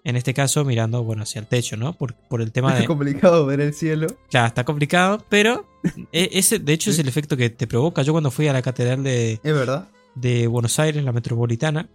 En 0.07 0.16
este 0.16 0.35
caso, 0.35 0.64
mirando, 0.66 1.03
bueno, 1.03 1.22
hacia 1.22 1.39
el 1.41 1.47
techo, 1.47 1.76
¿no? 1.78 1.95
Por, 1.95 2.14
por 2.14 2.43
el 2.43 2.53
tema 2.53 2.74
de... 2.74 2.85
complicado 2.87 3.47
ver 3.47 3.61
el 3.62 3.72
cielo. 3.72 4.07
Claro, 4.28 4.49
está 4.49 4.62
complicado, 4.64 5.24
pero 5.30 5.66
e- 6.12 6.28
ese, 6.32 6.59
de 6.59 6.72
hecho, 6.74 6.91
es 6.91 6.99
el 6.99 7.09
efecto 7.09 7.37
que 7.39 7.49
te 7.49 7.66
provoca. 7.66 8.03
Yo 8.03 8.12
cuando 8.12 8.30
fui 8.30 8.47
a 8.49 8.53
la 8.53 8.61
catedral 8.61 9.03
de, 9.03 9.35
Es 9.43 9.55
verdad. 9.55 9.89
de 10.14 10.47
Buenos 10.47 10.78
Aires, 10.78 11.03
la 11.03 11.12
metropolitana, 11.12 11.89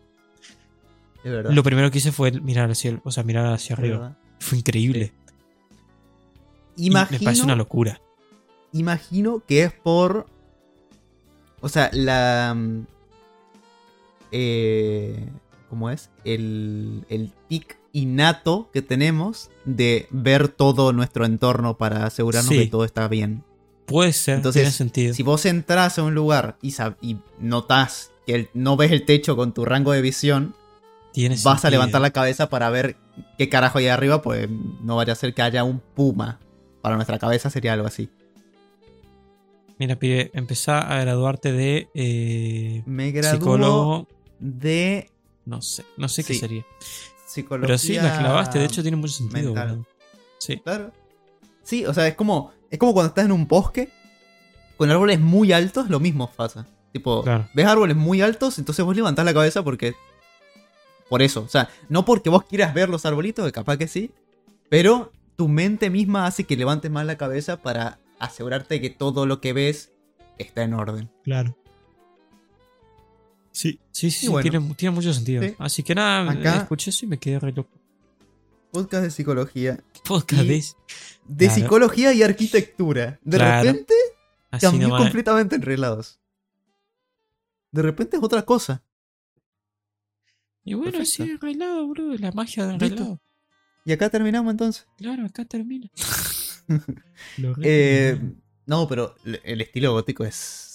Es 1.24 1.32
verdad. 1.32 1.52
lo 1.52 1.62
primero 1.62 1.92
que 1.92 2.00
hice 2.00 2.12
fue 2.12 2.32
mirar 2.32 2.70
al 2.70 2.76
cielo, 2.76 3.00
o 3.04 3.12
sea, 3.12 3.24
mirar 3.24 3.46
hacia 3.54 3.74
Es 3.76 3.80
arriba. 3.80 3.98
verdad. 4.00 4.18
Fue 4.40 4.58
increíble. 4.58 5.12
Imagino, 6.78 7.20
me 7.20 7.26
parece 7.26 7.44
una 7.44 7.56
locura. 7.56 8.02
imagino 8.72 9.44
que 9.48 9.64
es 9.66 9.74
por. 9.74 10.26
O 11.62 11.70
sea, 11.70 11.90
la. 11.94 12.58
Eh, 14.32 15.28
¿Cómo 15.70 15.90
es? 15.90 16.10
El, 16.24 17.06
el 17.10 17.32
tic 17.48 17.78
innato 17.94 18.70
que 18.74 18.82
tenemos 18.82 19.50
de 19.66 20.08
ver 20.12 20.48
todo 20.50 20.94
nuestro 20.94 21.26
entorno 21.26 21.78
para 21.78 22.06
asegurarnos 22.06 22.50
Sí. 22.50 22.60
que 22.60 22.68
todo 22.68 22.86
está 22.86 23.08
bien. 23.08 23.44
Puede 23.86 24.14
ser, 24.14 24.36
Entonces, 24.38 24.62
tiene 24.62 24.72
sentido. 24.72 25.14
Si 25.14 25.24
vos 25.24 25.46
entras 25.46 25.98
a 26.00 26.04
un 26.04 26.14
lugar 26.16 26.58
y, 26.62 26.74
y 27.02 27.18
notás 27.40 28.12
que 28.26 28.36
el- 28.36 28.50
no 28.54 28.78
ves 28.78 28.92
el 28.92 29.06
techo 29.06 29.36
con 29.36 29.54
tu 29.54 29.66
rango 29.66 29.92
de 29.92 30.02
visión, 30.02 30.54
tiene 31.12 31.36
vas 31.44 31.66
a 31.66 31.70
levantar 31.72 32.02
la 32.02 32.12
cabeza 32.12 32.50
para 32.50 32.70
ver 32.70 32.96
qué 33.40 33.50
carajo 33.50 33.80
hay 33.80 33.88
arriba, 33.88 34.22
pues 34.22 34.48
no 34.84 34.96
vaya 34.96 35.14
a 35.14 35.16
ser 35.16 35.34
que 35.34 35.42
haya 35.42 35.64
un 35.64 35.80
puma. 35.96 36.40
Para 36.82 36.96
nuestra 36.96 37.18
cabeza 37.20 37.50
sería 37.50 37.74
algo 37.74 37.88
así. 37.88 38.10
Mira, 39.80 39.96
pibe, 39.98 40.30
empezá 40.34 40.80
a 40.82 41.00
graduarte 41.02 41.52
de 41.52 41.88
eh, 41.94 42.84
Me 42.86 43.12
graduó 43.12 43.40
psicólogo. 43.40 44.08
De 44.40 45.10
No 45.46 45.62
sé, 45.62 45.86
no 45.98 46.08
sé 46.10 46.24
qué 46.24 46.34
sería. 46.36 46.66
psicología. 47.26 47.68
Pero 47.68 47.78
sí, 47.78 47.96
la 47.96 48.18
clavaste, 48.18 48.60
de 48.60 48.66
hecho 48.66 48.82
tiene 48.82 48.98
mucho 48.98 49.14
sentido. 49.14 49.54
Sí, 50.38 50.58
Claro. 50.58 50.92
Sí, 51.64 51.86
o 51.86 51.94
sea, 51.94 52.08
es 52.08 52.16
como, 52.16 52.52
es 52.72 52.80
como 52.80 52.94
cuando 52.94 53.10
estás 53.10 53.26
en 53.26 53.32
un 53.32 53.48
bosque 53.48 53.90
con 54.78 54.90
árboles 54.90 55.20
muy 55.20 55.52
altos, 55.52 55.90
lo 55.90 56.00
mismo 56.00 56.32
pasa. 56.32 56.66
Tipo, 56.92 57.22
Claro. 57.24 57.48
ves 57.54 57.66
árboles 57.68 57.96
muy 57.96 58.22
altos, 58.22 58.58
entonces 58.58 58.84
vos 58.84 58.96
levantás 58.96 59.26
la 59.26 59.34
cabeza 59.34 59.64
porque... 59.64 59.94
Por 61.10 61.22
eso, 61.22 61.42
o 61.42 61.48
sea, 61.48 61.70
no 61.90 62.06
porque 62.06 62.30
vos 62.30 62.44
quieras 62.44 62.74
ver 62.74 62.88
los 62.90 63.06
arbolitos, 63.06 63.46
que 63.46 63.52
capaz 63.52 63.78
que 63.78 63.88
sí, 63.88 64.12
pero 64.70 65.12
tu 65.36 65.48
mente 65.48 65.90
misma 65.90 66.26
hace 66.28 66.44
que 66.44 66.56
levantes 66.56 66.90
más 66.92 67.06
la 67.06 67.18
cabeza 67.18 67.62
para 67.62 68.00
asegurarte 68.20 68.80
que 68.80 68.90
todo 68.92 69.26
lo 69.26 69.42
que 69.42 69.54
ves 69.54 69.92
está 70.38 70.64
en 70.64 70.74
orden. 70.74 71.12
claro. 71.24 71.56
Sí, 73.60 73.78
sí, 73.92 74.10
sí, 74.10 74.28
bueno. 74.30 74.50
tiene, 74.50 74.74
tiene 74.76 74.96
mucho 74.96 75.14
sentido. 75.14 75.44
Sí. 75.44 75.54
Así 75.58 75.84
que 75.84 75.94
nada, 75.94 76.32
Acá- 76.32 76.58
escuché 76.62 76.92
eso 76.92 77.06
y 77.06 77.10
me 77.10 77.18
quedé 77.18 77.40
re 77.40 77.52
loco. 77.52 77.78
Podcast 78.72 79.04
de 79.04 79.12
psicología. 79.12 79.84
Podcast 80.06 80.44
de- 80.44 80.64
De 81.28 81.46
Claro. 81.48 81.54
psicología 81.62 82.14
y 82.14 82.24
arquitectura. 82.24 83.20
De 83.22 83.38
Claro. 83.38 83.64
repente 83.64 83.94
así 84.50 84.66
cambió 84.66 84.88
nomás. 84.88 85.02
completamente 85.04 85.56
enreglados. 85.58 86.22
De 87.72 87.82
repente 87.82 88.16
es 88.16 88.24
otra 88.24 88.44
cosa. 88.46 88.82
Y 90.64 90.76
bueno, 90.76 90.92
Perfecto. 90.94 91.26
sí, 91.26 91.32
arreglado, 91.32 91.88
bro. 91.90 92.14
La 92.18 92.32
magia 92.32 92.66
del 92.66 92.78
Listo. 92.78 92.86
arreglado. 92.96 93.22
Y 93.86 93.92
acá 93.92 94.10
terminamos 94.10 94.52
entonces. 94.52 94.88
Claro, 94.98 95.26
acá 95.26 95.44
termina. 95.44 95.90
Eh, 97.64 98.20
no, 98.68 98.88
pero 98.88 99.16
el 99.44 99.62
estilo 99.62 99.92
gótico 99.94 100.24
es. 100.24 100.69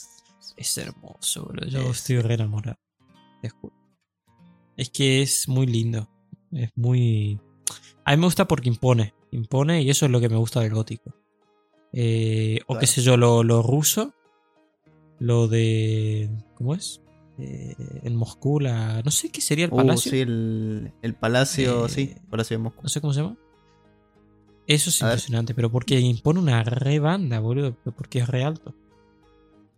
Es 0.56 0.76
hermoso, 0.78 1.44
bro. 1.46 1.66
Yo 1.66 1.80
es- 1.90 1.98
estoy 1.98 2.20
re 2.20 2.34
enamorado. 2.34 2.76
Te 3.42 3.48
juro. 3.50 3.74
Es 4.76 4.90
que 4.90 5.22
es 5.22 5.48
muy 5.48 5.66
lindo. 5.66 6.08
Es 6.52 6.70
muy. 6.76 7.38
A 8.04 8.12
mí 8.12 8.16
me 8.18 8.26
gusta 8.26 8.46
porque 8.46 8.68
impone. 8.68 9.14
Impone 9.30 9.82
y 9.82 9.90
eso 9.90 10.06
es 10.06 10.12
lo 10.12 10.20
que 10.20 10.28
me 10.28 10.36
gusta 10.36 10.60
del 10.60 10.74
gótico. 10.74 11.14
Eh, 11.92 12.60
o 12.66 12.78
qué 12.78 12.86
sé 12.86 13.02
yo, 13.02 13.16
lo, 13.16 13.42
lo 13.44 13.62
ruso. 13.62 14.12
Lo 15.18 15.48
de. 15.48 16.28
¿Cómo 16.56 16.74
es? 16.74 17.00
Eh, 17.38 17.74
en 18.04 18.14
Moscú, 18.16 18.60
la. 18.60 19.02
No 19.02 19.10
sé 19.10 19.30
qué 19.30 19.40
sería 19.40 19.64
el 19.66 19.72
Uh, 19.72 19.76
palacio. 19.76 20.10
sí, 20.12 20.20
el, 20.20 20.92
el 21.02 21.14
palacio, 21.14 21.86
Eh, 21.86 21.88
sí, 21.88 22.14
Palacio 22.30 22.56
de 22.58 22.62
Moscú. 22.64 22.82
No 22.82 22.88
sé 22.88 23.00
cómo 23.00 23.12
se 23.12 23.22
llama. 23.22 23.36
Eso 24.66 24.90
es 24.90 25.02
A 25.02 25.06
ver. 25.06 25.14
impresionante, 25.14 25.54
pero 25.54 25.70
porque 25.70 25.98
impone 26.00 26.40
una 26.40 26.62
re 26.62 26.98
banda, 26.98 27.38
boludo. 27.40 27.76
Porque 27.96 28.20
es 28.20 28.28
re 28.28 28.44
alto. 28.44 28.74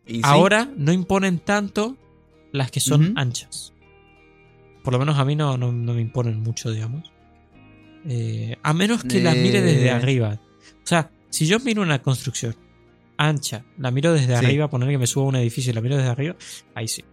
Y 0.06 0.16
sí, 0.16 0.20
Ahora 0.24 0.68
no 0.76 0.92
imponen 0.92 1.38
tanto 1.40 1.96
las 2.52 2.70
que 2.70 2.80
son 2.80 3.12
anchas. 3.18 3.72
Por 4.84 4.92
lo 4.92 4.98
menos 5.00 5.18
a 5.18 5.24
mí 5.24 5.34
no, 5.34 5.56
no, 5.58 5.72
no 5.72 5.94
me 5.94 6.00
imponen 6.00 6.40
mucho, 6.40 6.70
digamos. 6.70 7.10
Eh, 8.08 8.56
a 8.62 8.72
menos 8.72 9.02
que 9.02 9.20
las 9.20 9.36
mire 9.36 9.60
desde 9.60 9.86
Eh. 9.86 9.90
arriba. 9.90 10.38
O 10.38 10.86
sea, 10.86 11.10
si 11.28 11.46
yo 11.46 11.58
miro 11.60 11.82
una 11.82 12.00
construcción 12.02 12.54
ancha, 13.16 13.64
la 13.78 13.90
miro 13.90 14.12
desde 14.12 14.38
Sí. 14.38 14.44
arriba, 14.44 14.68
poner 14.70 14.88
que 14.90 14.98
me 14.98 15.06
suba 15.08 15.24
a 15.24 15.28
un 15.28 15.36
edificio 15.36 15.72
y 15.72 15.74
la 15.74 15.80
miro 15.80 15.96
desde 15.96 16.10
arriba, 16.10 16.36
ahí 16.74 16.86
sí. 16.86 17.04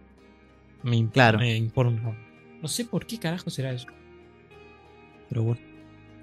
Me, 0.84 0.96
imp- 0.98 1.12
Claro. 1.12 1.38
me 1.38 1.56
impone 1.56 1.90
un- 1.90 2.24
No 2.62 2.68
sé 2.68 2.84
por 2.84 3.06
qué 3.06 3.18
carajo 3.18 3.50
será 3.50 3.72
eso. 3.72 3.88
Pero 5.28 5.42
bueno. 5.42 5.60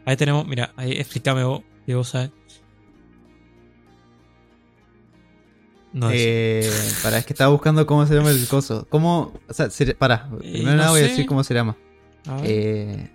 Ahí 0.05 0.15
tenemos, 0.15 0.47
mira, 0.47 0.71
ahí 0.77 0.93
explícame 0.93 1.43
vos, 1.43 1.63
que 1.85 1.93
vos 1.95 2.07
sabes. 2.09 2.31
No 5.93 6.09
es. 6.09 6.15
Eh, 6.21 6.71
para, 7.03 7.17
es 7.17 7.25
que 7.25 7.33
estaba 7.33 7.51
buscando 7.51 7.85
cómo 7.85 8.05
se 8.05 8.15
llama 8.15 8.29
el 8.31 8.47
coso. 8.47 8.87
¿Cómo? 8.89 9.33
O 9.49 9.53
sea, 9.53 9.69
se, 9.69 9.93
para, 9.95 10.29
primero 10.29 10.71
no 10.71 10.77
nada 10.77 10.91
voy 10.91 11.01
a 11.01 11.03
decir 11.03 11.25
cómo 11.25 11.43
se 11.43 11.53
llama. 11.53 11.75
A 12.27 12.35
ver, 12.37 12.45
Eh, 12.49 13.11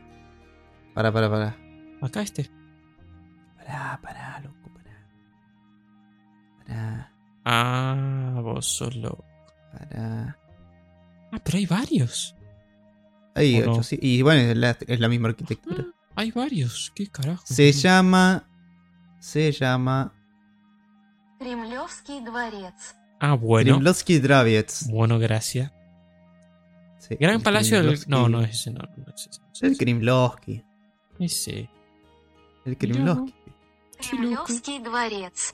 para, 0.94 1.12
para, 1.12 1.30
para. 1.30 1.56
acá 2.02 2.22
este. 2.22 2.50
Para, 3.56 3.98
para, 4.02 4.40
loco, 4.40 4.70
para. 4.74 5.06
Para, 6.66 7.12
Ah, 7.44 8.40
vos 8.42 8.66
sos 8.66 8.94
loco. 8.96 9.24
para. 9.72 10.38
Ah, 11.32 11.38
pero 11.44 11.58
hay 11.58 11.66
varios. 11.66 12.34
Hay 13.34 13.60
ocho, 13.62 13.82
sí. 13.82 13.98
Y 14.00 14.22
bueno, 14.22 14.40
es 14.50 14.56
la, 14.56 14.76
es 14.86 15.00
la 15.00 15.08
misma 15.08 15.28
arquitectura. 15.28 15.84
Ah, 16.10 16.22
hay 16.22 16.30
varios. 16.30 16.92
¿Qué 16.94 17.06
carajo? 17.08 17.44
Se 17.46 17.70
llama. 17.72 18.48
Se 19.20 19.52
llama. 19.52 20.12
Кремлевский 21.39 22.21
дворец. 22.21 22.95
Ah, 23.19 23.33
bueno. 23.33 23.73
Krimlovsky 23.75 24.19
Draviets. 24.19 24.87
Bueno, 24.89 25.19
gracias. 25.19 25.71
Sí, 26.99 27.15
Gran 27.19 27.35
el 27.35 27.41
Palacio 27.41 27.77
del. 27.77 27.97
Krimlovsky- 27.97 28.07
No, 28.07 28.29
no 28.29 28.41
es 28.41 28.51
ese, 28.51 28.71
no. 28.71 28.79
no 28.97 29.13
es 29.15 29.27
ese. 29.27 29.39
no 29.41 29.47
es 29.53 29.61
El 29.63 29.71
ese. 29.71 29.77
Krimlovsky. 29.79 30.63
Ese. 31.19 31.51
El 31.59 31.69
Mirá 32.65 32.77
Krimlovsky. 32.79 33.33
Qué 33.33 34.15
loco. 34.15 34.43
Кремлевский 34.45 34.79
дворец. 34.79 35.53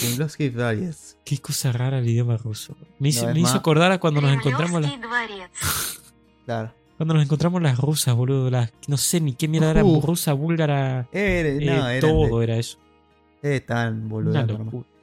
Krimlovsky 0.00 0.48
Draviets. 0.48 1.18
Qué 1.24 1.38
cosa 1.38 1.70
rara 1.72 1.98
el 1.98 2.08
idioma 2.08 2.36
ruso. 2.38 2.76
Me 2.98 3.08
hizo, 3.10 3.22
No, 3.24 3.28
es 3.28 3.34
me 3.34 3.40
hizo 3.40 3.48
más- 3.50 3.58
acordar 3.58 3.92
a 3.92 3.98
cuando 4.00 4.20
nos 4.22 4.32
encontramos 4.32 4.80
las, 4.80 4.90
Кремлевский 4.90 5.36
дворец. 5.36 6.00
Claro. 6.46 6.74
cuando 6.96 7.14
nos 7.14 7.22
encontramos 7.24 7.60
las 7.62 7.78
rusas, 7.78 8.14
boludo. 8.14 8.50
Las, 8.50 8.72
no 8.88 8.96
sé 8.96 9.20
ni 9.20 9.34
qué 9.34 9.48
mierda 9.48 9.70
era 9.70 9.84
Uh. 9.84 10.00
rusa, 10.00 10.32
búlgara. 10.32 11.08
Era, 11.12 11.48
eh, 11.48 11.58
no, 11.62 11.88
eran 11.88 12.00
todo 12.00 12.38
de- 12.38 12.44
era 12.44 12.56
eso. 12.56 12.78
tan 13.65 14.09
boludo. 14.09 14.33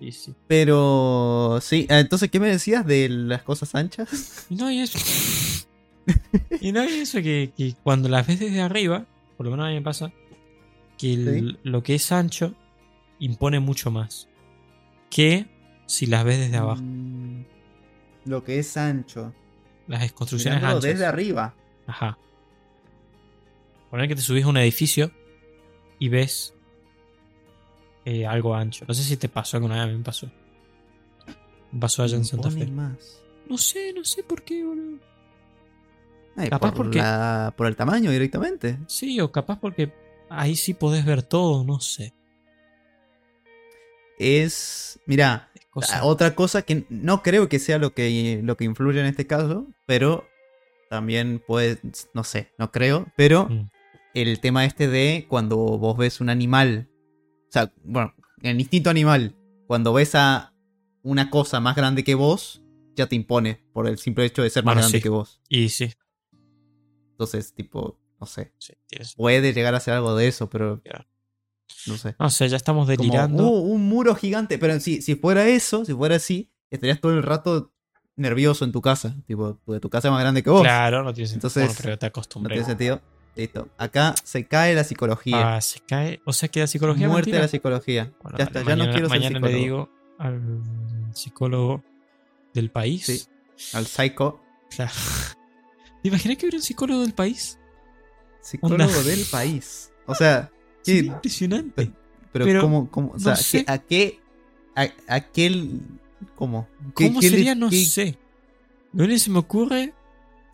Sí. 0.00 0.34
Pero 0.46 1.58
sí, 1.62 1.86
ah, 1.90 2.00
entonces, 2.00 2.30
¿qué 2.30 2.38
me 2.38 2.48
decías 2.48 2.86
de 2.86 3.08
las 3.08 3.42
cosas 3.42 3.74
anchas? 3.74 4.46
Y 4.50 4.56
no 4.56 4.66
hay 4.66 4.80
eso. 4.80 4.98
y 6.60 6.72
no 6.72 6.80
hay 6.82 7.00
eso 7.00 7.18
que, 7.22 7.52
que 7.56 7.74
cuando 7.82 8.08
las 8.08 8.26
ves 8.26 8.38
desde 8.40 8.60
arriba, 8.60 9.06
por 9.36 9.46
lo 9.46 9.50
menos 9.50 9.66
a 9.66 9.68
mí 9.70 9.74
me 9.76 9.82
pasa, 9.82 10.12
que 10.98 11.14
el- 11.14 11.58
lo 11.62 11.82
que 11.82 11.94
es 11.94 12.12
ancho 12.12 12.54
impone 13.18 13.60
mucho 13.60 13.90
más 13.90 14.28
que 15.10 15.46
si 15.86 16.06
las 16.06 16.24
ves 16.24 16.38
desde 16.38 16.56
abajo. 16.58 16.82
Mm, 16.82 17.44
lo 18.26 18.44
que 18.44 18.58
es 18.58 18.76
ancho. 18.76 19.32
Las 19.88 20.12
construcciones 20.12 20.58
Mirándolo 20.58 20.78
anchas. 20.84 20.92
desde 20.98 21.06
arriba. 21.06 21.54
Ajá. 21.86 22.18
Poner 23.90 24.08
que 24.08 24.16
te 24.16 24.22
subís 24.22 24.44
a 24.44 24.48
un 24.48 24.56
edificio 24.56 25.10
y 25.98 26.08
ves 26.08 26.52
eh, 28.06 28.24
algo 28.26 28.54
ancho. 28.54 28.86
No 28.88 28.94
sé 28.94 29.02
si 29.02 29.16
te 29.18 29.28
pasó 29.28 29.58
alguna 29.58 29.74
vez, 29.74 29.84
a 29.84 29.86
mí 29.88 29.98
me 29.98 30.04
pasó. 30.04 30.30
Me 31.72 31.80
pasó 31.80 32.02
allá 32.04 32.16
en 32.16 32.24
Santa 32.24 32.50
Fe. 32.50 32.66
más. 32.68 33.22
No 33.48 33.58
sé, 33.58 33.92
no 33.92 34.02
sé 34.04 34.22
por 34.22 34.42
qué, 34.42 34.64
boludo. 34.64 34.98
Ay, 36.36 36.48
Capaz 36.48 36.68
por, 36.72 36.84
porque- 36.84 36.98
la- 36.98 37.52
por 37.56 37.66
el 37.66 37.76
tamaño 37.76 38.10
directamente. 38.10 38.78
Sí, 38.86 39.20
o 39.20 39.30
capaz 39.32 39.58
porque 39.60 39.92
ahí 40.30 40.56
sí 40.56 40.72
podés 40.74 41.04
ver 41.04 41.22
todo, 41.22 41.62
no 41.64 41.80
sé. 41.80 42.14
Es. 44.18 44.98
Mira, 45.06 45.50
Es 45.54 45.66
cosa- 45.70 46.04
otra 46.04 46.34
cosa 46.34 46.62
que 46.62 46.86
no 46.88 47.22
creo 47.22 47.48
que 47.48 47.58
sea 47.58 47.78
lo 47.78 47.92
que, 47.92 48.40
lo 48.42 48.56
que 48.56 48.64
influye 48.64 49.00
en 49.00 49.06
este 49.06 49.26
caso, 49.26 49.66
pero 49.86 50.26
también 50.90 51.42
puede. 51.46 51.78
No 52.14 52.24
sé, 52.24 52.52
no 52.58 52.70
creo. 52.72 53.06
Pero 53.16 53.48
Mm. 53.48 53.70
el 54.14 54.40
tema 54.40 54.64
este 54.64 54.88
de 54.88 55.26
cuando 55.28 55.56
vos 55.56 55.96
ves 55.96 56.20
un 56.20 56.28
animal. 56.30 56.88
Sea, 57.56 57.72
bueno, 57.84 58.14
el 58.42 58.60
instinto 58.60 58.90
animal. 58.90 59.34
Cuando 59.66 59.92
ves 59.94 60.14
a 60.14 60.52
una 61.02 61.30
cosa 61.30 61.58
más 61.60 61.74
grande 61.74 62.04
que 62.04 62.14
vos, 62.14 62.62
ya 62.94 63.06
te 63.06 63.16
impone 63.16 63.64
por 63.72 63.86
el 63.86 63.96
simple 63.98 64.24
hecho 64.26 64.42
de 64.42 64.50
ser 64.50 64.62
más 64.64 64.74
Bueno, 64.74 64.82
grande 64.82 64.98
sí. 64.98 65.02
que 65.02 65.08
vos. 65.08 65.40
Y 65.48 65.68
sí, 65.70 65.90
Entonces, 67.12 67.54
tipo, 67.54 67.98
no 68.20 68.26
sé. 68.26 68.52
sí, 68.58 68.74
tienes- 68.88 69.14
Puede 69.14 69.52
llegar 69.54 69.74
a 69.74 69.80
ser 69.80 69.94
algo 69.94 70.14
de 70.16 70.28
eso, 70.28 70.50
pero 70.50 70.82
no 71.86 71.96
sé. 71.96 72.14
No 72.18 72.28
sé, 72.30 72.48
ya 72.48 72.56
estamos 72.56 72.86
Como, 72.86 72.96
delirando. 72.96 73.48
"Uh, 73.48 73.72
un 73.72 73.88
muro 73.88 74.14
gigante. 74.14 74.58
Pero 74.58 74.78
si, 74.80 75.00
si 75.02 75.14
fuera 75.14 75.46
eso, 75.48 75.84
si 75.84 75.94
fuera 75.94 76.16
así, 76.16 76.50
estarías 76.70 77.00
todo 77.00 77.12
el 77.12 77.22
rato 77.22 77.72
nervioso 78.16 78.64
en 78.64 78.72
tu 78.72 78.82
casa. 78.82 79.16
Tipo, 79.26 79.54
tu 79.80 79.88
casa 79.90 80.08
es 80.08 80.12
más 80.12 80.20
grande 80.20 80.42
que 80.42 80.50
vos. 80.50 80.62
claro, 80.62 81.02
no 81.02 81.12
tiene 81.14 81.28
sentido. 81.28 81.48
Entonces, 81.48 81.64
Bueno, 81.68 81.80
pero 81.82 81.98
te 81.98 82.06
No 82.06 82.08
acostumbré. 82.08 82.54
tiene 82.54 82.66
sentido. 82.68 83.00
Listo. 83.36 83.68
Acá 83.76 84.14
se 84.24 84.46
cae 84.46 84.74
la 84.74 84.82
psicología. 84.84 85.56
Ah, 85.56 85.60
se 85.60 85.80
cae. 85.80 86.20
O 86.24 86.32
sea 86.32 86.48
que 86.48 86.60
la 86.60 86.66
psicología 86.66 87.06
Muerte 87.06 87.26
mentira. 87.30 87.38
de 87.38 87.42
la 87.42 87.48
psicología. 87.48 88.12
Bueno, 88.22 88.38
ya 88.38 88.44
está, 88.44 88.62
ya 88.62 88.76
no 88.76 88.84
quiero 88.84 89.08
ser 89.08 89.18
mañana 89.18 89.36
psicólogo. 89.38 89.46
le 89.48 89.62
digo 89.62 89.90
al 90.18 90.62
psicólogo 91.14 91.84
del 92.54 92.70
país. 92.70 93.04
Sí. 93.04 93.22
Al 93.76 93.86
psycho. 93.86 94.40
Claro. 94.74 94.92
¿Te 96.02 96.08
imaginas 96.08 96.36
que 96.38 96.46
hubiera 96.46 96.56
un 96.56 96.62
psicólogo 96.62 97.00
del 97.02 97.12
país? 97.14 97.58
Psicólogo 98.40 98.84
Onda. 98.84 99.02
del 99.02 99.24
país. 99.30 99.92
O 100.06 100.14
sea, 100.14 100.50
¿qué- 100.84 100.94
Sería 100.96 101.12
impresionante. 101.12 101.90
pero, 102.32 102.44
pero 102.46 102.60
¿cómo, 102.62 102.90
cómo? 102.90 103.08
O 103.10 103.12
no 103.14 103.18
sea, 103.18 103.36
sé. 103.36 103.64
¿qué- 103.64 103.72
¿a 103.72 103.78
qué? 103.78 104.20
A, 104.74 104.88
a 105.08 105.20
qué 105.20 105.68
¿Cómo? 106.36 106.68
¿Qué- 106.96 107.08
¿Cómo 107.08 107.20
qué 107.20 107.30
le- 107.30 107.36
sería? 107.36 107.54
No 107.54 107.70
sé. 107.70 108.16
Que 108.96 109.18
se 109.18 109.30
me 109.30 109.38
ocurre. 109.40 109.92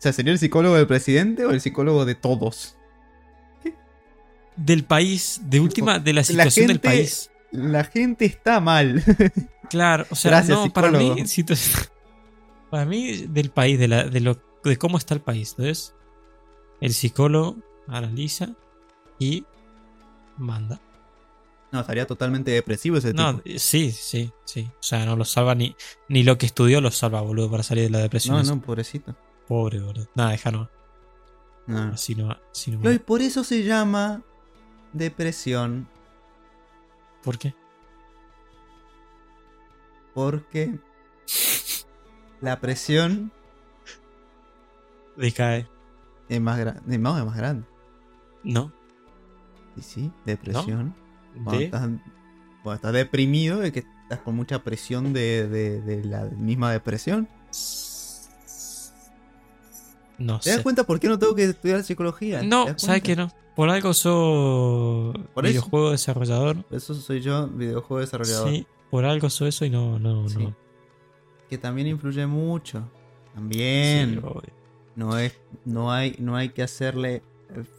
O 0.03 0.05
sea, 0.05 0.11
¿sería 0.11 0.33
el 0.33 0.39
psicólogo 0.39 0.75
del 0.75 0.85
presidente 0.85 1.45
o 1.45 1.51
el 1.51 1.61
psicólogo 1.61 2.03
de 2.03 2.13
todos? 2.13 2.75
Del 4.57 4.83
país, 4.83 5.39
de 5.45 5.61
última, 5.61 5.97
de 5.97 6.11
la 6.11 6.25
situación 6.25 6.67
del 6.67 6.75
gente- 6.81 6.87
país. 6.89 7.31
La 7.51 7.85
gente 7.85 8.25
está 8.25 8.59
mal. 8.59 9.01
Claro, 9.69 10.05
o 10.09 10.15
sea, 10.15 10.31
Gracias, 10.31 10.57
no, 10.57 10.73
para 10.73 10.91
mí, 10.91 11.15
para 12.69 12.85
mí, 12.85 13.13
del 13.27 13.49
país, 13.49 13.79
de, 13.79 13.87
la, 13.87 14.03
de, 14.03 14.19
lo, 14.19 14.37
de 14.61 14.77
cómo 14.77 14.97
está 14.97 15.13
el 15.13 15.21
país. 15.21 15.51
Entonces, 15.57 15.95
el 16.81 16.93
psicólogo 16.93 17.55
analiza 17.87 18.49
y 19.19 19.45
manda. 20.37 20.81
No, 21.71 21.79
estaría 21.79 22.05
totalmente 22.05 22.51
depresivo 22.51 22.97
ese 22.97 23.13
No, 23.13 23.39
tipo. 23.39 23.57
sí, 23.57 23.91
sí, 23.93 24.31
sí. 24.43 24.69
O 24.69 24.83
sea, 24.83 25.05
no 25.05 25.15
lo 25.15 25.23
salva 25.23 25.55
ni, 25.55 25.75
ni 26.09 26.23
lo 26.23 26.37
que 26.37 26.45
estudió 26.45 26.81
lo 26.81 26.91
salva, 26.91 27.21
boludo, 27.21 27.49
para 27.49 27.63
salir 27.63 27.85
de 27.85 27.89
la 27.89 27.99
depresión. 27.99 28.35
No, 28.35 28.41
esa. 28.41 28.53
no, 28.53 28.61
pobrecito. 28.61 29.15
Pobre, 29.47 29.79
boludo. 29.79 30.07
Nada, 30.15 30.31
déjalo. 30.31 30.69
No. 31.67 31.79
Así 31.93 32.15
no, 32.15 32.35
así 32.51 32.71
no. 32.71 32.79
No, 32.79 32.91
y 32.91 32.99
por 32.99 33.21
eso 33.21 33.43
se 33.43 33.63
llama 33.63 34.21
depresión. 34.91 35.87
¿Por 37.23 37.37
qué? 37.37 37.53
Porque 40.13 40.77
la 42.41 42.59
presión 42.59 43.31
Decae. 45.15 45.67
Es 46.29 46.41
más 46.41 46.57
grande. 46.59 46.97
No, 46.97 47.17
es 47.17 47.25
más 47.25 47.37
grande. 47.37 47.65
No. 48.43 48.71
Sí, 49.75 49.81
sí. 49.81 50.11
Depresión. 50.25 50.95
Cuando, 51.33 51.51
De. 51.51 51.65
estás, 51.65 51.81
cuando 52.61 52.73
estás 52.73 52.93
deprimido 52.93 53.63
es 53.63 53.71
que 53.71 53.79
estás 54.03 54.19
con 54.19 54.35
mucha 54.35 54.63
presión 54.63 55.13
de, 55.13 55.47
de- 55.47 55.81
de 55.81 56.03
la 56.03 56.25
misma 56.25 56.71
depresión. 56.71 57.27
No 60.17 60.39
¿Te 60.39 60.49
das 60.49 60.57
sé. 60.57 60.63
cuenta 60.63 60.83
por 60.83 60.99
qué 60.99 61.07
no 61.07 61.17
tengo 61.19 61.33
que 61.35 61.43
estudiar 61.45 61.83
psicología? 61.83 62.39
¿Te 62.41 62.47
No, 62.47 62.65
¿sabes 62.77 63.01
que 63.01 63.15
no? 63.15 63.31
Por 63.55 63.69
algo 63.69 63.93
soy 63.93 65.13
Por 65.33 65.45
videojuego 65.45 65.91
desarrollador. 65.91 66.65
Eso 66.71 66.93
soy 66.95 67.21
yo, 67.21 67.47
videojuego 67.47 67.99
desarrollador. 68.01 68.49
Sí, 68.49 68.65
por 68.89 69.05
algo 69.05 69.29
soy 69.29 69.49
eso 69.49 69.65
y 69.65 69.69
no, 69.69 69.99
no, 69.99 70.27
Sí. 70.29 70.37
no. 70.39 70.55
Que 71.49 71.57
también 71.57 71.87
influye 71.87 72.25
mucho. 72.25 72.83
También. 73.35 74.21
no, 74.95 75.17
es, 75.17 75.33
no, 75.65 75.91
hay, 75.91 76.15
no 76.19 76.35
hay 76.35 76.49
que 76.49 76.63
hacerle 76.63 77.23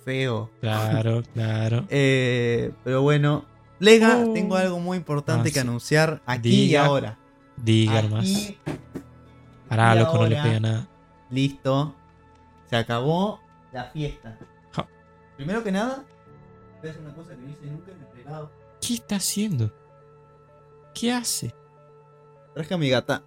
feo. 0.04 0.50
Claro, 0.60 1.22
claro. 1.34 1.86
Eh, 1.88 2.72
pero 2.84 3.02
bueno, 3.02 3.44
Lega, 3.80 4.24
Oh. 4.24 4.32
tengo 4.32 4.54
algo 4.56 4.78
muy 4.78 4.96
importante 4.96 5.48
Ah, 5.48 5.52
que 5.52 5.60
anunciar 5.60 6.22
aquí 6.26 6.48
Diga. 6.50 6.82
y 6.82 6.86
ahora. 6.86 7.18
Diga 7.56 8.02
más. 8.02 8.52
Pará, 9.68 9.94
loco, 9.96 10.18
no 10.18 10.26
le 10.28 10.36
ahora- 10.38 10.42
pega 10.48 10.60
nada. 10.60 10.88
listo. 11.30 11.94
Se 12.66 12.76
acabó 12.76 13.40
la 13.72 13.84
fiesta. 13.84 14.38
Ja. 14.72 14.86
Primero 15.36 15.62
que 15.62 15.72
nada, 15.72 16.04
hacer 16.78 16.98
una 17.00 17.14
cosa 17.14 17.30
que 17.30 17.42
no 17.42 17.50
hice 17.50 17.66
nunca 17.66 17.92
en 17.92 18.00
el 18.00 18.06
pelado. 18.06 18.50
¿Qué 18.80 18.94
está 18.94 19.16
haciendo? 19.16 19.70
¿Qué 20.94 21.12
hace? 21.12 21.54
Traje 22.54 22.74
a 22.74 22.78
mi 22.78 22.88
gata. 22.88 23.22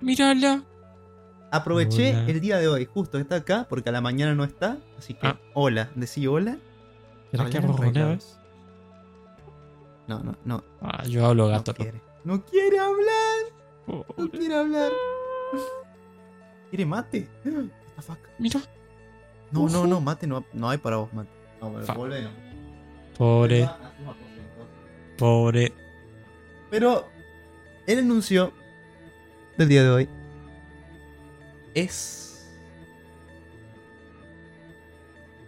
Mírala. 0.00 0.62
Aproveché 1.50 2.10
Hola. 2.14 2.30
el 2.30 2.40
día 2.40 2.58
de 2.58 2.68
hoy, 2.68 2.84
justo 2.84 3.18
está 3.18 3.36
acá, 3.36 3.66
porque 3.68 3.88
a 3.88 3.92
la 3.92 4.00
mañana 4.00 4.34
no 4.34 4.44
está. 4.44 4.78
Así 4.98 5.14
que, 5.14 5.26
Ah. 5.26 5.40
hola, 5.54 5.90
decí 5.94 6.26
hola. 6.26 6.58
¿Será 7.30 7.48
que. 7.48 7.60
No, 10.06 10.20
no, 10.20 10.36
no. 10.44 10.64
Ah, 10.80 11.04
yo 11.04 11.26
hablo 11.26 11.48
gato. 11.48 11.72
¿no? 11.72 11.76
quiere. 11.76 12.00
No 12.24 12.44
quiere 12.44 12.78
hablar. 12.78 13.38
No 13.86 14.30
quiere 14.30 14.54
hablar. 14.54 14.92
¿Quiere 16.70 16.86
mate? 16.86 17.28
What 17.44 17.52
the 17.96 18.02
fuck? 18.02 18.18
Mira. 18.38 18.60
No, 19.50 19.68
no, 19.68 19.86
no, 19.86 20.00
mate 20.00 20.26
no, 20.26 20.44
no 20.52 20.70
hay 20.70 20.78
para 20.78 20.96
vos, 20.96 21.12
mate. 21.12 21.30
No, 21.60 21.72
pero 21.72 21.86
Fa. 21.86 21.94
vuelve, 21.94 22.22
no. 22.22 22.30
Pobre, 23.16 23.68
pobre. 25.16 25.72
Pero 26.70 27.08
el 27.86 27.98
anuncio 28.00 28.52
del 29.56 29.68
día 29.68 29.82
de 29.82 29.90
hoy 29.90 30.08
es 31.74 32.46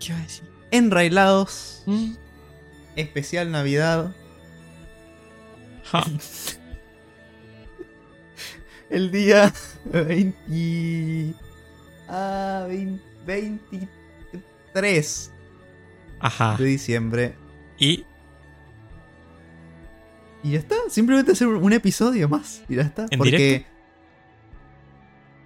¿Qué 0.00 0.12
va 0.14 0.18
a 0.18 0.22
decir? 0.22 0.50
Enrailados, 0.70 1.82
¿Mm? 1.86 2.12
especial 2.96 3.50
Navidad, 3.52 4.12
Ja. 5.84 6.04
el 8.90 9.10
día 9.10 9.52
20, 9.84 11.34
ah, 12.08 12.64
20 12.68 13.02
23 13.30 15.32
Ajá. 16.18 16.56
de 16.56 16.64
diciembre. 16.64 17.36
Y 17.78 18.04
Y 20.42 20.52
ya 20.52 20.58
está, 20.58 20.74
simplemente 20.88 21.32
hacer 21.32 21.48
un 21.48 21.72
episodio 21.72 22.28
más. 22.28 22.62
Y 22.68 22.76
ya 22.76 22.82
está. 22.82 23.06
¿En 23.10 23.18
porque 23.18 23.36
directo? 23.36 23.68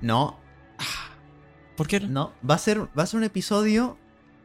no, 0.01 0.41
¿por 1.76 1.87
qué 1.87 2.01
no? 2.01 2.09
no, 2.09 2.32
va 2.49 2.55
a 2.55 2.59
ser 2.59 2.80
va 2.99 3.03
a 3.03 3.07
ser 3.07 3.18
un 3.18 3.24
episodio, 3.24 3.99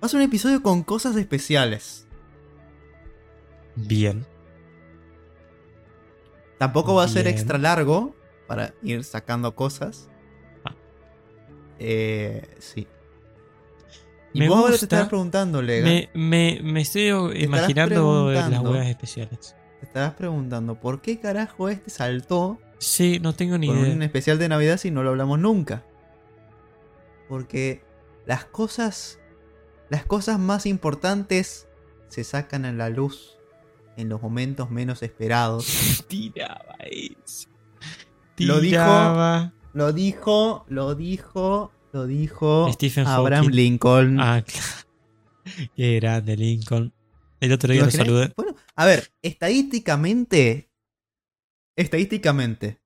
va 0.03 0.07
a 0.07 0.09
ser 0.09 0.19
un 0.19 0.25
episodio 0.25 0.61
con 0.61 0.83
cosas 0.83 1.15
especiales. 1.15 2.05
Bien. 3.75 4.25
Tampoco 6.57 6.95
va 6.95 7.05
a 7.05 7.07
ser 7.07 7.23
Bien. 7.23 7.35
extra 7.35 7.57
largo 7.57 8.13
para 8.47 8.73
ir 8.83 9.05
sacando 9.05 9.55
cosas. 9.55 10.09
Ah. 10.65 10.75
Eh, 11.79 12.45
sí. 12.59 12.85
Y 14.34 14.39
Me 14.39 14.47
vos 14.49 14.57
ahora 14.57 14.67
te 14.67 14.71
gusta. 14.73 14.86
estarás 14.86 15.07
preguntando, 15.09 15.61
Lega. 15.61 15.86
Me, 15.88 16.09
me, 16.13 16.59
me 16.63 16.82
estoy 16.82 17.07
imaginando 17.41 18.32
las 18.32 18.59
huevas 18.61 18.88
especiales. 18.88 19.55
Te 19.80 19.86
estarás 19.86 20.13
preguntando, 20.13 20.75
¿por 20.75 21.01
qué 21.01 21.19
carajo 21.19 21.69
este 21.69 21.89
saltó 21.89 22.59
Sí, 22.77 23.19
no 23.21 23.34
tengo 23.34 23.57
ni 23.57 23.67
con 23.67 23.80
idea. 23.80 23.93
un 23.93 24.03
especial 24.03 24.38
de 24.39 24.47
Navidad 24.49 24.77
si 24.77 24.91
no 24.91 25.03
lo 25.03 25.09
hablamos 25.09 25.39
nunca? 25.39 25.84
Porque 27.27 27.84
las 28.25 28.45
cosas. 28.45 29.19
Las 29.89 30.05
cosas 30.05 30.38
más 30.38 30.65
importantes 30.67 31.67
se 32.09 32.23
sacan 32.23 32.65
a 32.65 32.71
la 32.71 32.89
luz 32.89 33.38
en 33.97 34.07
los 34.09 34.21
momentos 34.21 34.69
menos 34.69 35.01
esperados. 35.01 36.03
Tiraba 36.07 36.75
eso. 36.91 37.49
Lo 38.38 38.59
dijo- 38.59 38.69
Tiraba. 38.75 39.53
Lo 39.73 39.91
dijo, 39.93 40.65
lo 40.67 40.95
dijo, 40.95 41.71
lo 41.91 42.07
dijo 42.07 42.71
Stephen 42.73 43.07
Abraham 43.07 43.45
Hawking. 43.45 43.55
Lincoln. 43.55 44.19
Ah, 44.19 44.43
claro. 44.45 45.69
Qué 45.75 45.99
grande, 45.99 46.37
Lincoln. 46.37 46.93
El 47.39 47.53
otro 47.53 47.71
día 47.71 47.85
lo 47.85 47.91
saludé. 47.91 48.33
Bueno, 48.35 48.55
a 48.75 48.85
ver, 48.85 49.11
estadísticamente. 49.21 50.69
Estadísticamente. 51.75 52.81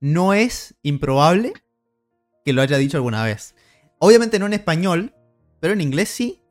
No 0.00 0.34
es 0.34 0.74
improbable 0.82 1.52
que 2.44 2.52
lo 2.52 2.62
haya 2.62 2.78
dicho 2.78 2.96
alguna 2.96 3.24
vez. 3.24 3.54
Obviamente 3.98 4.38
no 4.38 4.46
en 4.46 4.54
español, 4.54 5.14
pero 5.60 5.74
en 5.74 5.80
inglés 5.80 6.08
sí. 6.08 6.42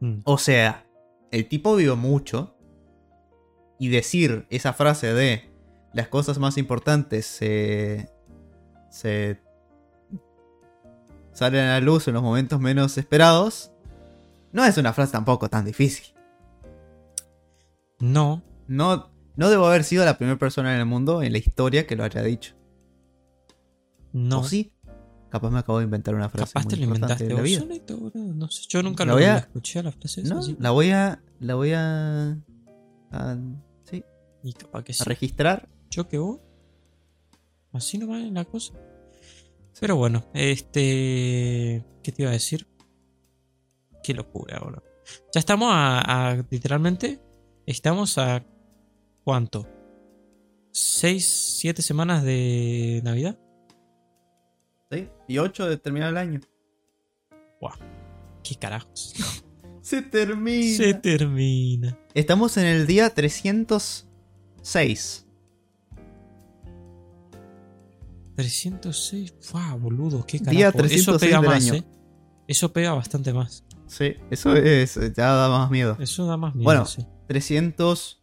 Mm. 0.00 0.20
O 0.24 0.38
sea, 0.38 0.86
el 1.30 1.48
tipo 1.48 1.76
vivió 1.76 1.96
mucho. 1.96 2.56
Y 3.78 3.88
decir 3.88 4.46
esa 4.48 4.72
frase 4.72 5.12
de 5.12 5.50
las 5.92 6.06
cosas 6.06 6.38
más 6.38 6.56
importantes 6.56 7.26
se. 7.26 8.11
Se. 8.92 9.40
salen 11.32 11.60
a 11.64 11.72
la 11.74 11.80
luz 11.80 12.06
en 12.08 12.14
los 12.14 12.22
momentos 12.22 12.60
menos 12.60 12.96
esperados. 12.98 13.72
No 14.52 14.64
es 14.64 14.76
una 14.76 14.92
frase 14.92 15.12
tampoco 15.12 15.48
tan 15.48 15.64
difícil. 15.64 16.14
No, 18.00 18.42
No, 18.68 19.10
no 19.36 19.50
debo 19.50 19.66
haber 19.66 19.84
sido 19.84 20.04
la 20.04 20.18
primera 20.18 20.38
persona 20.38 20.74
en 20.74 20.80
el 20.80 20.86
mundo 20.86 21.22
en 21.22 21.32
la 21.32 21.38
historia 21.38 21.86
que 21.86 21.96
lo 21.96 22.04
haya 22.04 22.22
dicho. 22.22 22.54
no. 24.12 24.40
¿O 24.40 24.44
sí? 24.44 24.72
Capaz 25.30 25.48
me 25.50 25.60
acabo 25.60 25.78
de 25.78 25.84
inventar 25.84 26.14
una 26.14 26.28
frase 26.28 26.52
Capaz 26.52 26.64
muy 26.66 26.70
te 26.74 26.76
lo 26.76 26.82
importante 26.84 27.24
inventaste 27.24 27.24
de 27.24 27.58
la 27.58 27.66
vos 27.70 28.12
solito. 28.12 28.34
No 28.34 28.48
sé, 28.50 28.64
yo 28.68 28.82
nunca 28.82 29.06
La 29.06 29.12
lo 29.12 29.16
voy 29.16 29.24
a- 29.24 29.32
la 29.32 29.38
escuché 29.38 29.78
a 29.78 29.82
la 29.84 29.92
frase 29.92 30.22
No, 30.24 30.40
así. 30.40 30.56
la 30.60 30.70
voy 30.72 30.90
a. 30.90 31.22
La 31.40 31.54
voy 31.54 31.72
a. 31.72 32.36
a- 33.12 33.38
sí, 33.84 34.04
Y 34.42 34.52
capaz 34.52 34.82
que 34.84 34.92
a 34.98 35.04
registrar. 35.04 35.70
Yo 35.88 36.06
que 36.08 36.18
vos. 36.18 36.40
Así 37.72 37.98
nomás 37.98 38.22
es 38.24 38.32
la 38.32 38.44
cosa. 38.44 38.74
Pero 39.80 39.96
bueno, 39.96 40.24
este. 40.34 41.84
¿Qué 42.02 42.12
te 42.12 42.22
iba 42.22 42.30
a 42.30 42.34
decir? 42.34 42.66
Qué 44.02 44.12
locura 44.14 44.58
ahora. 44.58 44.82
Ya 45.34 45.38
estamos 45.40 45.68
a, 45.72 46.30
a- 46.30 46.44
Literalmente. 46.50 47.20
Estamos 47.66 48.16
a. 48.18 48.44
¿Cuánto? 49.24 49.68
¿Seis, 50.72 51.26
siete 51.60 51.82
semanas 51.82 52.24
de 52.24 53.00
Navidad? 53.04 53.38
¿sí? 54.90 55.08
Y 55.28 55.38
8 55.38 55.68
de 55.68 55.76
terminar 55.76 56.08
el 56.10 56.16
año. 56.16 56.40
¿Qué 58.42 58.56
carajos? 58.56 59.14
Se 59.82 60.02
termina. 60.02 60.76
Se 60.76 60.94
termina. 60.94 61.96
Estamos 62.14 62.56
en 62.56 62.64
el 62.66 62.86
día 62.86 63.10
306. 63.14 65.26
306. 68.36 69.34
¡Fua, 69.40 69.74
boludo! 69.74 70.24
¿Qué 70.26 70.38
carajo? 70.38 70.56
Día 70.56 70.68
Eso 70.68 70.78
306 70.78 71.20
pega 71.20 71.40
del 71.40 71.48
más, 71.50 71.62
año. 71.64 71.74
¿eh? 71.74 71.84
Eso 72.48 72.72
pega 72.72 72.92
bastante 72.94 73.32
más. 73.32 73.64
Sí, 73.86 74.14
eso 74.30 74.54
es. 74.56 74.94
Ya 75.14 75.32
da 75.34 75.48
más 75.48 75.70
miedo. 75.70 75.96
Eso 76.00 76.26
da 76.26 76.36
más 76.36 76.54
miedo. 76.54 76.64
Bueno. 76.64 76.86
sí. 76.86 77.06
308. 77.28 78.18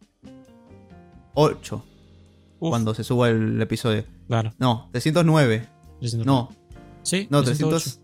Uf, 2.61 2.69
Cuando 2.69 2.93
se 2.93 3.03
suba 3.03 3.29
el 3.29 3.61
episodio. 3.61 4.03
Claro. 4.27 4.51
No, 4.59 4.89
309. 4.91 5.67
309. 5.99 6.25
No, 6.25 6.49
Sí, 7.03 7.27
no, 7.29 7.43
308. 7.43 8.01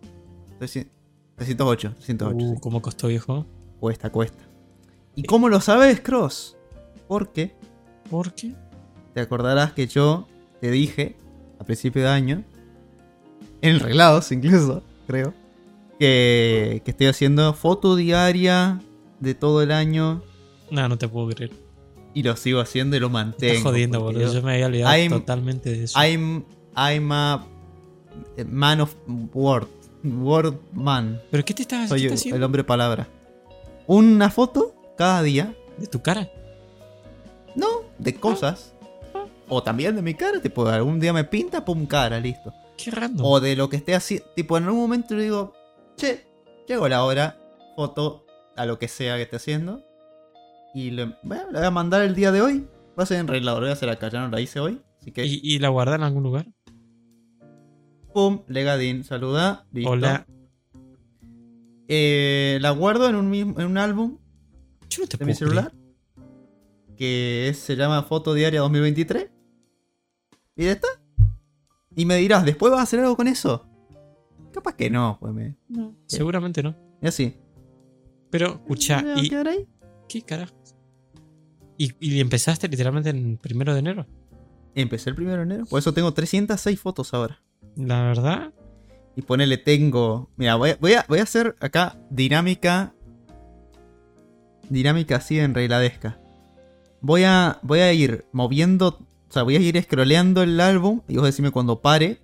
300. 0.60 0.93
308. 1.38 1.95
308. 1.95 2.36
Uh, 2.45 2.53
sí. 2.56 2.60
cómo 2.62 2.82
costó, 2.82 3.08
viejo. 3.08 3.45
Cuesta, 3.80 4.12
cuesta. 4.12 4.43
¿Y 5.16 5.24
cómo 5.24 5.49
lo 5.49 5.60
sabes, 5.62 5.99
Cross? 6.01 6.58
Porque 7.08 7.56
¿Por 8.10 8.34
qué? 8.34 8.53
te 9.14 9.22
acordarás 9.22 9.74
que 9.74 9.88
yo 9.88 10.28
te 10.62 10.72
dije 10.72 11.18
a 11.60 11.64
principio 11.64 12.01
de 12.03 12.10
año, 12.10 12.43
en 13.62 13.80
reglados 13.80 14.32
incluso, 14.32 14.84
creo, 15.08 15.34
que, 15.99 16.82
que 16.86 16.91
estoy 16.91 17.08
haciendo 17.08 17.53
foto 17.53 17.95
diaria 17.95 18.80
de 19.20 19.34
todo 19.34 19.62
el 19.62 19.72
año 19.72 20.22
No, 20.70 20.88
no 20.89 20.97
te 20.97 21.08
puedo 21.08 21.30
creer. 21.30 21.51
y 22.14 22.24
lo 22.24 22.36
sigo 22.36 22.60
haciendo 22.60 22.95
y 22.95 22.99
lo 22.99 23.10
mantengo. 23.10 23.53
Estás 23.53 23.64
jodiendo, 23.64 24.01
boludo. 24.01 24.34
yo- 24.34 24.41
me 24.43 24.53
había 24.53 24.66
olvidado 24.68 24.95
I'm- 24.95 25.10
totalmente 25.12 25.70
de 25.72 25.84
eso. 25.86 25.97
I'm, 25.99 26.43
I'm 26.76 27.12
a 27.12 27.45
man 28.45 28.82
of 28.82 28.93
word. 29.34 29.68
Word 30.03 30.56
man. 30.74 31.20
¿Pero 31.32 31.43
qué 31.43 31.53
te 31.56 31.64
estás, 31.64 31.89
Soy 31.89 32.01
qué 32.01 32.06
el, 32.08 32.14
estás 32.14 32.20
haciendo? 32.22 32.38
el 32.38 32.43
hombre 32.43 32.64
palabra. 32.64 33.08
Una 33.88 34.30
foto 34.30 34.76
cada 34.97 35.24
día. 35.24 35.56
¿De 35.78 35.88
tu 35.88 36.01
cara? 36.01 36.30
No, 37.56 37.68
de 37.97 38.14
cosas. 38.16 38.74
O 39.48 39.62
también 39.64 39.96
de 39.96 40.02
mi 40.02 40.14
cara. 40.14 40.41
Tipo, 40.41 40.68
algún 40.68 41.00
día 41.00 41.14
me 41.14 41.24
pinta, 41.24 41.64
pum, 41.66 41.86
cara, 41.86 42.20
listo. 42.20 42.54
Qué 42.78 42.91
random. 42.91 43.26
O 43.26 43.39
de 43.39 43.56
lo 43.56 43.70
que 43.70 43.78
esté 43.78 43.96
haciendo. 43.96 44.26
Tipo, 44.36 44.58
en 44.58 44.66
algún 44.66 44.82
momento 44.82 45.14
yo 45.16 45.22
digo, 45.22 45.54
che, 45.98 46.26
llegó 46.68 46.88
la 46.89 47.04
hora, 47.04 47.38
foto 47.76 48.26
a 48.56 48.66
lo 48.66 48.80
que 48.80 48.88
sea 48.88 49.16
que 49.18 49.24
esté 49.24 49.36
haciendo. 49.38 49.84
Y 50.74 50.91
le, 50.91 51.16
bueno, 51.24 51.52
le 51.52 51.60
voy 51.60 51.68
a 51.68 51.72
mandar 51.72 52.02
el 52.02 52.16
día 52.16 52.32
de 52.32 52.41
hoy. 52.41 52.68
Va 52.98 53.04
a 53.04 53.06
ser 53.06 53.20
en 53.20 53.28
regla, 53.28 53.54
lo 53.54 53.60
voy 53.62 53.70
a 53.70 53.74
hacer 53.74 53.89
acá, 53.89 54.10
ya 54.10 54.20
no 54.22 54.30
la 54.30 54.41
hice 54.41 54.60
hoy. 54.60 54.82
Así 55.00 55.12
que, 55.12 55.26
¿Y, 55.26 55.39
y 55.43 55.60
la 55.60 55.70
guarda 55.70 55.96
en 55.96 56.04
algún 56.04 56.24
lugar? 56.24 56.48
pum, 58.14 58.43
legadín, 58.48 59.04
saluda, 59.04 59.66
listo. 59.74 59.91
Hola. 59.91 60.26
Eh, 61.89 62.58
la 62.62 62.72
guardo 62.72 63.10
en 63.10 63.16
un, 63.16 63.30
mismo, 63.30 63.60
en 63.60 63.68
un 63.68 63.78
álbum 63.78 64.18
Yo 64.89 65.04
no 65.04 65.08
te 65.10 65.18
de 65.18 65.26
mi 65.26 65.34
celular. 65.36 65.74
Que 66.96 67.50
es- 67.50 67.60
se 67.60 67.76
llama 67.76 68.02
Foto 68.04 68.34
Diaria 68.34 68.62
2023. 68.62 69.30
Y 70.56 70.66
ya 70.66 70.72
está. 70.74 70.88
Y 71.95 72.06
me 72.06 72.16
dirás, 72.18 72.45
¿después 72.45 72.72
vas 72.72 72.80
a 72.82 72.84
hacer 72.84 72.99
algo 72.99 73.16
con 73.16 73.28
eso? 73.28 73.66
Capaz 74.53 74.76
que 74.76 74.89
no, 74.89 75.18
pues 75.20 75.34
me. 75.34 75.56
No, 75.68 75.95
seguramente 76.06 76.64
no. 76.64 76.76
Y 77.01 77.08
así. 77.08 77.38
Pero, 78.30 78.47
escucha, 78.56 79.01
¿Me 79.01 79.10
va 79.12 79.16
a 79.16 79.24
¿y 79.24 79.30
quedar 79.30 79.47
ahí? 79.47 79.68
qué 80.08 80.22
carajo? 80.22 80.56
¿Y, 81.78 81.91
y 81.99 82.20
empezaste 82.22 82.68
literalmente 82.68 83.10
en 83.10 83.38
primero 83.38 83.74
de 83.74 83.80
enero? 83.80 84.06
Empecé 84.76 85.10
el 85.10 85.16
primero 85.16 85.38
de 85.38 85.43
enero. 85.43 85.66
Por 85.66 85.80
eso 85.80 85.93
tengo 85.93 86.14
306 86.14 86.80
fotos 86.80 87.14
ahora. 87.14 87.41
La 87.76 88.03
verdad, 88.03 88.53
Y 89.18 89.22
ponele, 89.22 89.58
tengo. 89.58 90.30
Mira, 90.38 90.56
voy 90.56 90.72
a, 90.72 90.78
voy 90.80 90.93
a, 90.93 91.06
voy 91.08 91.20
a 91.20 91.24
hacer 91.24 91.56
acá 91.60 91.97
dinámica. 92.10 92.93
Dinámica 94.70 95.18
así 95.18 95.39
en 95.39 95.53
regladesca. 95.53 96.20
Voy 97.01 97.24
a, 97.24 97.60
voy 97.62 97.80
a 97.80 97.93
ir 97.93 98.26
moviendo. 98.32 99.05
O 99.30 99.34
sea, 99.34 99.43
voy 99.43 99.55
a 99.55 99.59
ir 99.59 99.82
scrolleando 99.82 100.43
el 100.43 100.59
álbum. 100.59 101.01
Y 101.07 101.15
vos 101.17 101.26
decime 101.26 101.51
cuando 101.51 101.82
pare. 101.82 102.19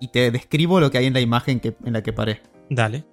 Y 0.00 0.08
te 0.08 0.30
describo 0.30 0.80
lo 0.80 0.90
que 0.90 0.98
hay 0.98 1.06
en 1.06 1.14
la 1.14 1.20
imagen 1.20 1.60
que, 1.60 1.76
en 1.84 1.92
la 1.92 2.02
que 2.02 2.12
paré. 2.12 2.42
dale. 2.70 3.04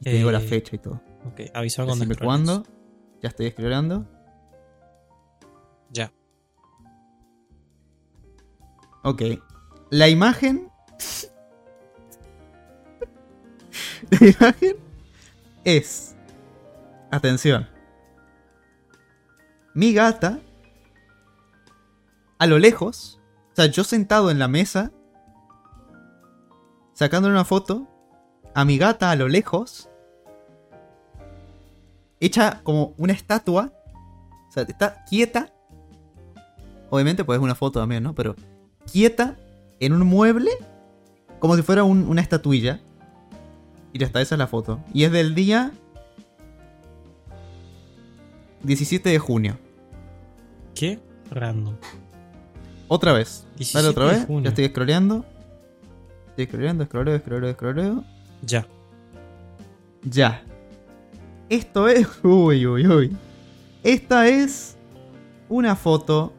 Y 0.00 0.04
te 0.04 0.10
digo 0.12 0.30
la 0.32 0.38
Eh, 0.40 0.48
fecha 0.48 0.74
y 0.76 0.78
todo. 0.78 1.00
Ok, 1.26 1.42
avisame 1.54 1.86
cuando 1.86 2.04
Decime 2.04 2.24
cuándo. 2.24 2.64
Ya 3.22 3.28
estoy 3.28 3.50
scrolleando. 3.50 4.04
Ya. 5.90 6.12
Ok. 9.04 9.22
La 9.90 10.08
imagen. 10.08 10.68
la 14.10 14.26
imagen 14.26 14.76
es. 15.64 16.16
Atención. 17.10 17.68
Mi 19.74 19.92
gata. 19.92 20.40
A 22.42 22.46
lo 22.48 22.58
lejos. 22.58 23.20
O 23.52 23.54
sea, 23.54 23.66
yo 23.66 23.84
sentado 23.84 24.28
en 24.32 24.40
la 24.40 24.48
mesa. 24.48 24.90
Sacándole 26.92 27.34
una 27.34 27.44
foto. 27.44 27.86
A 28.52 28.64
mi 28.64 28.78
gata 28.78 29.12
a 29.12 29.16
lo 29.16 29.28
lejos. 29.28 29.88
Hecha 32.18 32.60
como 32.64 32.94
una 32.98 33.12
estatua. 33.12 33.72
O 34.48 34.50
sea, 34.52 34.64
está 34.64 35.04
quieta. 35.08 35.52
Obviamente, 36.90 37.22
pues 37.22 37.38
es 37.38 37.42
una 37.44 37.54
foto 37.54 37.78
también, 37.78 38.02
¿no? 38.02 38.12
Pero 38.12 38.34
quieta 38.90 39.36
en 39.78 39.92
un 39.92 40.04
mueble 40.04 40.50
como 41.38 41.54
si 41.54 41.62
fuera 41.62 41.84
un- 41.84 42.08
una 42.08 42.20
estatuilla. 42.22 42.80
Y 43.92 44.00
ya 44.00 44.06
está, 44.06 44.20
esa 44.20 44.34
es 44.34 44.38
la 44.40 44.48
foto. 44.48 44.80
Y 44.92 45.04
es 45.04 45.12
del 45.12 45.36
día 45.36 45.70
17 48.64 49.10
de 49.10 49.18
junio. 49.20 49.58
¿Qué? 50.74 50.98
Random. 51.30 51.76
Otra 52.94 53.14
vez. 53.14 53.46
17 53.56 53.78
Dale 53.78 53.88
otra 53.88 54.04
vez. 54.04 54.26
Ya 54.42 54.48
estoy 54.50 54.68
scrolleando. 54.68 55.24
Estoy 56.28 56.44
scrolleando, 56.44 56.84
scrolleo, 56.84 57.18
scrolleo, 57.20 57.52
scrolleo. 57.54 58.04
Ya. 58.42 58.66
Ya. 60.02 60.42
Esto 61.48 61.88
es. 61.88 62.06
Uy, 62.22 62.66
uy, 62.66 62.86
uy. 62.86 63.16
Esta 63.82 64.28
es 64.28 64.76
una 65.48 65.74
foto 65.74 66.34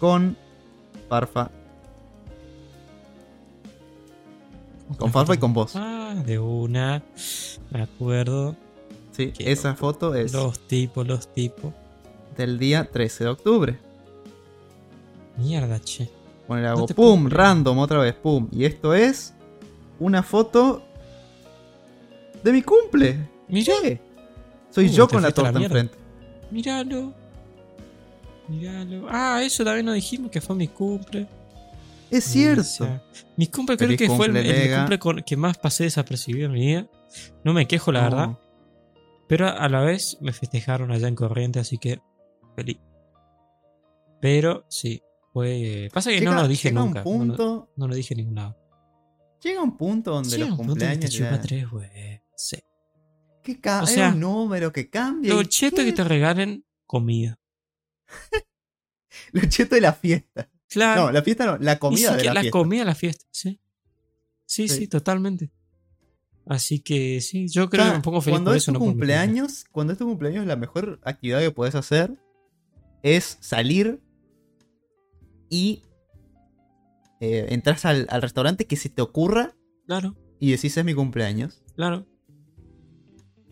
con 0.00 0.36
Farfa. 1.08 1.52
Con 4.98 5.12
Farfa 5.12 5.34
y 5.36 5.38
con 5.38 5.52
vos. 5.52 5.76
Ah, 5.76 6.20
de 6.26 6.40
una. 6.40 7.04
Me 7.70 7.82
acuerdo. 7.82 8.56
Sí, 9.12 9.32
esa 9.38 9.76
foto 9.76 10.16
es 10.16 10.32
Los 10.32 10.58
tipos, 10.66 11.06
los 11.06 11.32
tipos. 11.32 11.72
del 12.36 12.58
día 12.58 12.90
13 12.90 13.22
de 13.22 13.30
octubre. 13.30 13.89
Mierda, 15.40 15.80
che. 15.80 16.08
Poner 16.46 16.64
No 16.64 16.70
algo, 16.70 16.86
te 16.86 16.94
puedo 16.94 17.10
pum, 17.14 17.28
random, 17.28 17.78
otra 17.78 17.98
vez, 18.00 18.14
pum. 18.14 18.48
Y 18.52 18.64
esto 18.64 18.92
es 18.94 19.34
una 19.98 20.22
foto 20.22 20.82
de 22.42 22.52
mi 22.52 22.62
cumple. 22.62 23.28
Mira, 23.48 23.74
¿Qué? 23.82 24.00
Soy 24.70 24.86
Uh, 24.86 24.90
yo 24.90 25.08
con 25.08 25.22
la 25.22 25.30
torta 25.32 25.58
enfrente. 25.60 25.96
míralo. 26.50 27.12
Míralo. 28.48 29.06
Ah, 29.08 29.40
eso 29.44 29.64
también 29.64 29.86
nos 29.86 29.94
dijimos 29.94 30.30
que 30.30 30.40
fue 30.40 30.56
mi 30.56 30.68
cumple. 30.68 31.26
Es 32.10 32.24
cierto. 32.24 32.62
O 32.62 32.64
sea, 32.64 33.02
mi 33.36 33.46
cumple 33.46 33.76
creo 33.76 33.96
que 33.96 34.06
fue 34.08 34.26
el, 34.26 34.32
cumple, 34.32 34.64
el 34.72 34.78
cumple 34.78 34.98
con- 34.98 35.22
que 35.22 35.36
más 35.36 35.56
pasé 35.58 35.84
desapercibido 35.84 36.46
en 36.46 36.52
mi 36.52 36.60
vida. 36.66 36.88
No 37.44 37.52
me 37.52 37.66
quejo, 37.68 37.92
la 37.92 38.02
No. 38.02 38.10
verdad. 38.10 38.38
Pero 39.28 39.46
a 39.48 39.68
la 39.68 39.80
vez 39.82 40.18
me 40.20 40.32
festejaron 40.32 40.90
allá 40.90 41.06
en 41.06 41.14
Corriente, 41.14 41.60
así 41.60 41.78
que 41.78 42.00
feliz. 42.56 42.78
Pero 44.20 44.64
sí, 44.68 45.02
fue. 45.32 45.88
Pasa 45.92 46.10
que 46.10 46.18
Llega, 46.20 46.30
no 46.34 46.42
lo 46.42 46.48
dije 46.48 46.68
llega 46.70 46.80
nunca. 46.80 47.02
un 47.04 47.18
no 47.18 47.24
lo- 47.24 47.36
punto. 47.36 47.72
No, 47.76 47.88
lo 47.88 47.94
dije 47.94 48.14
en 48.14 48.18
ningún 48.18 48.34
lado. 48.36 48.56
Llega 49.42 49.62
un 49.62 49.76
punto 49.76 50.10
donde 50.12 50.30
Sí, 50.30 50.38
los 50.38 50.50
un 50.50 50.56
punto 50.58 50.74
que 50.74 50.80
te 50.80 50.86
cumpleaños. 50.86 51.14
chupa 51.14 51.30
ya- 51.30 51.40
tres, 51.40 51.70
güey. 51.70 51.88
Sí. 52.36 52.58
¿Qué 53.42 53.60
ca- 53.60 53.80
O 53.80 53.84
es 53.84 53.90
sea, 53.90 54.10
un 54.10 54.20
número 54.20 54.72
que 54.72 54.90
cambia. 54.90 55.32
Lo 55.34 55.42
cheto 55.44 55.76
qué- 55.76 55.86
que 55.86 55.92
te 55.92 56.04
regalen 56.04 56.64
comida. 56.86 57.38
Lo 59.32 59.40
cheto 59.48 59.74
de 59.74 59.80
la 59.80 59.92
fiesta. 59.92 60.48
Claro. 60.68 61.06
No, 61.06 61.12
la 61.12 61.22
fiesta 61.22 61.46
no, 61.46 61.58
la 61.58 61.78
comida 61.78 62.16
de 62.16 62.24
la, 62.24 62.34
la 62.34 62.40
fiesta. 62.42 62.58
comida 62.58 62.80
de 62.80 62.84
la 62.86 62.94
fiesta, 62.94 63.24
sí. 63.30 63.60
Sí, 64.46 64.68
sí, 64.68 64.76
Sí. 64.78 64.86
totalmente. 64.88 65.50
Así 66.46 66.80
que 66.80 67.20
sí, 67.20 67.48
yo 67.48 67.64
O 67.64 67.70
creo 67.70 67.84
sea, 67.84 67.92
que 67.92 67.98
me 67.98 68.02
pongo 68.02 68.20
feliz 68.20 68.34
cuando 68.34 68.50
por 68.50 68.56
es 68.56 68.62
eso, 68.64 68.70
tu 68.70 68.74
no 68.74 68.78
por 68.80 68.88
mi 68.88 68.92
cumple. 68.92 69.06
cumpleaños, 69.14 69.64
cuando 69.70 69.92
es 69.92 69.98
tu 69.98 70.06
cumpleaños, 70.06 70.46
la 70.46 70.56
mejor 70.56 71.00
actividad 71.04 71.40
que 71.40 71.50
puedes 71.50 71.74
hacer 71.74 72.12
es 73.02 73.38
salir 73.40 74.00
y 75.50 75.82
eh, 77.20 77.48
entras 77.50 77.84
al, 77.84 78.06
al 78.08 78.22
restaurante 78.22 78.66
que 78.66 78.76
se 78.76 78.88
te 78.88 79.02
ocurra 79.02 79.54
Claro, 79.86 80.16
y 80.38 80.52
decís 80.52 80.76
es 80.76 80.84
mi 80.84 80.94
cumpleaños. 80.94 81.62
claro. 81.74 82.06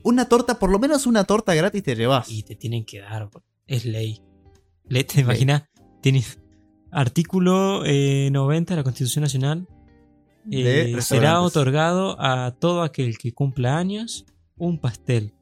Una 0.04 0.28
torta, 0.28 0.58
por 0.60 0.70
lo 0.70 0.78
menos 0.78 1.06
una 1.06 1.24
torta 1.24 1.54
gratis 1.54 1.82
te 1.82 1.96
llevas. 1.96 2.30
Y 2.30 2.44
te 2.44 2.54
tienen 2.54 2.84
que 2.86 3.00
dar, 3.00 3.28
es 3.66 3.84
ley. 3.84 4.22
Le, 4.86 5.04
¿Te 5.04 5.20
imaginas? 5.20 5.64
Tiene 6.00 6.24
artículo 6.92 7.82
eh, 7.84 8.30
90 8.32 8.72
de 8.74 8.76
la 8.76 8.84
Constitución 8.84 9.22
Nacional. 9.22 9.66
Eh, 10.50 10.96
será 11.00 11.42
otorgado 11.42 12.16
a 12.20 12.52
todo 12.58 12.82
aquel 12.82 13.18
que 13.18 13.34
cumpla 13.34 13.76
años 13.76 14.24
un 14.56 14.78
pastel. 14.80 15.34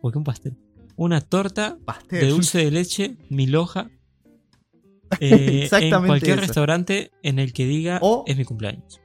¿Por 0.00 0.12
qué 0.12 0.18
un 0.18 0.24
pastel? 0.24 0.56
Una 0.96 1.20
torta 1.20 1.76
Pastel. 1.84 2.20
de 2.20 2.28
dulce 2.28 2.58
de 2.58 2.70
leche, 2.70 3.16
mil 3.28 3.56
eh, 5.20 5.28
en 5.30 5.62
Exactamente 5.64 6.06
cualquier 6.08 6.38
eso. 6.38 6.46
restaurante 6.46 7.10
en 7.22 7.38
el 7.38 7.52
que 7.52 7.66
diga 7.66 7.98
O- 8.02 8.24
es 8.26 8.36
mi 8.36 8.44
cumpleaños. 8.44 9.00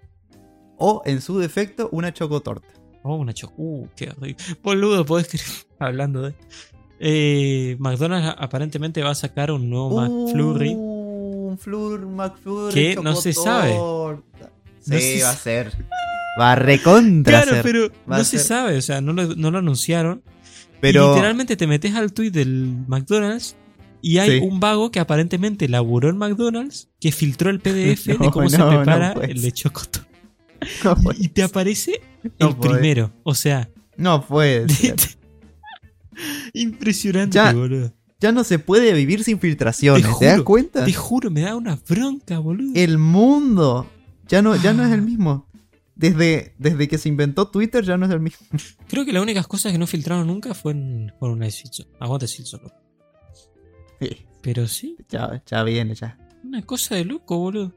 O 0.77 1.01
en 1.05 1.21
su 1.21 1.37
defecto, 1.39 1.89
una 1.91 2.13
chocotorta. 2.13 2.67
Oh, 3.03 3.15
una 3.15 3.33
choco. 3.33 3.53
Uh, 3.57 3.87
qué 3.95 4.11
rico. 4.19 4.41
Boludo, 4.63 5.05
podés 5.05 5.27
creer. 5.27 5.45
Hablando 5.79 6.21
de. 6.21 6.33
Eh, 6.99 7.75
McDonald's 7.79 8.35
aparentemente 8.37 9.01
va 9.01 9.11
a 9.11 9.15
sacar 9.15 9.51
un 9.51 9.69
nuevo 9.69 10.01
McFlurry. 10.01 10.73
Uh, 10.75 11.47
Un 11.49 11.57
Flur, 11.57 12.05
McFlurry. 12.05 12.73
Que 12.73 13.01
no 13.01 13.15
se 13.15 13.33
sabe. 13.33 13.71
Sí, 14.81 14.91
No 14.91 14.99
se 14.99 15.23
va 15.23 15.29
a 15.31 15.35
ser. 15.35 15.71
Va 16.39 16.51
a 16.53 16.55
recontra 16.55 17.41
Claro, 17.41 17.51
ser. 17.55 17.63
pero 17.63 17.87
Va 18.09 18.17
no 18.19 18.23
se 18.23 18.37
sabe, 18.39 18.77
o 18.77 18.81
sea, 18.81 19.01
no 19.01 19.13
lo, 19.13 19.35
no 19.35 19.49
lo 19.51 19.57
anunciaron. 19.59 20.21
Pero- 20.79 21.05
Y 21.05 21.15
literalmente 21.15 21.57
te 21.57 21.67
metes 21.67 21.95
al 21.95 22.13
tweet 22.13 22.31
del 22.31 22.75
McDonald's 22.87 23.55
y 24.01 24.17
hay 24.19 24.39
Sí. 24.39 24.45
un 24.45 24.59
vago 24.59 24.91
que 24.91 24.99
aparentemente 24.99 25.67
laburó 25.69 26.09
en 26.09 26.17
McDonald's 26.17 26.89
que 26.99 27.11
filtró 27.11 27.49
el 27.49 27.59
PDF 27.59 28.05
de 28.05 28.17
No, 28.19 28.31
cómo 28.31 28.49
se 28.49 28.57
no, 28.57 28.71
no 28.71 28.77
prepara 28.83 29.13
puede 29.13 29.31
el. 29.31 29.41
No 30.83 30.95
puede, 30.97 31.23
Y 31.23 31.27
te 31.29 31.43
aparece 31.43 32.01
No 32.39 32.49
el 32.49 32.55
primero. 32.57 33.11
O 33.23 33.33
sea, 33.35 33.69
no 33.97 34.25
puede 34.25 34.65
impresionante, 36.53 37.35
Ya. 37.35 37.53
boludo. 37.53 37.93
ya 38.19 38.31
no 38.31 38.43
se 38.43 38.59
puede 38.59 38.91
vivir 38.93 39.23
sin 39.23 39.39
filtraciones. 39.39 40.03
Te 40.05 40.19
¿Te, 40.19 40.25
das 40.25 40.41
cuenta? 40.41 40.83
Te 40.85 40.93
juro, 40.93 41.31
me 41.31 41.41
da 41.41 41.55
una 41.55 41.79
bronca, 41.87 42.39
boludo. 42.39 42.71
El 42.75 42.97
mundo 42.97 43.89
ya 44.27 44.41
no, 44.41 44.55
ya 44.57 44.73
no 44.73 44.83
Ah. 44.83 44.87
es 44.87 44.93
el 44.93 45.01
mismo. 45.01 45.47
Desde, 45.95 46.53
desde 46.57 46.87
que 46.87 46.97
se 46.97 47.09
inventó 47.09 47.47
Twitter 47.49 47.83
ya 47.83 47.97
no 47.97 48.05
es 48.05 48.11
el 48.11 48.19
mismo. 48.21 48.45
Creo 48.87 49.03
que 49.05 49.11
las 49.13 49.21
únicas 49.21 49.47
cosas 49.47 49.71
que 49.73 49.77
no 49.77 49.85
filtraron 49.87 50.27
nunca 50.27 50.53
fueron, 50.53 51.11
fueron 51.19 51.37
una 51.37 51.45
de 51.45 51.51
Silson. 51.51 51.87
Aguante 51.99 52.27
Silson, 52.27 52.61
loco. 52.63 52.75
Sí, 53.99 54.25
Pero 54.41 54.67
sí, 54.67 54.95
ya, 55.09 55.41
ya 55.45 55.63
viene, 55.63 55.95
ya. 55.95 56.17
una 56.43 56.61
cosa 56.61 56.95
de 56.95 57.05
loco, 57.05 57.37
boludo. 57.37 57.73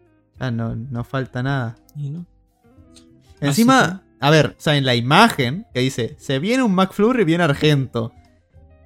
No, 0.52 0.74
no 0.74 1.04
falta 1.04 1.42
nada. 1.42 1.76
Y 1.96 2.10
no. 2.10 2.26
Encima, 3.40 4.02
a 4.20 4.30
ver, 4.30 4.54
o 4.58 4.60
sea, 4.60 4.76
en 4.76 4.84
la 4.84 4.94
imagen 4.94 5.66
que 5.74 5.80
dice, 5.80 6.16
se 6.18 6.38
viene 6.38 6.62
un 6.62 6.74
McFlurry 6.74 7.24
bien 7.24 7.40
argento. 7.40 8.12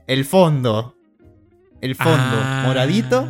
El 0.07 0.25
fondo. 0.25 0.97
El 1.81 1.95
fondo 1.95 2.19
Ah, 2.19 2.63
moradito. 2.67 3.29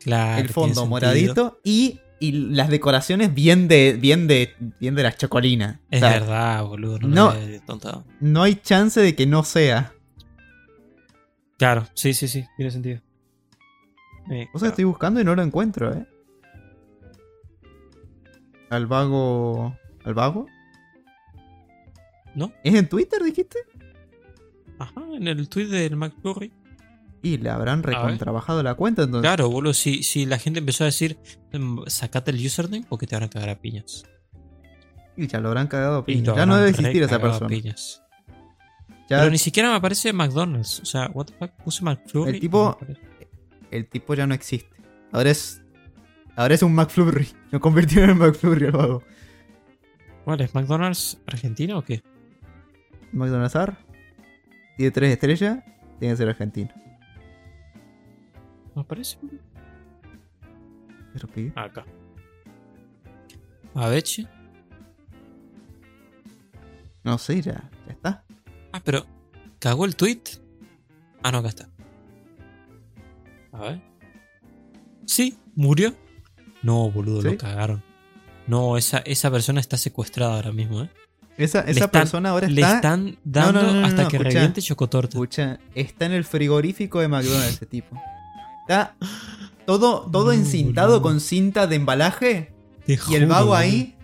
Claro. 0.00 0.40
el 0.42 0.48
fondo 0.48 0.86
moradito. 0.86 1.60
Y, 1.64 2.00
y 2.20 2.32
las 2.32 2.68
decoraciones 2.70 3.34
bien 3.34 3.66
de. 3.68 3.96
bien 4.00 4.26
de. 4.28 4.54
bien 4.80 4.94
de 4.94 5.02
las 5.02 5.16
chocolinas. 5.16 5.78
Es 5.90 6.02
O 6.02 6.06
sea, 6.06 6.18
verdad, 6.20 6.64
boludo. 6.64 6.98
No, 7.00 7.34
no- 7.34 8.04
no 8.20 8.42
hay 8.42 8.54
chance 8.56 9.00
de 9.00 9.14
que 9.14 9.26
no 9.26 9.42
sea. 9.44 9.92
Claro, 11.58 11.86
sí, 11.94 12.14
sí, 12.14 12.28
sí. 12.28 12.44
Tiene 12.56 12.70
sentido. 12.70 13.00
Eh, 14.30 14.48
O 14.52 14.58
sea, 14.58 14.68
estoy 14.70 14.84
buscando 14.84 15.20
y 15.20 15.24
no 15.24 15.34
lo 15.34 15.42
encuentro, 15.42 15.92
eh. 15.94 16.06
Al 18.70 18.86
vago. 18.86 19.76
¿Al 20.04 20.14
vago? 20.14 20.46
¿No? 22.34 22.52
¿Es 22.62 22.74
en 22.74 22.88
Twitter, 22.88 23.22
dijiste? 23.22 23.58
Ajá, 24.78 25.02
en 25.14 25.26
el 25.26 25.48
tweet 25.48 25.66
del 25.66 25.96
McFlurry. 25.96 26.52
Y 27.22 27.38
le 27.38 27.50
habrán 27.50 27.82
recontrabajado 27.82 28.62
la 28.62 28.74
cuenta 28.74 29.02
entonces. 29.02 29.22
Claro, 29.28 29.50
boludo, 29.50 29.72
si, 29.74 30.04
si 30.04 30.24
la 30.24 30.38
gente 30.38 30.60
empezó 30.60 30.84
a 30.84 30.86
decir, 30.86 31.18
"Em, 31.50 31.78
sacate 31.86 32.30
el 32.30 32.36
username 32.46 32.84
porque 32.88 33.06
te 33.08 33.16
van 33.16 33.24
a 33.24 33.28
cagar 33.30 33.48
a 33.48 33.56
piñas. 33.58 34.04
Y 35.16 35.26
ya 35.26 35.40
lo 35.40 35.48
habrán 35.48 35.66
cagado 35.66 35.96
a 35.98 36.00
Y 36.02 36.04
piña. 36.14 36.26
lo 36.30 36.36
Ya 36.36 36.46
no 36.46 36.56
debe 36.56 36.70
existir 36.70 37.02
esa 37.02 37.18
persona. 37.18 37.48
piñas. 37.48 38.02
Ya 39.10 39.18
Pero 39.20 39.30
ni 39.30 39.38
siquiera 39.38 39.70
me 39.70 39.76
aparece 39.76 40.12
McDonald's. 40.12 40.78
O 40.80 40.84
sea, 40.84 41.10
what 41.12 41.26
the 41.26 41.32
fuck, 41.32 41.50
puse 41.64 41.82
McFlurry. 41.82 42.34
El 42.34 42.40
tipo-. 42.40 42.78
El 43.70 43.86
tipo 43.88 44.14
ya 44.14 44.26
no 44.26 44.34
existe. 44.34 44.76
Ahora 45.12 45.30
es. 45.30 45.62
Ahora 46.36 46.54
es 46.54 46.62
un 46.62 46.74
McFlurry. 46.74 47.28
Lo 47.50 47.60
convirtieron 47.60 48.10
en 48.10 48.18
McFlurry 48.18 48.66
al 48.66 48.72
vago. 48.72 49.02
¿Cuál 50.24 50.40
es? 50.40 50.54
¿McDonald's 50.54 51.20
Argentina 51.26 51.76
o 51.76 51.82
qué? 51.82 52.02
McDonald's 53.12 53.54
R. 53.54 53.74
Tiene 54.76 54.90
tres 54.90 55.12
estrellas. 55.12 55.64
Tiene 55.98 56.14
que 56.14 56.16
ser 56.18 56.28
argentino. 56.28 56.70
¿No 58.74 58.82
aparece? 58.82 59.18
Pero 61.12 61.28
pibe. 61.28 61.52
Acá. 61.56 61.84
A 63.74 63.88
ver, 63.88 64.02
che. 64.02 64.26
No 67.02 67.18
sé, 67.18 67.40
ya, 67.40 67.70
ya 67.86 67.92
está. 67.92 68.24
Ah, 68.72 68.80
pero. 68.84 69.06
¿Cagó 69.58 69.84
el 69.84 69.96
tweet? 69.96 70.22
Ah, 71.22 71.32
no, 71.32 71.38
acá 71.38 71.48
está. 71.48 71.68
A 73.58 73.62
ver. 73.62 73.80
Sí, 75.06 75.36
murió. 75.54 75.94
No, 76.62 76.90
boludo, 76.90 77.22
¿Sí? 77.22 77.28
lo 77.28 77.36
cagaron. 77.38 77.82
No, 78.46 78.76
esa, 78.76 78.98
esa 78.98 79.30
persona 79.30 79.60
está 79.60 79.76
secuestrada 79.76 80.36
ahora 80.36 80.52
mismo, 80.52 80.82
¿eh? 80.82 80.90
Esa, 81.36 81.62
Le 81.64 81.70
esa 81.72 81.84
están- 81.84 81.90
persona 82.02 82.30
ahora 82.30 82.48
Le 82.48 82.60
está. 82.60 82.76
están 82.76 83.18
dando 83.24 83.62
no, 83.62 83.72
no, 83.74 83.80
no, 83.80 83.86
hasta 83.86 84.08
que 84.08 84.16
escucha. 84.16 84.30
reviente 84.34 84.60
chocotorta. 84.62 85.16
Escucha, 85.16 85.60
está 85.74 86.06
en 86.06 86.12
el 86.12 86.24
frigorífico 86.24 86.98
de 87.00 87.08
McDonald's 87.08 87.54
ese 87.54 87.66
tipo. 87.66 87.96
Está 88.62 88.96
todo, 89.66 90.10
todo 90.10 90.32
encintado 90.32 91.00
con 91.00 91.20
cinta 91.20 91.66
de 91.68 91.76
embalaje. 91.76 92.52
Te 92.86 92.98
Y 93.10 93.14
el 93.14 93.26
vago 93.26 93.54
ahí. 93.54 93.94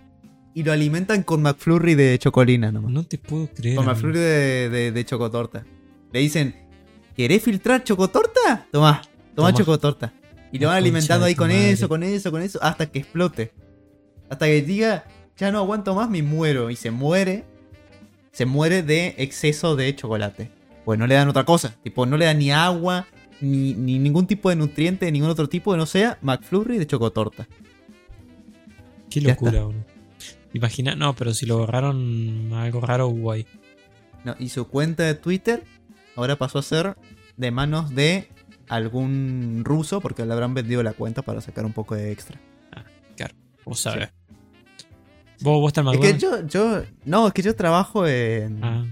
Y 0.53 0.63
lo 0.63 0.71
alimentan 0.71 1.23
con 1.23 1.41
McFlurry 1.41 1.95
de 1.95 2.17
chocolina 2.17 2.71
nomás. 2.71 2.91
No 2.91 3.03
te 3.03 3.17
puedo 3.17 3.49
creer. 3.53 3.75
Con. 3.75 3.85
McFlurry 3.85 4.17
de, 4.19 4.69
de, 4.69 4.91
de 4.93 5.05
chocotorta. 5.05 5.65
Le 6.13 6.19
dicen, 6.21 6.55
¿querés 7.17 7.43
filtrar 7.43 7.83
chocotorta? 7.83 8.65
Tomá, 8.71 9.01
toma 9.35 9.49
Toma. 9.49 9.53
chocotorta. 9.53 10.13
Y 10.51 10.59
lo 10.59 10.67
La 10.67 10.73
van 10.73 10.77
alimentando 10.77 11.25
de 11.25 11.29
ahí 11.29 11.35
con 11.35 11.47
madre. 11.49 11.71
eso, 11.71 11.89
con 11.89 12.03
eso, 12.03 12.31
con 12.31 12.41
eso, 12.41 12.59
hasta 12.63 12.85
que 12.89 12.99
explote. 12.99 13.51
Hasta 14.29 14.45
que 14.45 14.61
diga, 14.61 15.05
ya 15.37 15.51
no 15.51 15.59
aguanto 15.59 15.93
más, 15.95 16.09
me 16.09 16.23
muero. 16.23 16.69
Y 16.69 16.75
se 16.75 16.91
muere. 16.91 17.43
Se 18.31 18.45
muere 18.45 18.83
de 18.83 19.15
exceso 19.17 19.75
de 19.75 19.95
chocolate. 19.95 20.51
Pues 20.85 20.99
no 20.99 21.07
le 21.07 21.15
dan 21.15 21.27
otra 21.29 21.43
cosa. 21.45 21.75
Tipo, 21.83 22.05
no 22.05 22.17
le 22.17 22.25
dan 22.25 22.39
ni 22.39 22.51
agua, 22.51 23.07
ni, 23.41 23.73
ni 23.73 23.97
ningún 23.99 24.27
tipo 24.27 24.49
de 24.49 24.55
nutriente, 24.55 25.11
ningún 25.11 25.29
otro 25.29 25.49
tipo 25.49 25.71
que 25.71 25.77
no 25.77 25.85
sea 25.85 26.17
McFlurry 26.21 26.77
de 26.77 26.87
chocotorta. 26.87 27.47
Qué 29.09 29.21
locura, 29.21 29.63
boludo. 29.63 29.85
Imagina, 30.53 30.95
no, 30.95 31.15
pero 31.15 31.33
si 31.33 31.45
lo 31.45 31.63
agarraron 31.63 32.51
algo 32.53 32.81
raro, 32.81 33.07
guay. 33.07 33.45
No, 34.23 34.35
y 34.39 34.49
su 34.49 34.67
cuenta 34.67 35.03
de 35.03 35.15
Twitter 35.15 35.63
ahora 36.15 36.37
pasó 36.37 36.59
a 36.59 36.63
ser 36.63 36.95
de 37.37 37.51
manos 37.51 37.93
de 37.93 38.29
algún 38.67 39.61
ruso 39.65 40.01
porque 40.01 40.25
le 40.25 40.33
habrán 40.33 40.53
vendido 40.53 40.81
la 40.83 40.93
cuenta 40.93 41.21
para 41.21 41.41
sacar 41.41 41.65
un 41.65 41.73
poco 41.73 41.95
de 41.95 42.11
extra. 42.11 42.39
Vos 43.65 43.79
sabés. 43.79 44.09
Vos, 45.41 45.59
vos 45.59 45.69
estás 45.69 45.83
en 45.87 45.93
Es 46.03 46.13
que 46.13 46.19
yo, 46.19 46.45
yo, 46.47 46.83
no, 47.03 47.27
es 47.27 47.33
que 47.33 47.41
yo 47.41 47.55
trabajo 47.55 48.05
en, 48.07 48.63
Ah. 48.63 48.85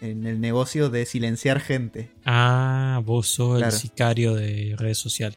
en 0.00 0.26
el 0.26 0.40
negocio 0.40 0.88
de 0.88 1.04
silenciar 1.04 1.60
gente. 1.60 2.10
Ah, 2.24 3.02
vos 3.04 3.28
sos 3.28 3.58
Claro. 3.58 3.74
el 3.74 3.78
sicario 3.78 4.34
de 4.34 4.74
redes 4.78 4.96
sociales. 4.96 5.36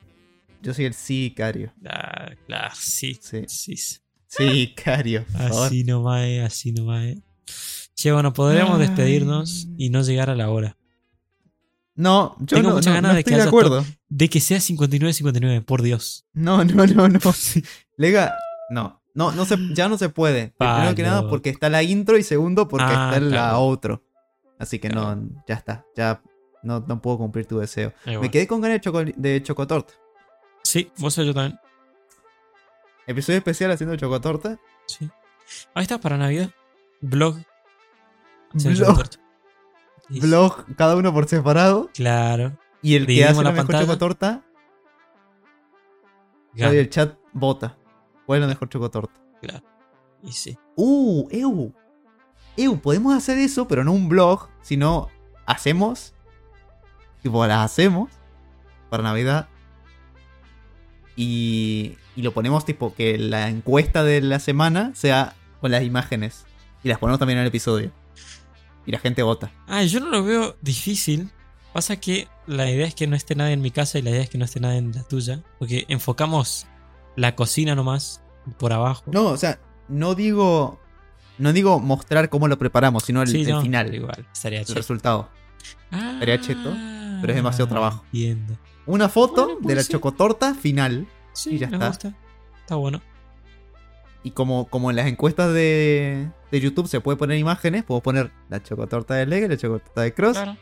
Yo 0.61 0.73
soy 0.73 0.85
el 0.85 0.93
sicario. 0.93 1.73
Ah, 1.85 2.31
claro, 2.47 2.73
sí. 2.79 3.19
Sí. 3.21 3.43
Sí. 3.47 3.75
Sicario, 4.27 5.25
por 5.25 5.41
favor. 5.49 5.67
Así 5.67 5.83
nomás 5.83 6.25
así 6.45 6.71
nomás. 6.71 7.15
Che, 7.93 8.11
bueno, 8.13 8.31
podríamos 8.31 8.79
despedirnos 8.79 9.67
y 9.77 9.89
no 9.89 10.01
llegar 10.01 10.29
a 10.29 10.35
la 10.35 10.49
hora. 10.49 10.77
No, 11.95 12.35
yo 12.39 12.57
Tengo 12.57 12.69
no, 12.69 12.75
muchas 12.75 12.87
no- 12.87 12.93
ganas 12.95 13.09
no 13.11 13.13
de 13.13 13.19
estoy 13.19 13.31
que 13.31 13.35
de 13.35 13.41
haya 13.41 13.49
acuerdo. 13.49 13.85
De 14.09 14.29
que 14.29 14.39
sea 14.39 14.57
59-59, 14.59 15.63
por 15.63 15.81
Dios. 15.83 16.25
No, 16.33 16.63
no, 16.65 16.85
no, 16.87 17.07
no. 17.09 17.19
Lega, 17.97 18.35
no. 18.69 19.01
No, 19.15 19.31
no 19.31 19.45
se, 19.45 19.57
ya 19.75 19.87
no 19.89 19.97
se 19.99 20.09
puede. 20.09 20.55
Primero 20.57 20.95
que 20.95 21.03
nada 21.03 21.29
porque 21.29 21.51
está 21.51 21.69
la 21.69 21.83
intro 21.83 22.17
y 22.17 22.23
segundo 22.23 22.67
porque 22.67 22.85
Ah, 22.89 23.11
está 23.13 23.19
la 23.19 23.29
claro. 23.29 23.57
outro. 23.59 24.03
Así 24.57 24.79
que 24.79 24.89
Claro. 24.89 25.15
no, 25.17 25.43
ya 25.47 25.53
está. 25.53 25.85
Ya 25.95 26.23
no, 26.63 26.83
no 26.87 26.99
puedo 26.99 27.19
cumplir 27.19 27.45
tu 27.45 27.59
deseo. 27.59 27.93
Me 28.05 28.31
quedé 28.31 28.47
con 28.47 28.59
ganas 28.61 28.77
de, 28.77 28.81
choco- 28.81 29.13
de 29.15 29.43
chocotorta. 29.43 29.93
Sí, 30.63 30.91
vos 30.97 31.15
yo 31.15 31.31
también. 31.33 31.59
Episodio 33.05 33.37
especial 33.37 33.69
haciendo 33.69 33.95
chocotorta. 33.97 34.59
Sí. 34.87 35.07
Ahí 35.75 35.83
está, 35.83 35.99
para 35.99 36.17
Navidad. 36.17 36.49
Blog. 37.01 37.37
Blog. 38.53 39.03
Sí. 40.09 40.19
Vlog, 40.19 40.75
cada 40.75 40.95
uno 40.95 41.13
por 41.13 41.27
separado. 41.27 41.89
Claro. 41.93 42.57
Y 42.81 42.95
el 42.95 43.07
que 43.07 43.23
hace 43.23 43.41
la 43.41 43.51
la 43.51 43.63
mejor 43.63 43.79
chocotorta, 43.79 44.43
nadie 46.53 46.81
el 46.81 46.89
chat 46.89 47.17
vota. 47.31 47.77
¿Cuál 48.25 48.39
es 48.39 48.41
la 48.41 48.47
mejor 48.47 48.69
chocotorta? 48.69 49.21
Claro. 49.41 49.65
Y 50.21 50.31
sí. 50.31 50.57
Uh, 50.75 51.27
eu. 51.31 51.73
Eu, 52.55 52.79
podemos 52.79 53.15
hacer 53.15 53.37
eso, 53.37 53.67
pero 53.67 53.83
no 53.83 53.93
un 53.93 54.09
blog, 54.09 54.49
sino 54.61 55.09
hacemos. 55.45 56.13
Tipo, 57.21 57.45
las 57.47 57.65
hacemos 57.65 58.11
para 58.89 59.03
Navidad. 59.03 59.47
Y, 61.15 61.97
y 62.15 62.21
lo 62.21 62.33
ponemos 62.33 62.65
tipo 62.65 62.93
que 62.93 63.17
la 63.17 63.49
encuesta 63.49 64.03
de 64.03 64.21
la 64.21 64.39
semana 64.39 64.91
sea 64.93 65.35
con 65.61 65.71
las 65.71 65.83
imágenes. 65.83 66.45
Y 66.83 66.89
las 66.89 66.99
ponemos 66.99 67.19
también 67.19 67.39
en 67.39 67.43
el 67.43 67.47
episodio. 67.47 67.91
Y 68.85 68.91
la 68.91 68.99
gente 68.99 69.23
vota. 69.23 69.51
Ah, 69.67 69.83
yo 69.83 69.99
no 69.99 70.09
lo 70.09 70.23
veo 70.23 70.55
difícil. 70.61 71.31
Pasa 71.73 71.95
que 71.97 72.27
la 72.45 72.69
idea 72.69 72.85
es 72.85 72.93
que 72.95 73.07
no 73.07 73.15
esté 73.15 73.35
nadie 73.35 73.53
en 73.53 73.61
mi 73.61 73.71
casa 73.71 73.97
y 73.97 74.01
la 74.01 74.11
idea 74.11 74.21
es 74.21 74.29
que 74.29 74.37
no 74.37 74.45
esté 74.45 74.59
nadie 74.59 74.77
en 74.77 74.91
la 74.91 75.03
tuya. 75.03 75.41
Porque 75.59 75.85
enfocamos 75.87 76.67
la 77.15 77.35
cocina 77.35 77.75
nomás 77.75 78.21
por 78.59 78.73
abajo. 78.73 79.03
No, 79.11 79.25
o 79.27 79.37
sea, 79.37 79.59
no 79.87 80.15
digo. 80.15 80.79
No 81.39 81.51
digo 81.51 81.79
mostrar 81.79 82.29
cómo 82.29 82.47
lo 82.47 82.59
preparamos, 82.59 83.03
sino 83.05 83.21
el, 83.23 83.27
Sí, 83.27 83.41
el 83.41 83.49
no, 83.49 83.61
final, 83.61 83.93
Igual, 83.95 84.27
estaría 84.31 84.59
el 84.59 84.65
cheto. 84.65 84.77
resultado. 84.77 85.29
Ah, 85.91 86.11
estaría 86.13 86.39
cheto, 86.39 86.71
pero 87.21 87.29
es 87.33 87.35
demasiado 87.35 87.67
trabajo. 87.67 88.03
Entiendo. 88.13 88.55
Una 88.85 89.09
foto 89.09 89.45
Bueno, 89.45 89.59
de 89.67 89.75
la 89.75 89.83
chocotorta 89.83 90.53
final. 90.53 91.07
Sí, 91.33 91.55
Y 91.55 91.57
ya 91.57 91.67
me 91.69 91.77
está. 91.77 91.87
gusta. 91.87 92.13
Está 92.61 92.75
bueno. 92.75 93.01
Y 94.23 94.31
como, 94.31 94.67
como 94.69 94.89
en 94.89 94.95
las 94.95 95.07
encuestas 95.07 95.53
de, 95.53 96.29
de 96.51 96.59
YouTube 96.61 96.87
se 96.87 97.01
puede 97.01 97.17
poner 97.17 97.37
imágenes, 97.37 97.83
puedo 97.83 98.01
poner 98.01 98.31
la 98.49 98.63
chocotorta 98.63 99.15
de 99.15 99.25
Lega 99.25 99.47
y 99.47 99.49
la 99.49 99.57
chocotorta 99.57 100.01
de 100.01 100.13
Cross. 100.13 100.37
Claro. 100.37 100.57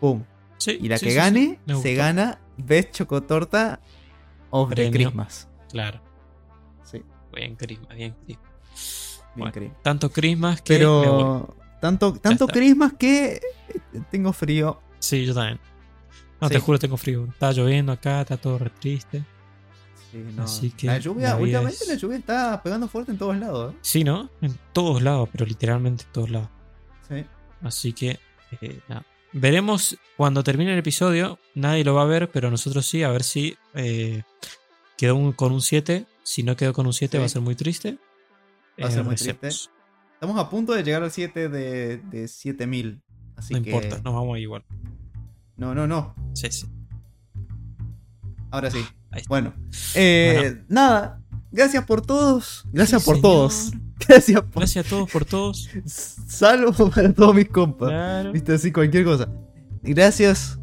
¡Pum! 0.00 0.24
Sí, 0.56 0.78
Y 0.80 0.88
la 0.88 0.96
sí, 0.98 1.06
que 1.06 1.10
sí, 1.12 1.16
gane, 1.16 1.60
se 1.82 1.94
gana 1.94 2.40
Best 2.56 2.92
Chocotorta 2.92 3.80
of 4.50 4.70
the 4.70 4.74
Premio. 4.76 4.92
Christmas. 4.92 5.48
Claro. 5.70 6.00
Sí, 6.82 7.02
Bien, 7.34 7.54
Christmas, 7.56 7.94
bien, 7.96 8.14
Christmas. 8.24 8.48
bien 9.36 9.52
Bueno. 9.52 9.76
Tanto 9.82 10.10
Christmas 10.10 10.62
que. 10.62 10.78
me 10.78 10.84
voy. 10.86 11.04
Pero 11.04 11.56
tanto, 11.80 12.12
tanto. 12.14 12.46
Christmas 12.48 12.94
que 12.98 13.34
eh, 13.34 13.40
tengo 14.10 14.32
frío. 14.32 14.80
Sí, 14.98 15.24
yo 15.26 15.34
también. 15.34 15.60
No, 16.40 16.48
Sí. 16.48 16.54
te 16.54 16.60
juro, 16.60 16.78
tengo 16.78 16.96
frío. 16.96 17.26
Está 17.28 17.52
lloviendo 17.52 17.92
acá, 17.92 18.22
está 18.22 18.36
todo 18.36 18.58
re 18.58 18.70
triste. 18.70 19.24
Sí, 20.10 20.24
no. 20.34 20.42
Así 20.44 20.70
que 20.70 20.86
la 20.86 20.98
lluvia, 20.98 21.28
la 21.30 21.36
últimamente 21.36 21.78
es- 21.84 21.88
la 21.88 21.94
lluvia 21.96 22.16
está 22.18 22.62
pegando 22.62 22.88
fuerte 22.88 23.12
en 23.12 23.18
todos 23.18 23.36
lados. 23.36 23.74
¿eh? 23.74 23.78
Sí, 23.82 24.04
¿no? 24.04 24.30
En 24.40 24.58
todos 24.72 25.02
lados, 25.02 25.28
pero 25.32 25.44
literalmente 25.44 26.04
en 26.04 26.12
todos 26.12 26.30
lados. 26.30 26.48
Sí. 27.08 27.24
Así 27.62 27.92
que, 27.92 28.18
eh, 28.60 28.80
nada. 28.88 29.04
Veremos 29.32 29.98
cuando 30.16 30.42
termine 30.42 30.72
el 30.72 30.78
episodio. 30.78 31.38
Nadie 31.54 31.84
lo 31.84 31.94
va 31.94 32.02
a 32.02 32.06
ver, 32.06 32.30
pero 32.30 32.50
nosotros 32.50 32.86
sí, 32.86 33.02
a 33.02 33.10
ver 33.10 33.22
si 33.22 33.56
eh, 33.74 34.22
quedó 34.96 35.16
un- 35.16 35.32
con 35.32 35.52
un 35.52 35.60
7. 35.60 36.06
Si 36.22 36.42
no 36.42 36.56
quedó 36.56 36.72
con 36.72 36.86
un 36.86 36.92
7, 36.94 37.16
Sí. 37.16 37.20
va 37.20 37.26
a 37.26 37.28
ser 37.28 37.42
muy 37.42 37.54
triste. 37.54 37.98
Va 38.82 38.88
a 38.88 38.90
ser 38.90 39.04
muy 39.04 39.12
recemos. 39.14 39.40
triste. 39.40 39.70
Estamos 40.14 40.38
a 40.38 40.48
punto 40.48 40.72
de 40.72 40.82
llegar 40.82 41.02
al 41.02 41.10
7 41.10 41.48
de, 41.48 41.98
de 41.98 42.26
7000. 42.28 43.02
Así 43.36 43.52
No 43.54 43.62
que. 43.62 43.70
importa, 43.70 43.96
nos 44.02 44.14
vamos 44.14 44.36
a 44.36 44.38
igual. 44.38 44.64
No, 45.56 45.74
no, 45.74 45.86
no. 45.86 46.14
Sí, 46.34 46.50
sí. 46.50 46.66
Ahora 48.50 48.70
sí. 48.70 48.84
Bueno. 49.28 49.52
Eh, 49.94 50.38
Bueno. 50.42 50.64
Nada. 50.68 51.22
Gracias 51.50 51.84
por 51.84 52.02
todos. 52.02 52.64
Gracias 52.72 53.02
Sí, 53.02 53.06
por 53.06 53.16
señor. 53.16 53.22
todos. 53.32 53.70
Gracias 54.08 54.40
por. 54.42 54.60
Gracias 54.62 54.86
a 54.86 54.88
todos 54.88 55.10
por 55.10 55.24
todos. 55.24 55.68
Salvo 55.86 56.72
para 56.94 57.12
todos 57.12 57.34
mis 57.34 57.48
compas. 57.48 57.88
Claro. 57.88 58.32
Viste 58.32 58.52
así 58.52 58.70
cualquier 58.72 59.04
cosa. 59.04 59.28
Gracias 59.82 60.58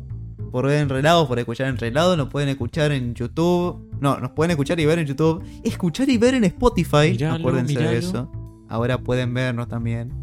por 0.52 0.68
ver 0.68 0.82
Enrelados, 0.82 1.28
por 1.28 1.40
escuchar 1.40 1.68
Enrelados. 1.68 2.18
Nos 2.18 2.30
pueden 2.30 2.50
escuchar 2.50 2.92
en 2.92 3.14
YouTube. 3.14 3.90
No, 4.00 4.20
nos 4.20 4.32
pueden 4.32 4.52
escuchar 4.52 4.80
y 4.80 4.86
ver 4.86 5.00
en 5.00 5.08
YouTube. 5.08 5.44
Escuchar 5.64 6.10
y 6.10 6.18
ver 6.18 6.36
en 6.36 6.44
Spotify. 6.46 7.12
Miralo, 7.12 7.36
Acuérdense 7.36 7.80
de 7.80 7.98
eso. 7.98 8.32
Ahora 8.70 8.98
pueden 9.00 9.34
vernos 9.34 9.68
también. 9.68 10.14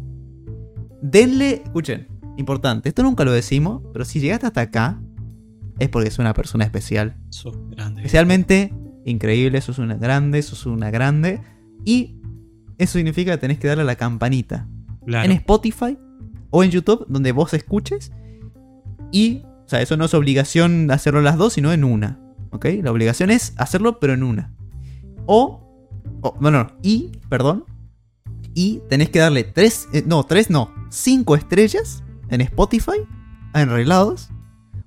Denle. 1.01 1.61
Escuchen, 1.65 2.07
importante. 2.37 2.89
Esto 2.89 3.03
nunca 3.03 3.25
lo 3.25 3.31
decimos, 3.31 3.81
pero 3.91 4.05
si 4.05 4.19
llegaste 4.19 4.47
hasta 4.47 4.61
acá, 4.61 5.01
es 5.83 5.89
porque 5.89 6.09
es 6.09 6.19
una 6.19 6.33
persona 6.33 6.63
especial. 6.63 7.15
Sos 7.29 7.55
grande. 7.69 8.01
Especialmente 8.01 8.73
increíble, 9.05 9.59
sos 9.61 9.79
una 9.79 9.95
grande, 9.95 10.41
sos 10.41 10.65
una 10.65 10.89
grande. 10.91 11.41
Y 11.85 12.21
eso 12.77 12.97
significa 12.97 13.31
que 13.33 13.37
tenés 13.37 13.59
que 13.59 13.67
darle 13.67 13.83
a 13.83 13.85
la 13.85 13.95
campanita 13.95 14.67
Claro. 15.05 15.25
en 15.25 15.31
Spotify 15.33 15.97
o 16.49 16.63
en 16.63 16.71
YouTube, 16.71 17.05
donde 17.09 17.31
vos 17.31 17.53
escuches. 17.53 18.11
Y, 19.11 19.43
o 19.65 19.67
sea, 19.67 19.81
eso 19.81 19.97
no 19.97 20.05
es 20.05 20.13
obligación 20.13 20.89
hacerlo 20.91 21.21
las 21.21 21.37
dos, 21.37 21.53
sino 21.53 21.71
en 21.73 21.83
una. 21.83 22.19
¿Ok? 22.51 22.65
La 22.81 22.91
obligación 22.91 23.31
es 23.31 23.53
hacerlo, 23.57 23.99
pero 23.99 24.13
en 24.13 24.23
una. 24.23 24.53
O, 25.25 25.61
o 26.21 26.37
no, 26.39 26.51
no, 26.51 26.67
y, 26.81 27.11
perdón. 27.29 27.65
Y 28.53 28.81
tenés 28.89 29.09
que 29.09 29.19
darle 29.19 29.43
tres, 29.43 29.87
eh, 29.93 30.03
no, 30.05 30.23
tres 30.25 30.49
no, 30.51 30.71
cinco 30.89 31.35
estrellas 31.35 32.03
en 32.29 32.41
Spotify 32.41 32.97
a 33.53 33.61
Enrelados. 33.61 34.29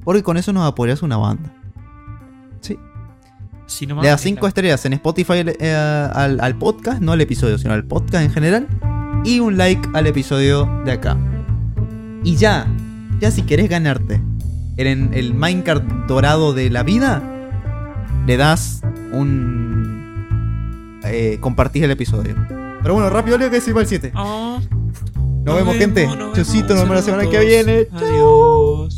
Porque 0.07 0.23
con 0.23 0.39
eso 0.39 0.53
nos 0.55 0.67
apoyas 0.67 1.03
una 1.03 1.17
banda. 1.19 1.53
Sí. 2.61 2.79
Si 3.67 3.87
nomás 3.87 4.05
Le 4.05 4.11
das 4.11 4.21
es 4.21 4.25
5 4.25 4.41
la- 4.43 4.49
estrellas 4.49 4.85
en 4.87 4.93
Spotify 4.95 5.45
eh, 5.45 5.75
al, 6.15 6.39
al 6.41 6.57
podcast, 6.57 7.03
no 7.03 7.11
al 7.13 7.21
episodio, 7.21 7.59
sino 7.59 7.75
al 7.75 7.85
podcast 7.85 8.25
en 8.25 8.31
general. 8.31 8.69
Y 9.25 9.41
un 9.41 9.59
like 9.59 9.87
al 9.95 10.07
episodio 10.07 10.67
de 10.85 10.93
acá. 10.93 11.17
Y 12.23 12.37
ya, 12.37 12.67
ya 13.19 13.31
si 13.33 13.43
querés 13.43 13.69
ganarte 13.69 14.23
en 14.77 15.13
el 15.13 15.35
Minecraft 15.35 15.85
dorado 16.07 16.53
de 16.55 16.71
la 16.71 16.85
vida, 16.85 17.21
le 18.27 18.37
das 18.37 18.83
un... 19.13 21.01
Eh, 21.05 21.39
compartís 21.41 21.83
el 21.83 21.91
episodio. 21.91 22.37
Pero 22.83 22.95
bueno, 22.95 23.11
rápido 23.11 23.39
Leo 23.39 23.51
que 23.51 23.61
se 23.61 23.73
va 23.73 23.81
el 23.81 23.87
7. 23.89 24.13
Oh, 24.15 24.61
Nos, 25.45 25.57
vemos 25.57 25.75
gente. 25.77 26.07
nos 26.07 26.33
Chocito, 26.35 26.69
vemos. 26.75 26.77
nos 26.77 26.83
vemos 26.83 26.97
la 26.97 27.03
semana 27.03 27.29
que 27.29 27.41
viene. 27.45 27.89
Adiós. 27.93 28.96